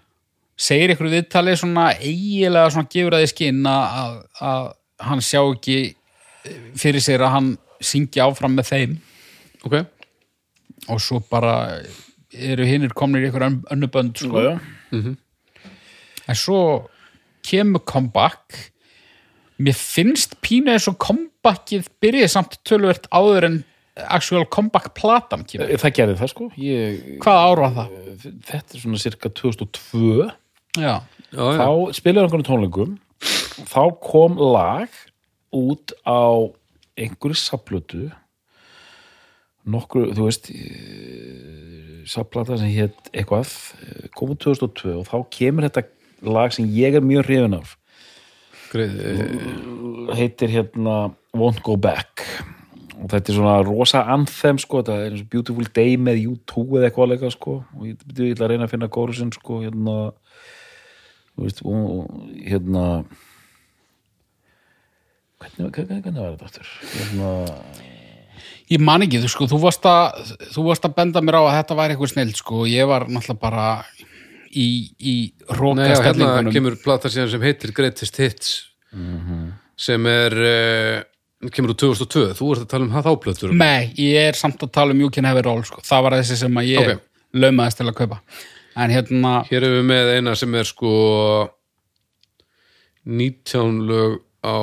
[0.56, 4.16] Segir ykkur viðtali svona eiginlega svona gefur að því skinn að, að,
[4.48, 4.66] að
[5.10, 5.78] hann sjá ekki
[6.78, 7.52] fyrir sér að hann
[7.84, 8.96] syngi áfram með þeim.
[9.66, 9.78] Ok.
[10.92, 11.56] Og svo bara
[12.32, 14.42] eru hinnir komnir í ykkur önnu bönd sko.
[14.42, 14.56] Já,
[14.92, 15.14] já.
[16.26, 16.60] en svo
[17.46, 18.72] kemur comeback.
[19.60, 23.62] Mér finnst pínu eins og comebackið byrjaði samt tölvert áður en
[24.12, 25.72] actual comeback platan kemur.
[25.80, 26.48] Það gerði það sko.
[26.60, 27.94] Ég, hvaða ár var það?
[28.24, 30.26] þetta er svona cirka 2002
[30.76, 30.94] Já,
[31.32, 31.58] já, já.
[31.60, 32.94] þá spilaði einhvern tónleikum.
[33.66, 34.92] Þá kom lag
[35.56, 36.52] út á
[36.96, 38.04] einhverju sapplötu
[39.66, 40.50] nokkur, þú veist
[42.06, 43.50] sapplata sem hétt eitthvað
[43.82, 45.86] eh, kom út 2002 og þá kemur þetta
[46.26, 47.74] lag sem ég er mjög hrifin af.
[48.70, 50.96] Greið, eh, heitir hérna
[51.36, 52.24] Won't Go Back.
[52.96, 56.64] Og þetta er svona rosa anthem sko, þetta er eins og Beautiful Day með U2
[56.78, 57.58] eða eitthvað leika sko.
[57.76, 59.96] Og ég, ég ætla að reyna að finna kórusinn sko hérna
[61.44, 62.06] veist, og,
[62.46, 62.84] hérna
[65.40, 66.70] hvernig, hvernig, hvernig var þetta aftur?
[66.94, 67.32] Hérna,
[68.72, 71.56] ég man ekki, þú sko, þú varst að þú varst að benda mér á að
[71.58, 73.66] þetta væri eitthvað snill sko, og ég var náttúrulega bara
[74.50, 75.16] í, í
[75.76, 78.54] Nei, já, hérna kemur plata síðan sem heitir Greatest Hits
[79.76, 84.30] sem er uh, kemur úr 2002, þú ert að tala um það þáplötur Nei, ég
[84.30, 85.84] er samt að tala um You Can Have It All sko.
[85.84, 87.02] það var þessi sem að ég Ok.
[87.36, 88.22] laumaðist til að kaupa
[88.76, 90.90] en hérna, Hér erum við með eina sem er sko
[93.06, 94.58] 19 lög á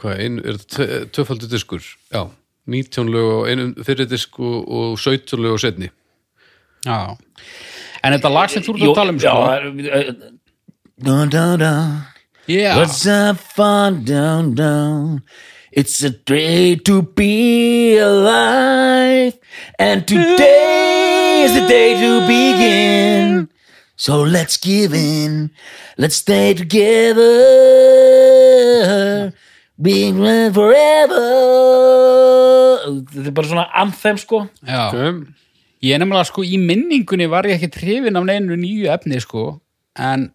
[0.00, 2.24] hvað, ein, er þetta tvöfaldur diskur já,
[2.70, 5.90] 19 lög og einum fyrir disk og, og 17 lög og setni
[6.84, 7.16] Já.
[8.04, 9.44] En þetta lag sem þú Jú, að tala um já, sko.
[9.48, 10.32] það er-
[11.04, 11.94] Dun, dun, dun.
[12.46, 12.74] Já.
[12.76, 15.22] What's up, fun, down, down?
[15.74, 19.34] It's a day to be alive,
[19.76, 23.50] and today is the day to begin.
[23.96, 25.50] So let's give in,
[25.98, 27.26] let's stay together,
[29.82, 30.22] being
[30.54, 31.26] forever.
[33.10, 34.46] Þetta er bara svona anthem, sko.
[34.62, 34.94] Já.
[34.94, 35.26] okay.
[35.82, 39.58] Ég er nefnilega sko í minningunni var ég ekki trefin af neinu nýju efni sko
[39.98, 40.30] en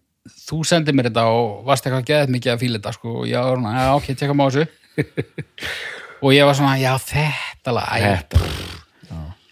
[0.50, 3.40] þú sendið mér þetta og varst eitthvað geðið mikið að fíla þetta sko og ég
[3.40, 4.68] var svona, já ok, tjekka má þessu
[6.24, 8.42] og ég var svona, já þetta lag, Þetta.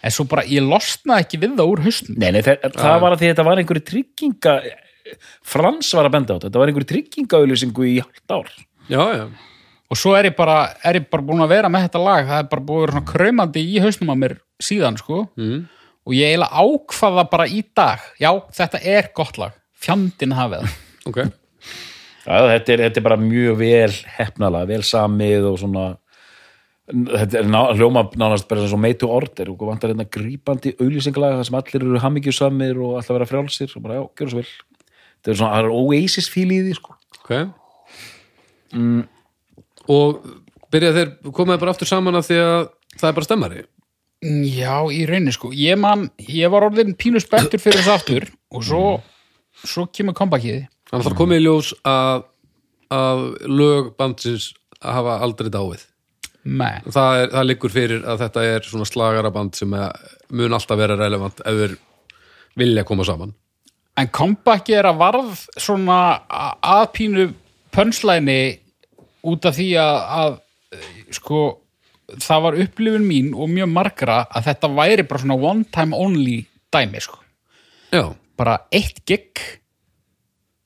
[0.04, 3.14] en svo bara, ég losnaði ekki við það úr haustum Nei, nei, það, það var
[3.16, 4.56] að því að þetta var einhverju trygginga
[5.48, 8.50] Frans var að benda á þetta þetta var einhverju tryggingaauðlýsingu í halvt ár.
[8.92, 9.24] Já, já,
[9.88, 12.42] og svo er ég bara, er ég bara búin að vera með þetta lag það
[12.42, 15.22] er bara búin að vera svona kraumandi í haustum á mér síðan sko.
[15.40, 15.62] Mm.
[16.08, 18.30] og ég eiginlega ákvaða bara í dag já,
[18.60, 20.68] þetta er gott lag, fjandinn hafið
[21.08, 21.22] ok
[22.28, 25.86] Já, þetta, er, þetta er bara mjög vel hefnala, vel samið og svona
[26.88, 30.74] þetta er ná, hljóma nánast bara eins og made to order og vantar hérna grípandi
[30.78, 34.42] auðlýsingalega þar sem allir eru hammingjusamir og alltaf vera frjálsir og bara já, gjör svo
[34.42, 34.52] vel.
[35.18, 36.96] Þetta er svona, er oasis fíl í því sko.
[37.18, 37.32] Ok.
[39.88, 40.30] Og
[40.72, 42.56] byrja þeir komaði bara aftur saman af því að
[42.94, 43.66] það er bara stemmari?
[44.48, 45.52] Já, í rauninni sko.
[45.54, 48.84] Ég man, ég var orðin pínu spenntur fyrir þessu aftur og svo,
[49.62, 50.64] svo kemur kompakið.
[50.88, 52.22] Þannig að það komið í ljós að,
[52.96, 53.22] að
[53.60, 54.50] lög bandsins
[54.80, 55.82] hafa aldrei dáið
[56.48, 56.78] Nei.
[56.86, 59.92] það, er, það liggur fyrir að þetta er svona slagaraband sem er,
[60.32, 61.74] mun alltaf vera relevant ef þeir
[62.58, 63.34] vilja koma saman
[63.98, 65.98] En kompakið er að varð svona
[66.30, 67.24] a- að pínu
[67.74, 68.38] pönslæni
[69.26, 70.36] út af því að, að
[70.78, 71.40] eh, sko,
[72.14, 76.36] það var upplifun mín og mjög margra að þetta væri bara svona one time only
[76.72, 77.18] dæmi sko.
[77.90, 78.04] Já,
[78.38, 79.42] Bara eitt gig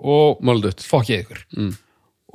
[0.02, 1.70] og máldutt fokkið ykkur mm.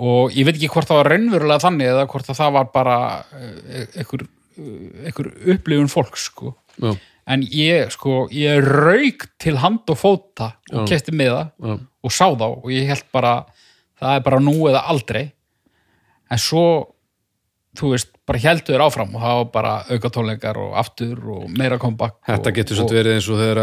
[0.08, 2.98] og ég veit ekki hvort það var raunverulega þannig eða hvort að það var bara
[3.36, 4.26] eh, einhver,
[4.58, 6.56] eh, einhver upplifun fólks sko.
[6.78, 6.92] Já,
[7.28, 10.92] en ég sko, ég rauk til hand og fóta og Já.
[10.94, 13.34] kefti með það já, og sá þá og ég held bara
[13.98, 15.26] það er bara nú eða aldrei
[16.32, 16.68] en svo
[17.78, 21.44] þú veist, bara heldur þér áfram og það var bara auka tónleikar og aftur og
[21.52, 23.62] meira comeback Þetta og, getur svolítið verið eins og þegar,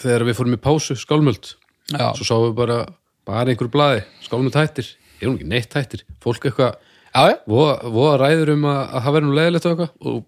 [0.00, 1.50] þegar við fórum í pásu, skálmöld
[1.92, 2.78] já, svo sáum við bara,
[3.28, 4.88] bara einhver blaði skálmöld hættir,
[5.20, 6.78] er hún ekki neitt hættir fólk eitthvað,
[7.48, 9.92] voða, ræður um að, að það verður nú leðilegt og eitthvað.
[10.10, 10.24] Og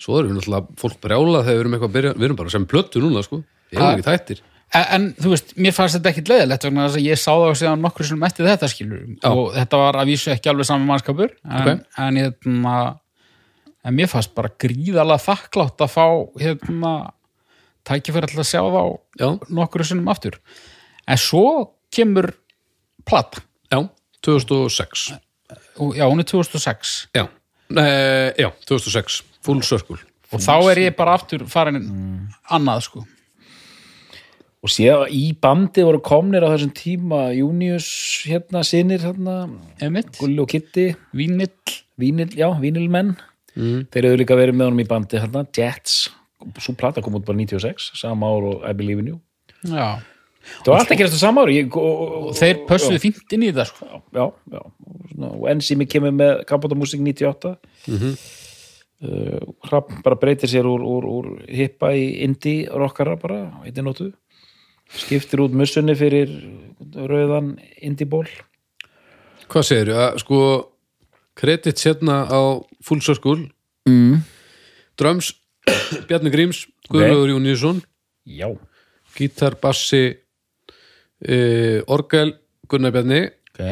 [0.00, 2.54] svo erum við náttúrulega fólk brjála þegar við erum eitthvað að byrja, við erum bara
[2.54, 3.98] sem plöttu núna sko, við erum Já.
[4.00, 7.20] ekki hættir en, en þú veist, mér fannst þetta ekkit leðilegt vegna þess að ég
[7.20, 9.30] sá það síðan nokkur sem eftir þetta skilur Já.
[9.30, 11.86] og þetta var að vísu ekki alveg saman mannskapur en, Ok.
[12.06, 12.74] en, hérna,
[13.84, 16.06] en mér fannst bara gríðalega þakklátt að fá
[16.40, 16.92] hérna,
[17.90, 18.82] tækifæri til að sjá þá
[19.20, 19.28] Já,
[19.58, 20.38] nokkru sinnum aftur
[21.08, 21.44] en svo
[21.92, 22.32] kemur
[23.06, 23.80] plata já,
[24.26, 25.10] 2006
[25.80, 27.28] og, já, hún er 2006 Já,
[27.70, 30.00] Nei, já 2006, full circle.
[30.34, 31.78] Og þá er ég bara aftur farin
[32.50, 33.02] annað sko.
[34.60, 37.86] Og séð að í bandi voru komnir á þessum tíma Június
[38.28, 39.46] hérna sinir hérna,
[39.80, 41.78] Einmitt, Gulli og Kitty vínill.
[42.00, 43.16] Vínil, já, Vínilmenn.
[43.50, 43.88] Mm.
[43.90, 46.04] þeir eru líka verið með honum í bandi hérna, Jets,
[46.62, 49.18] svo plata kom út bara 96 sama ár og I Believe in You.
[49.66, 49.98] Já.
[50.40, 51.56] Það var alltaf að gerast á sama ári.
[51.60, 53.88] Ég, og, þeir pössuðu fínt inn í það sko.
[54.16, 57.56] já, já, og, svona, og Enzimi kemur með Kapotamúsik 98
[57.86, 58.14] mm -hmm.
[59.64, 64.12] Hrafn bara breytir sér úr, úr, úr hippa í indie rockara bara, einnig nótu.
[64.92, 66.28] Skiptir út mussunni fyrir
[66.94, 68.26] rauðan indie ból.
[69.48, 69.94] Hvað segirðu?
[69.96, 70.38] Að, sko,
[71.34, 73.48] kredit hérna á full circle.
[73.88, 74.20] Mm.
[75.00, 75.32] dröms,
[76.08, 77.80] Bjarni Gríms Guðlaugur Jónísson,
[78.28, 78.50] já,
[79.16, 80.19] gítar, bassi
[81.20, 82.34] e, orgel
[82.70, 83.22] Gunnar Bjarni,
[83.52, 83.62] ok.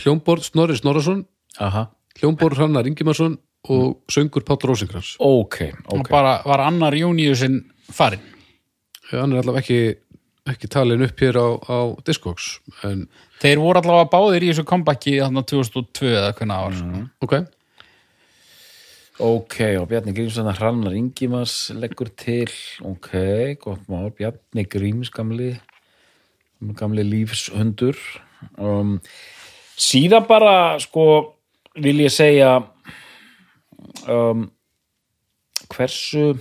[0.00, 1.24] Hljómborð Snorri Snorrason,
[1.58, 1.88] aha,
[2.20, 3.38] hljómborð Hrannar Ingimarsson
[3.68, 7.60] og söngur Páll Rósingrans ok, og ok bara var annar júniusinn
[7.92, 8.22] farin
[9.10, 9.80] hann er allavega ekki
[10.48, 13.04] ekki talin upp hér á, á Discogs en
[13.42, 16.78] þeir voru allavega báðir í þessu comebacki þarna 2002 eða hvernig það var.
[16.80, 17.06] Sko.
[17.26, 17.40] ok,
[19.20, 22.48] Ok, og Bjarni Grímsson Hrannar Ingimars leggur til.
[22.88, 23.10] Ok,
[23.60, 25.10] gott mál, Bjarni Gríms
[26.78, 27.98] gamli lífshundur.
[28.60, 28.98] Um,
[29.80, 31.04] síðan bara sko,
[31.80, 32.58] vil ég segja
[34.08, 34.48] um,
[35.70, 36.34] hversu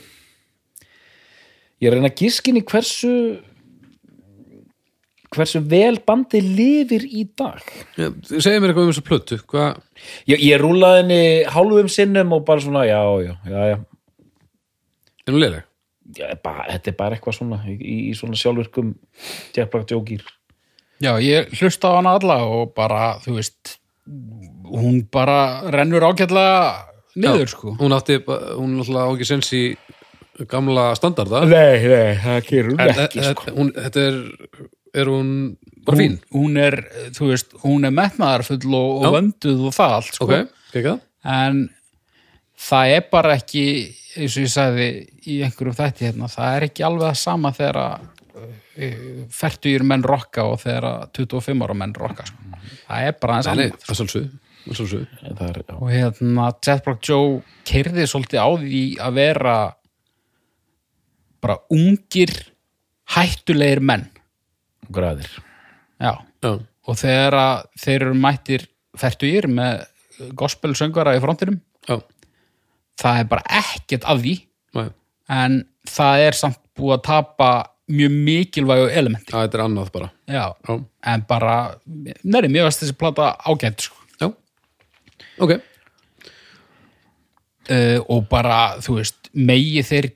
[1.80, 3.14] ég reyna í hversu
[5.30, 7.62] hversu vel bandið lifir í dag.
[7.96, 9.40] Segja mér eitthvað um þessu plötu.
[9.50, 9.82] Hvað,
[10.32, 11.24] ég, ég rúlaði henni
[11.54, 13.78] hálfum sinnum og bara svona, já, já, já, já,
[15.26, 15.69] er hún leileg?
[16.18, 17.78] Já bara, þetta er bara eitthvað svona í,
[18.10, 18.96] í svona sjálfvirkum
[19.56, 20.26] tjekplagt jókir
[21.00, 23.78] Já, ég hlusta á hana alla og bara, þú veist
[24.70, 29.64] hún bara rennur ágætlega niður, Já, sko hún átti, hún náttúrulega á ekki sens í
[30.50, 33.56] gamla standarda nei, nei, það gerur hún en ekki sko.
[33.56, 34.20] hún, þetta er
[35.00, 35.34] er hún
[35.86, 36.20] bara fín?
[36.34, 36.80] hún, hún er,
[37.16, 40.36] þú veist, hún er metnaðarfull og, og vönduð og það allt, sko ok,
[40.74, 41.04] ekki það?
[41.36, 41.62] en
[42.60, 43.66] það er bara ekki
[44.20, 44.88] eins og ég sagði
[45.30, 48.08] í einhverjum þætti hérna, það er ekki alveg það sama þegar að
[49.36, 52.46] færtugir menn rokka og þegar að 25 ára menn rokka sko.
[52.88, 54.30] það er bara nei, annað það er svolsug
[54.70, 59.58] það er já, og hérna Jet Black Joe keirði svolítið á því að vera
[61.40, 62.34] bara ungir
[63.16, 64.06] hættulegir menn.
[64.90, 65.32] Græðir
[66.90, 68.66] og þegar að þeir eru mættir
[69.00, 69.84] færtugir með
[70.38, 72.00] gospel söngvara í frontinum já,
[73.00, 74.36] það er bara ekkert af því.
[74.78, 74.88] Nei,
[75.40, 75.60] en
[75.90, 77.50] það er samt búið að tapa
[77.90, 79.32] mjög mikilvægu elementi.
[79.34, 80.12] Það er annað bara.
[80.30, 80.76] Já, já,
[81.14, 81.56] en bara
[82.24, 83.98] næri, mér varst þessi plata ágætt sko.
[84.22, 84.30] já,
[85.40, 85.58] ok.
[87.70, 90.12] Uh, og bara, þú veist megi þeir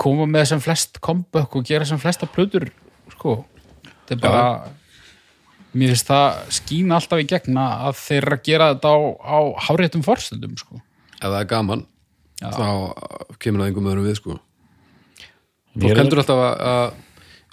[0.00, 2.70] koma með sem flest comeback og gera sem flesta plötur
[3.12, 3.42] sko,
[4.08, 4.46] þetta er bara
[5.74, 10.56] mér finnst það skína alltaf í gegna að þeir gera þetta á, á háréttum forstundum
[10.58, 10.80] sko.
[11.24, 11.84] Ef það er gaman
[12.42, 12.48] Já.
[12.52, 12.66] þá
[13.40, 14.38] kemur það einhverjum öðrum við sko
[15.74, 16.98] fólk heldur alltaf að, að,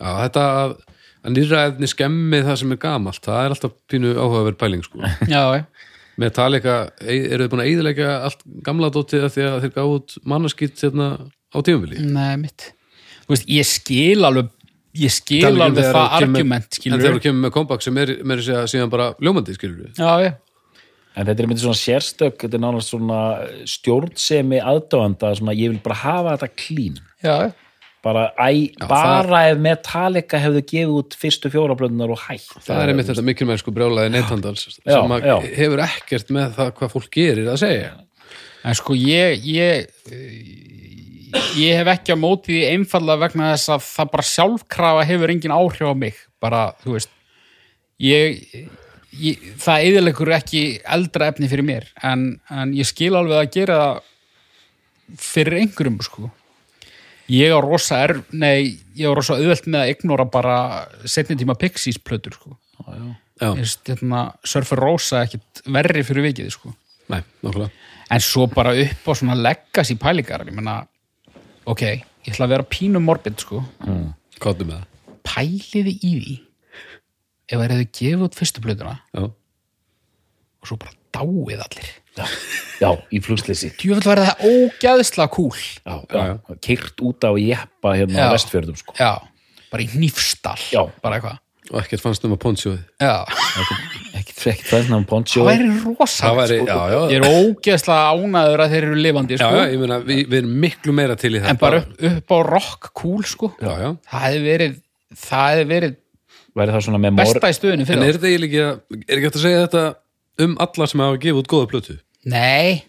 [0.01, 0.75] að þetta að,
[1.21, 5.43] að nýræðni skemmi það sem er gamalt það er alltaf pínu áhugaverð pæling sko já,
[6.21, 10.17] með talega, eru þið búin að eyðilegja allt gamla dótið því að þeir gáðu út
[10.33, 11.11] mannaskýtt hérna
[11.51, 12.71] á tímumvili Nei, mitt.
[13.25, 14.51] Þú veist, ég skil alveg
[15.01, 18.11] ég skil alveg það argument, en þegar þú kemur með comeback sem er
[18.67, 20.33] síðan bara ljómandi skilur við Já, já.
[21.11, 23.17] En þetta er myndið svona sérstök, þetta er nánast svona
[23.67, 27.01] stjórnsemi aðdóanda, svona ég vil bara hafa þetta klín.
[27.23, 27.51] Já.
[28.01, 32.47] Bara, æ, Já, bara ef Metallica hefðu gefið út fyrstu fjórablöðunar og hætt.
[32.65, 35.35] það er einmitt þetta mikilmennsku brjálaði neytandals Já, sem já.
[35.59, 37.91] hefur ekkert með það hvað fólk gerir að segja
[38.65, 39.87] En sko, ég ég,
[41.57, 45.55] ég hef ekki á móti því einfallega vegna þess að það bara sjálfkrafa hefur engin
[45.55, 46.19] áhrif á mig.
[46.41, 47.13] Bara, þú veist,
[48.01, 48.41] ég,
[49.19, 50.61] ég það eðilegur ekki
[50.95, 54.07] eldra efni fyrir mér, en, en ég skil alveg að gera það
[55.21, 56.29] fyrir einhverjum, sko.
[57.31, 60.55] Ég á rosa er, nei, ég á rosa auðvelt með að ignora bara
[61.07, 62.55] setni tíma Pixies plötur, sko.
[63.41, 66.73] hérna, Surfer Rosa ekkit verri fyrir vikið, sko.
[67.11, 67.21] nei,
[68.11, 70.81] En svo bara upp á svona legacy pælingar, ég menna,
[71.65, 73.63] ok, ég ætla að vera pínu morbid, sko.
[74.71, 74.87] það
[75.27, 76.37] Pæliði í því
[77.51, 79.25] ef það hefði gefið út fyrstu plötuna já,
[80.61, 81.91] og svo bara dáið allir.
[82.17, 82.25] Já,
[82.81, 83.69] já í flugslýsi.
[83.79, 85.61] Djúvel verði það ógæðslega kúl.
[85.85, 88.27] Já, já, Kyrt út á jeppa hérna Já.
[88.27, 88.95] á vestfjörðum, sko.
[88.99, 89.11] Já,
[89.71, 90.65] bara í nýfstall.
[90.75, 90.83] Já.
[91.03, 91.39] Bara eitthvað.
[91.71, 93.13] og ekkert fannst um að pontsjóði Já,
[94.19, 95.43] Ekki frekkt fræðnum poncho.
[95.45, 96.31] það væri það rosa.
[96.35, 99.55] væri, já, já, Ég er ógæðslega ánæður að þeir eru lifandi, já, sko.
[99.55, 102.33] já, ég meina, við, við erum miklu meira til í þetta en bara upp, upp
[102.35, 103.51] á rock cool, sko.
[103.61, 104.75] já, já, Það hefði verið,
[105.21, 105.95] það hefði verið
[106.57, 107.27] Væri það svona með mor...
[107.27, 109.83] besta í stöðinu en fyrir er þetta eiginlega ekki er ekki hægt að segja þetta
[110.45, 111.95] um alla sem hafa gefið út góða plötu?
[112.31, 112.81] Nei,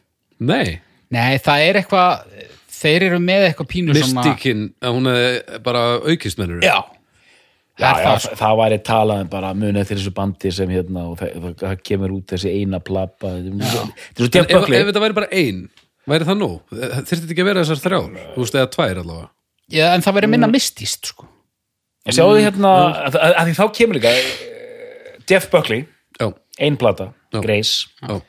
[0.43, 0.81] nei,
[1.15, 2.41] nei, það er eitthvað
[2.83, 6.81] þeir eru með eitthvað pínu svona mystíkin að hún er bara aukist mennur Já,
[7.79, 8.39] Já, það já, það sko.
[8.43, 12.17] það væri talað um bara muni eftir þessu bandi sem hérna og það, það, kemur
[12.19, 15.63] út þessi eina plappa þetta en ef, ef þetta væri bara ein
[16.11, 18.19] væri það nóg, þyrfti þetta ekki að vera þessar þrjár?
[18.35, 19.31] Þú veist, eða tvær allavega?
[19.73, 21.29] Já, en það verður minna mystíst sko.
[22.11, 22.73] Sjáðu hérna,
[23.07, 25.85] að, að, að því þá kemur líka eh, Jeff Buckley,
[26.19, 27.13] já, ein plata.
[27.33, 28.21] Grace, já,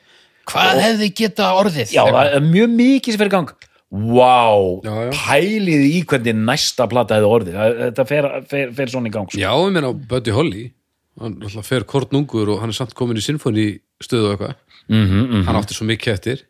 [0.48, 1.90] Hvað hefði geta orðið?
[1.92, 3.50] já, það er mjög mikið sem fyrir gang.
[3.94, 4.50] Vá,
[4.84, 5.10] Já, já.
[5.14, 7.54] pælið í hvernig næsta plata hefði orðið.
[7.60, 9.38] Það- þetta fer, fer, fer svona í gang sko.
[9.38, 10.64] já, ég meina Buddy Holly
[11.20, 14.54] hann alltaf fer kortnungur og hann er samt komin í sinfoni stöðu og eitthvað.
[14.88, 16.42] Mm -hmm, hann átti svo mikið eftir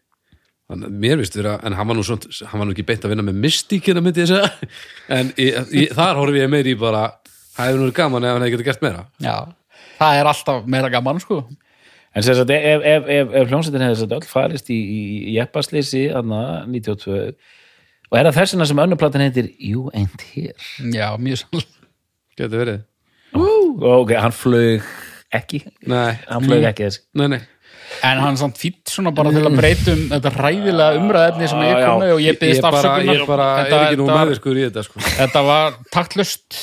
[0.71, 3.15] hann, mér vist vera, en hann var nú, svona, hann var nú ekki beint að
[3.15, 4.71] vinna með mystíkina myndi ég segja.
[5.15, 7.07] En í, í, þar horfi ég meir í bara
[7.55, 9.05] það hefur nú verið gaman ef hann hefði getið gert meira.
[9.25, 9.37] Já,
[9.99, 11.43] það er alltaf meira gaman sko.
[12.15, 15.01] En sem sagt, ef, ef, ef, ef hljómsveitin hefði þess að öll farist í, í,
[15.33, 17.33] í jeppaslýsi, aðna, 92
[18.11, 20.55] og er það þessina sem önnur platan heitir You Ain't Here?
[20.95, 21.89] Já, mjög sannlega.
[22.39, 22.85] Geti verið.
[23.35, 24.87] Og ok, hann flög
[25.35, 25.65] ekki.
[25.91, 27.03] Nei, hann flög ekki þess.
[27.19, 27.43] Nei, nei
[28.03, 31.87] En hann samt fýtt svona bara til að breytum þetta ræðilega umræðefni sem ég Já,
[31.87, 33.15] kom með og ég Ég byggðist bara, afsökunar.
[33.21, 35.01] ég bara er þetta, ekki nú meðvirkur í þetta sko.
[35.19, 36.61] þetta var taktlust.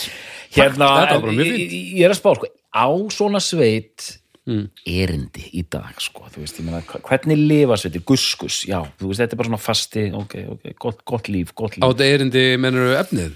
[0.52, 4.18] Hérna, bara ég, ég er að spá, sko, á svona sveit
[4.49, 4.72] Mm.
[4.90, 9.22] erindi í dag, sko, þú veist, ég meina, hvernig lifa sveitir, guskus, já, þú veist,
[9.22, 11.91] þetta er bara svona fasti, ok, ok, gott, gott líf, gott Á líf.
[11.94, 13.36] þetta erindi mennur efnið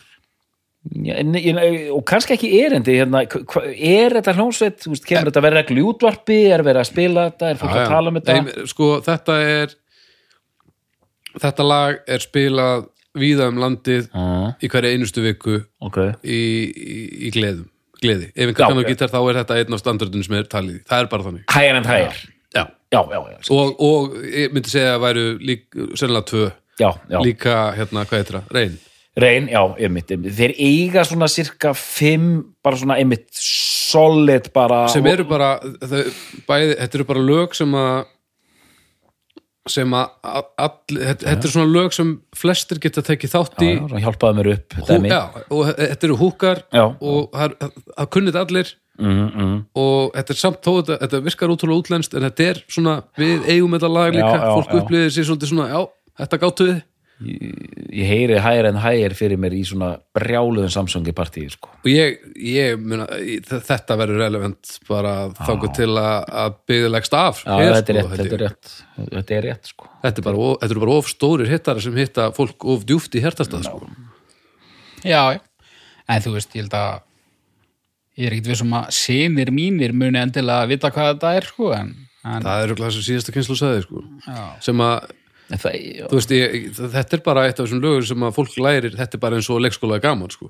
[0.94, 1.60] Já, en, en,
[1.96, 6.62] og kannski ekki erindi, hérna, er þetta hljómsveit, kemur þetta að vera reglu útvarpi, er
[6.66, 8.36] verið að spila þetta, er fólk að tala um þetta?
[8.38, 9.74] Nei, sko, þetta er
[11.42, 12.86] þetta lag er spilað
[13.18, 15.58] víða um landið Ah, í hverja einustu viku
[15.88, 16.40] ok, í,
[16.70, 17.66] í, í gleðum
[18.04, 18.90] gleði, ef Já, einhver kann á ok.
[18.92, 21.46] gítar þá er þetta einn af standardunum sem er talið, það er bara þannig.
[21.56, 22.18] Higher and higher,
[22.54, 22.64] já.
[22.94, 23.00] já,
[23.56, 24.18] Og, og
[24.54, 25.66] myndi segja að væru lík,
[25.98, 26.50] sennilega tvö,
[27.26, 28.76] líka hérna, hvað heitir það, reyn
[29.16, 30.34] Reyn, já, einmitt, einmitt.
[30.36, 36.02] Þeir eiga svona cirka fimm, bara svona einmitt solid bara sem eru bara þau,
[36.50, 38.12] bæði, þetta eru bara lög sem að
[39.72, 40.32] sem að
[40.62, 44.02] all, þetta, þetta eru svona lög sem flestir geta tekið þátt í já, já, svona
[44.04, 45.10] hjálpaði mér upp Hú, dæmi.
[45.10, 46.84] já, og þetta eru húkar Já.
[46.86, 49.56] og það kunnið allir mm, mm.
[49.82, 53.50] og þetta er samt þó þetta, þetta virkar útrúlega útlenskt en þetta er svona, við
[53.56, 55.82] eigum þetta lag líka, Já, fólk upplýðir sér svona, já,
[56.22, 56.70] þetta gáttu
[57.22, 61.70] við Ég heyri higher and higher fyrir mér í svona brjáluðum Samsungi partíu sko.
[61.80, 67.14] og ég, ég muna, ég- þetta verður relevant bara þáku til að, að byggja leggst
[67.16, 68.44] af Já, hér, þetta er sko, rétt, þetta er ég.
[68.44, 71.80] rétt Þetta er rétt, sko þetta, er bara, of- þetta eru bara of stórir hittar
[71.88, 73.82] sem hitta fólk of djúft í hertastað sko.
[75.06, 75.40] Já, já.
[76.12, 77.02] En þú veist, ég held að
[78.20, 81.96] ég er ekkert vissum að sinir mínir muni endilega vita hvað þetta er, sko, en,
[82.28, 84.04] en það er örugglega sem síðasta kynslu sagði sko.
[84.28, 85.76] já, sem að En það,
[86.12, 89.24] veist, ég, þetta er bara eitt af þessum lögur sem að fólk lærir, þetta er
[89.26, 90.50] bara eins og leikskóla er gaman, sko.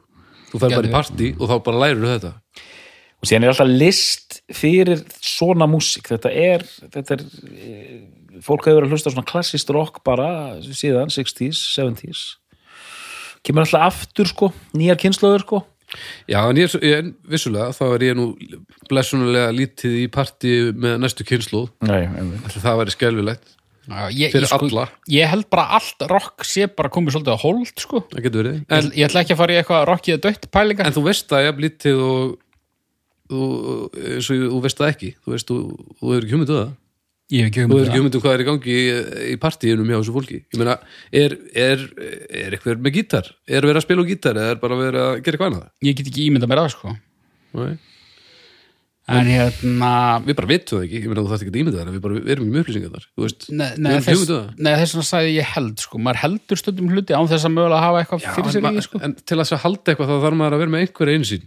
[0.52, 2.34] Þú fer bara í partí og þá bara lærir þetta.
[3.20, 6.08] og síðan er alltaf list fyrir svona músík.
[6.14, 8.02] Þetta er, þetta er eh,
[8.46, 10.30] fólk hefur verið að hlusta svona klassist rock bara
[10.64, 12.26] síðan, 60s, 70s
[13.46, 15.62] kemur alltaf aftur sko nýjar kynnslóður sko.
[16.28, 18.32] Já, en ég, ég vissulega, þá er ég nú
[18.90, 22.08] blessunulega lítið í partí með næstu kynslu, Nei,
[22.58, 23.54] það væri skelfilegt,
[23.86, 24.86] já ég, Fyrir ég, sko, alla.
[25.14, 28.56] ég held bara allt rock sé bara komið svolítið á hold, sko það getur verið.
[28.66, 31.30] en, En, ég ætla ekki að fara í eitthvað rockið dött pælinga en þú veist
[31.30, 32.34] það, ég hef lítið og
[33.30, 33.44] þú,
[33.92, 35.60] og þú veist það ekki, þú veist, þú,
[36.00, 36.74] þú hefur ekki hugmyndu það.
[37.34, 38.84] ég hef ekki Þú hugmynd hefur um ekki hugmyndu hvað er í gangi í,
[39.34, 40.38] í partíunum hjá þessu fólki.
[40.54, 40.76] Ég meina,
[41.24, 41.86] er, er,
[42.30, 43.32] er eitthvað með gítar?
[43.50, 45.66] Er verið að spila á gítar eða er bara verið að gera eitthvað annað?
[45.66, 46.94] það ég get ekki ímynda mér það, sko
[47.56, 47.76] Nei.
[49.06, 49.90] En hérna
[50.26, 52.16] við bara vitum það ekki, ég meina þú þarft ekki að ímynda það við bara
[52.16, 53.06] við erum ekki með upplýsingar þar
[53.60, 54.48] Nei, nei, þess, það.
[54.66, 57.84] nei, þess vegna sagði ég held sko, maður heldur stundum hluti án þess að mögulega
[57.86, 59.02] hafa eitthvað fyrir en, ma- því, sko.
[59.06, 61.46] en til þess að halda eitthvað þá þarf maður að vera með einhverja einsýn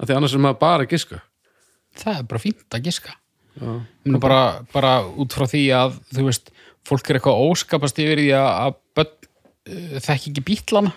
[0.00, 1.22] af því annars er maður bara að giska.
[2.00, 3.16] Það er bara fínt að giska.
[3.60, 3.72] Já.
[4.22, 6.52] Bara, bara út frá því að þú veist,
[6.88, 10.92] fólk er eitthvað óskapast yfir því að, að uh, þekki ekki bítlana.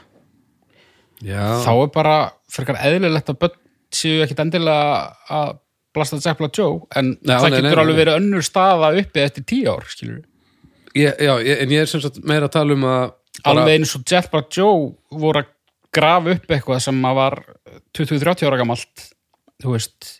[1.23, 2.15] Já, þá er bara
[2.51, 3.59] frekar eðlilegt að börn
[3.93, 4.87] séu ekkit endilega
[5.31, 5.53] að
[5.95, 8.01] blasta Zeppla Joe en Nei, það nei, getur nei, nei, alveg nei.
[8.03, 10.21] verið önnur staða uppi eftir tíu ár, skilur
[10.97, 13.03] ég, já ég, en ég er sem sagt meira að tala um að
[13.43, 14.91] bara, alveg eins og Zeppla Joe
[15.23, 15.53] voru að
[15.93, 17.39] grafa upp eitthvað sem að var
[17.93, 19.07] 20-30 ára gamalt
[19.63, 20.13] þú veist,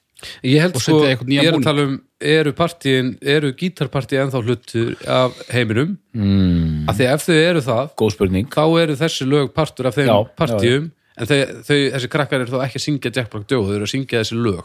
[0.45, 5.35] ég held sko, ég er að tala um eru partíin, eru gítarpartí ennþá hlutur af
[5.51, 5.97] heiminum?
[6.15, 8.47] Mm, af því að ef þau eru það góð spurning.
[8.53, 11.37] þá eru þessi lög partur af þeim Já, partíum en þau,
[11.67, 14.21] þau, þessi krakkar eru þá ekki að syngja Jack Black Joe, þau eru að syngja
[14.23, 14.63] þessi lög.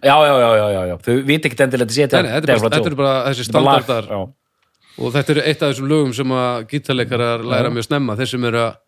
[0.00, 0.94] Já, já, já, já, já, já.
[1.06, 4.10] þau viti ekki endilega að setja þetta, er bara, þetta eru bara þessi standardar.
[4.98, 8.16] og þetta eru eitt af þessum lögum sem að gítarleikarar læra mjög snemma.
[8.18, 8.78] Þeir sem eru að,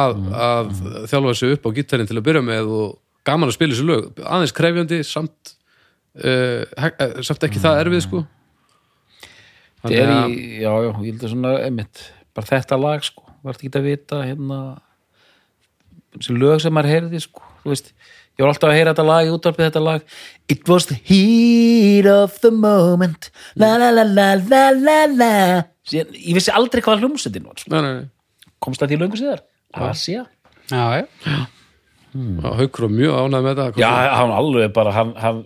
[0.00, 0.18] að,
[0.48, 0.72] að
[1.12, 2.88] þjálfa sig upp á gítarinn til að byrja með og
[3.24, 4.10] gaman að spila þessu lög.
[4.24, 5.54] Aðeins krefjandi samt
[6.20, 8.24] uh, samt ekki það erfið sko.
[9.84, 12.02] Er Þannig að- í, já, já, ég held að svona einmitt,
[12.36, 14.58] bara þetta lag sko, vart ekki að vita hérna
[16.16, 17.92] þessi lög sem maður heyrði sko, þú veist,
[18.34, 20.18] ég var alltaf að heyra þetta lag í útvarpið þetta lag.
[20.50, 23.30] It was the heat of the moment.
[23.60, 25.34] La la la la la la la.
[25.88, 27.74] Síðan, ég vissi aldrei hvað hljómsveitin var sko.
[27.74, 28.08] Nei, nei, nei.
[28.64, 29.44] komst það því löngu síðar.
[29.74, 30.24] Asia
[30.70, 31.44] já, já
[32.14, 35.40] Og Haukur var mjög ánægð með þetta Já, hann alveg bara, hann, hann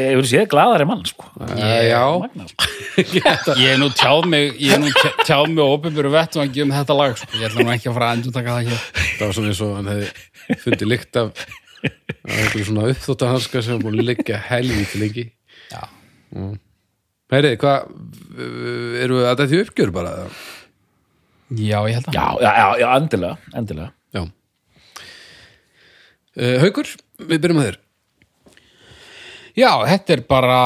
[0.00, 1.26] ég vil séð glaðari mann sko.
[1.58, 2.00] Já.
[2.22, 2.68] Magna, sko.
[3.60, 6.96] ég er nú tjáð mig ég er nú tjá- tjáð mig óbyrgur vettvangi um þetta
[6.96, 7.28] lag sko.
[7.36, 8.86] ég ætla nú ekki að fara að endur taka það hér
[9.18, 11.44] það var svona eins og hann hefði fundið lykt af
[11.84, 15.24] af einhverju svona uppþóttahanska sem var búin að liggja helvíti lengi
[15.74, 15.82] Já.
[17.34, 17.90] Heyri, hvað
[19.04, 20.14] eru við að þetta uppgjör bara?
[21.54, 23.90] já, ég held að já, já, já, já, endilega, endilega
[26.34, 26.88] Já uh, Haukur,
[27.22, 27.80] við byrjum að þér.
[29.54, 30.60] Já, þetta er bara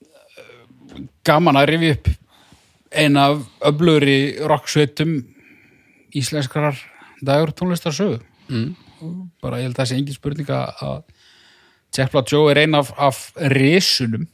[0.00, 2.08] eh, gaman að rifja upp
[2.94, 4.18] ein af öflugri
[4.48, 5.18] rocksveitum
[6.14, 6.78] íslenskrar
[7.24, 8.70] dagur tónlistarsögu mm.
[9.42, 11.02] bara ég held að það sé engin spurning að
[12.14, 13.18] Black Joe er ein af, af
[13.52, 14.24] risunum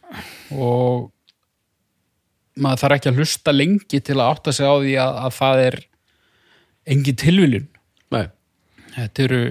[0.55, 1.11] og
[2.61, 5.65] maður þarf ekki að hlusta lengi til að átta sig á því að, að það
[5.66, 5.78] er
[6.95, 7.69] engin tilviljun
[8.97, 9.43] þetta eru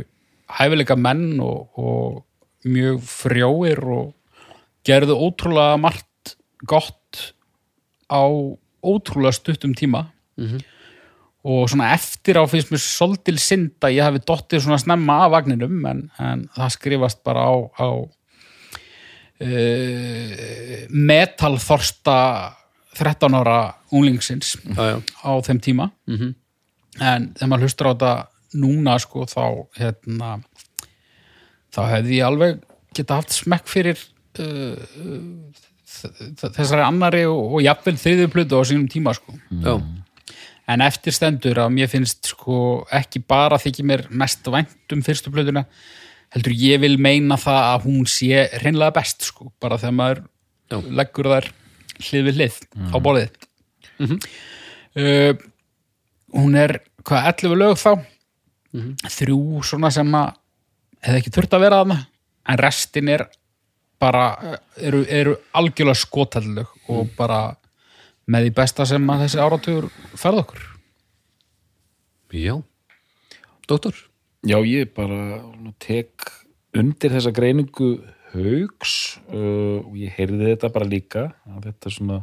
[0.59, 4.13] hæfileika menn og, og mjög frjóir og
[4.87, 6.35] gerðu ótrúlega margt
[6.67, 7.33] gott
[8.09, 8.23] á
[8.83, 10.07] ótrúlega stuttum tíma.
[11.43, 15.31] Og svona eftir á finnst mér svolítil synd að ég hafi dottið svona snemma af
[15.37, 17.87] vagninum en, en það skrifast bara á, á
[19.39, 22.17] uh, metalþorsta
[22.99, 23.59] 13 ára
[23.95, 25.91] unglingsins já, já, á þeim tíma.
[26.09, 26.35] Mhm.
[26.99, 28.13] en þegar maður hlustur á þetta
[28.57, 29.43] núna sko þá
[29.77, 30.39] hérna
[31.75, 32.61] þá hefði ég alveg
[32.97, 33.99] geta haft smekk fyrir
[34.41, 39.33] uh, uh, þessari annari og, og jafnvel þriðju plötu á sínum tíma sko.
[39.63, 39.73] Já,
[40.69, 45.33] en eftir stendur að mér finnst sko ekki bara þykir mér mest vænt um fyrstu
[45.33, 45.65] plötuna
[46.33, 50.21] heldur ég vil meina það að hún sé reynlega best sko, bara þegar maður
[50.69, 50.77] Já.
[51.01, 51.49] leggur þær
[51.99, 52.59] hlið við hlið
[52.93, 53.31] á borðið
[54.05, 55.33] uh,
[56.37, 57.91] hún er hvað 11 lög þá
[59.09, 60.33] þrjú svona sem að
[61.05, 61.99] hefði ekki þurft að vera þarna
[62.49, 63.25] en restin er
[63.99, 64.25] bara
[64.77, 67.55] eru, eru algjörlega skotallög og bara
[68.29, 70.61] með því besta sem að þessi áratugur ferð okkur.
[72.29, 72.53] Já.
[73.69, 73.97] Dóttor,
[74.47, 75.41] Já, ég bara
[75.83, 76.23] tek
[76.77, 77.97] undir þessa greiningu
[78.31, 82.19] haugs uh, og ég heyrði þetta bara líka að þetta er svona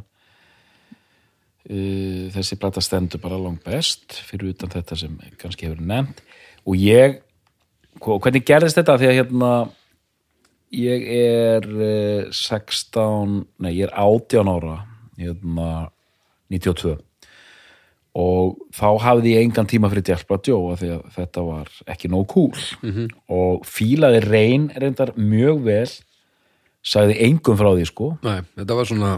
[1.69, 6.23] uh, þessi plata stendur bara langt best fyrir utan þetta sem kannski hefur nefnt
[6.67, 7.21] og ég
[8.03, 8.97] og hvernig gerðist þetta?
[8.99, 9.51] Því að hérna
[10.75, 14.79] ég er uh, 16 nei, ég er 18 ára
[15.17, 15.69] hérna
[16.51, 16.97] 92
[18.17, 22.63] og þá hafði ég engan tíma fyrir af því að þetta var ekki nóg cool.
[23.29, 25.91] Og fílaði reyn reyndar mjög vel
[26.81, 28.07] sagði engum frá því sko.
[28.25, 29.11] Nei, þetta var svona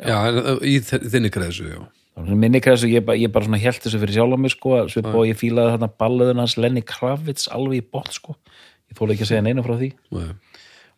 [0.00, 1.82] já, uh, í þinni kreðsu, já
[2.16, 5.06] Minni kreðs og ég, ba- ég bara svona held þessu fyrir sjálf mig sko svip
[5.12, 8.36] og ég fílaði þarna balleðun hans Lenny Kravitz alveg í bótt sko.
[8.90, 9.92] Ég þóla ekki að segja neina frá því.
[10.12, 10.30] Nei.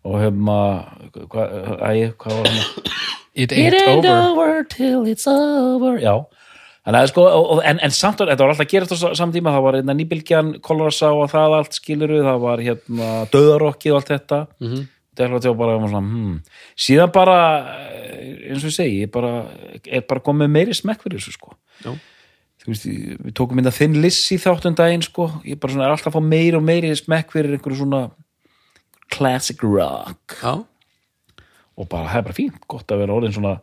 [0.05, 0.59] og hefma
[1.13, 2.93] hvað, æ, hvað var hann
[3.35, 4.65] It ain't over.
[4.65, 5.99] till it's over.
[5.99, 6.25] Já.
[6.87, 9.51] Að sko, og, og- en, en samt, þetta var alltaf að gerast á saman tíma,
[9.53, 14.09] það var hérna nýbylgjan, Kolorasá og það allt skiluru, það var hérna döðarokkið og allt
[14.15, 14.39] þetta.
[14.61, 14.87] Mm -hmm.
[15.19, 16.37] Var bara svona, hmm.
[16.79, 17.39] síðan bara
[17.89, 19.33] eh, eins og ég segi, ég bara
[19.85, 21.93] er bara komið meiri smekk fyrir þessu sko Já.
[22.63, 25.95] þú veist, við tókum mynda þinn liss í þáttun daginn sko, ég bara svona er
[25.97, 28.03] alltaf að fá meiri og meiri smekk fyrir einhverju svona
[29.13, 30.55] classic rock já,
[31.79, 33.59] og bara, það er bara fínt, gott að vera orðin svona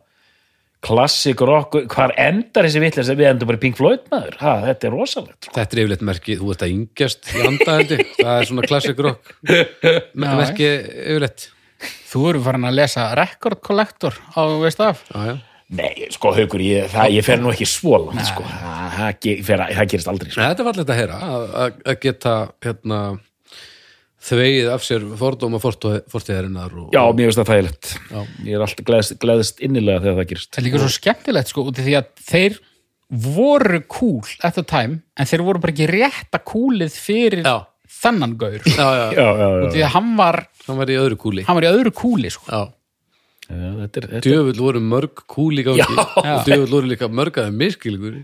[0.86, 4.38] classic rock, hvar endar þessi vitlega sem við endum bara í Pink Floyd maður.
[4.42, 5.54] Ha, þetta er rosalegt sko.
[5.58, 9.34] þetta er yfirleitt merki þú ert að yngjast það er svona classic rock.
[10.16, 11.48] Me- Já, merki yfirleitt.
[12.06, 15.36] Þú eru farin að lesa Record Collector á veist af já, já,
[15.76, 20.10] Nei, sko, haukur, ég, það, ég fer nú ekki langt, sko, það, það, það gerist
[20.12, 20.38] aldrei, sko.
[20.38, 23.00] Nei, þetta var alltaf að heyra að að geta hérna
[24.26, 27.90] þveið af sér fordóma fortíðarinnar og, Já, mér finnst það þægilegt.
[28.46, 30.50] Ég er alltaf gleðst, gleðst innilega þegar það gerist.
[30.54, 32.58] Það er líka svo skemmtilegt sko út af því að þeir
[33.36, 37.60] voru cool at the time en þeir voru bara ekki rétta coolið fyrir Já.
[38.02, 39.66] þennan gaur út já, já, Já, já, já.
[39.68, 42.32] af því að hann var, hann var í öðru kúli hann var í öðru kúli
[42.34, 42.48] sko.
[42.50, 42.64] já,
[43.46, 46.02] já þetta þetta djöfull voru mörg kúli í gangi Já.
[46.18, 48.18] og djöfull voru líka mörg aðeins miskilgur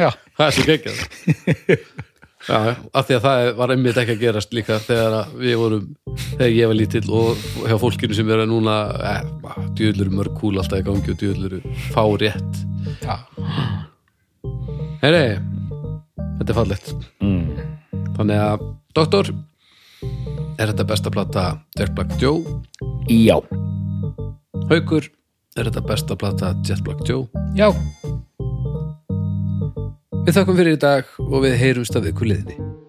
[0.00, 0.08] Já,
[0.38, 0.96] það er svo geggjað
[2.48, 2.58] já,
[2.94, 5.86] af því að það var einmitt ekki að gerast líka þegar við vorum
[6.32, 8.76] þegar ég var lítill og hjá fólkinu sem er núna
[9.12, 9.22] eh,
[10.02, 11.62] eru mörg kúl alltaf í gangi og eru
[11.94, 12.62] fá rétt.
[13.02, 13.16] Já,
[15.02, 15.24] Heyri,
[16.38, 16.92] þetta er fallegt.
[17.22, 17.48] Mm,
[18.16, 19.32] Þannig að, doktor
[20.60, 21.44] Er þetta besta plata
[21.78, 22.42] Jack Black Joe?
[23.08, 23.38] já,
[24.70, 25.06] Haukur,
[25.56, 27.26] er þetta besta plata Jet Black Joe?
[27.56, 27.70] já
[30.22, 32.81] Við þakkum fyrir í dag og við heyrumst að viku liðni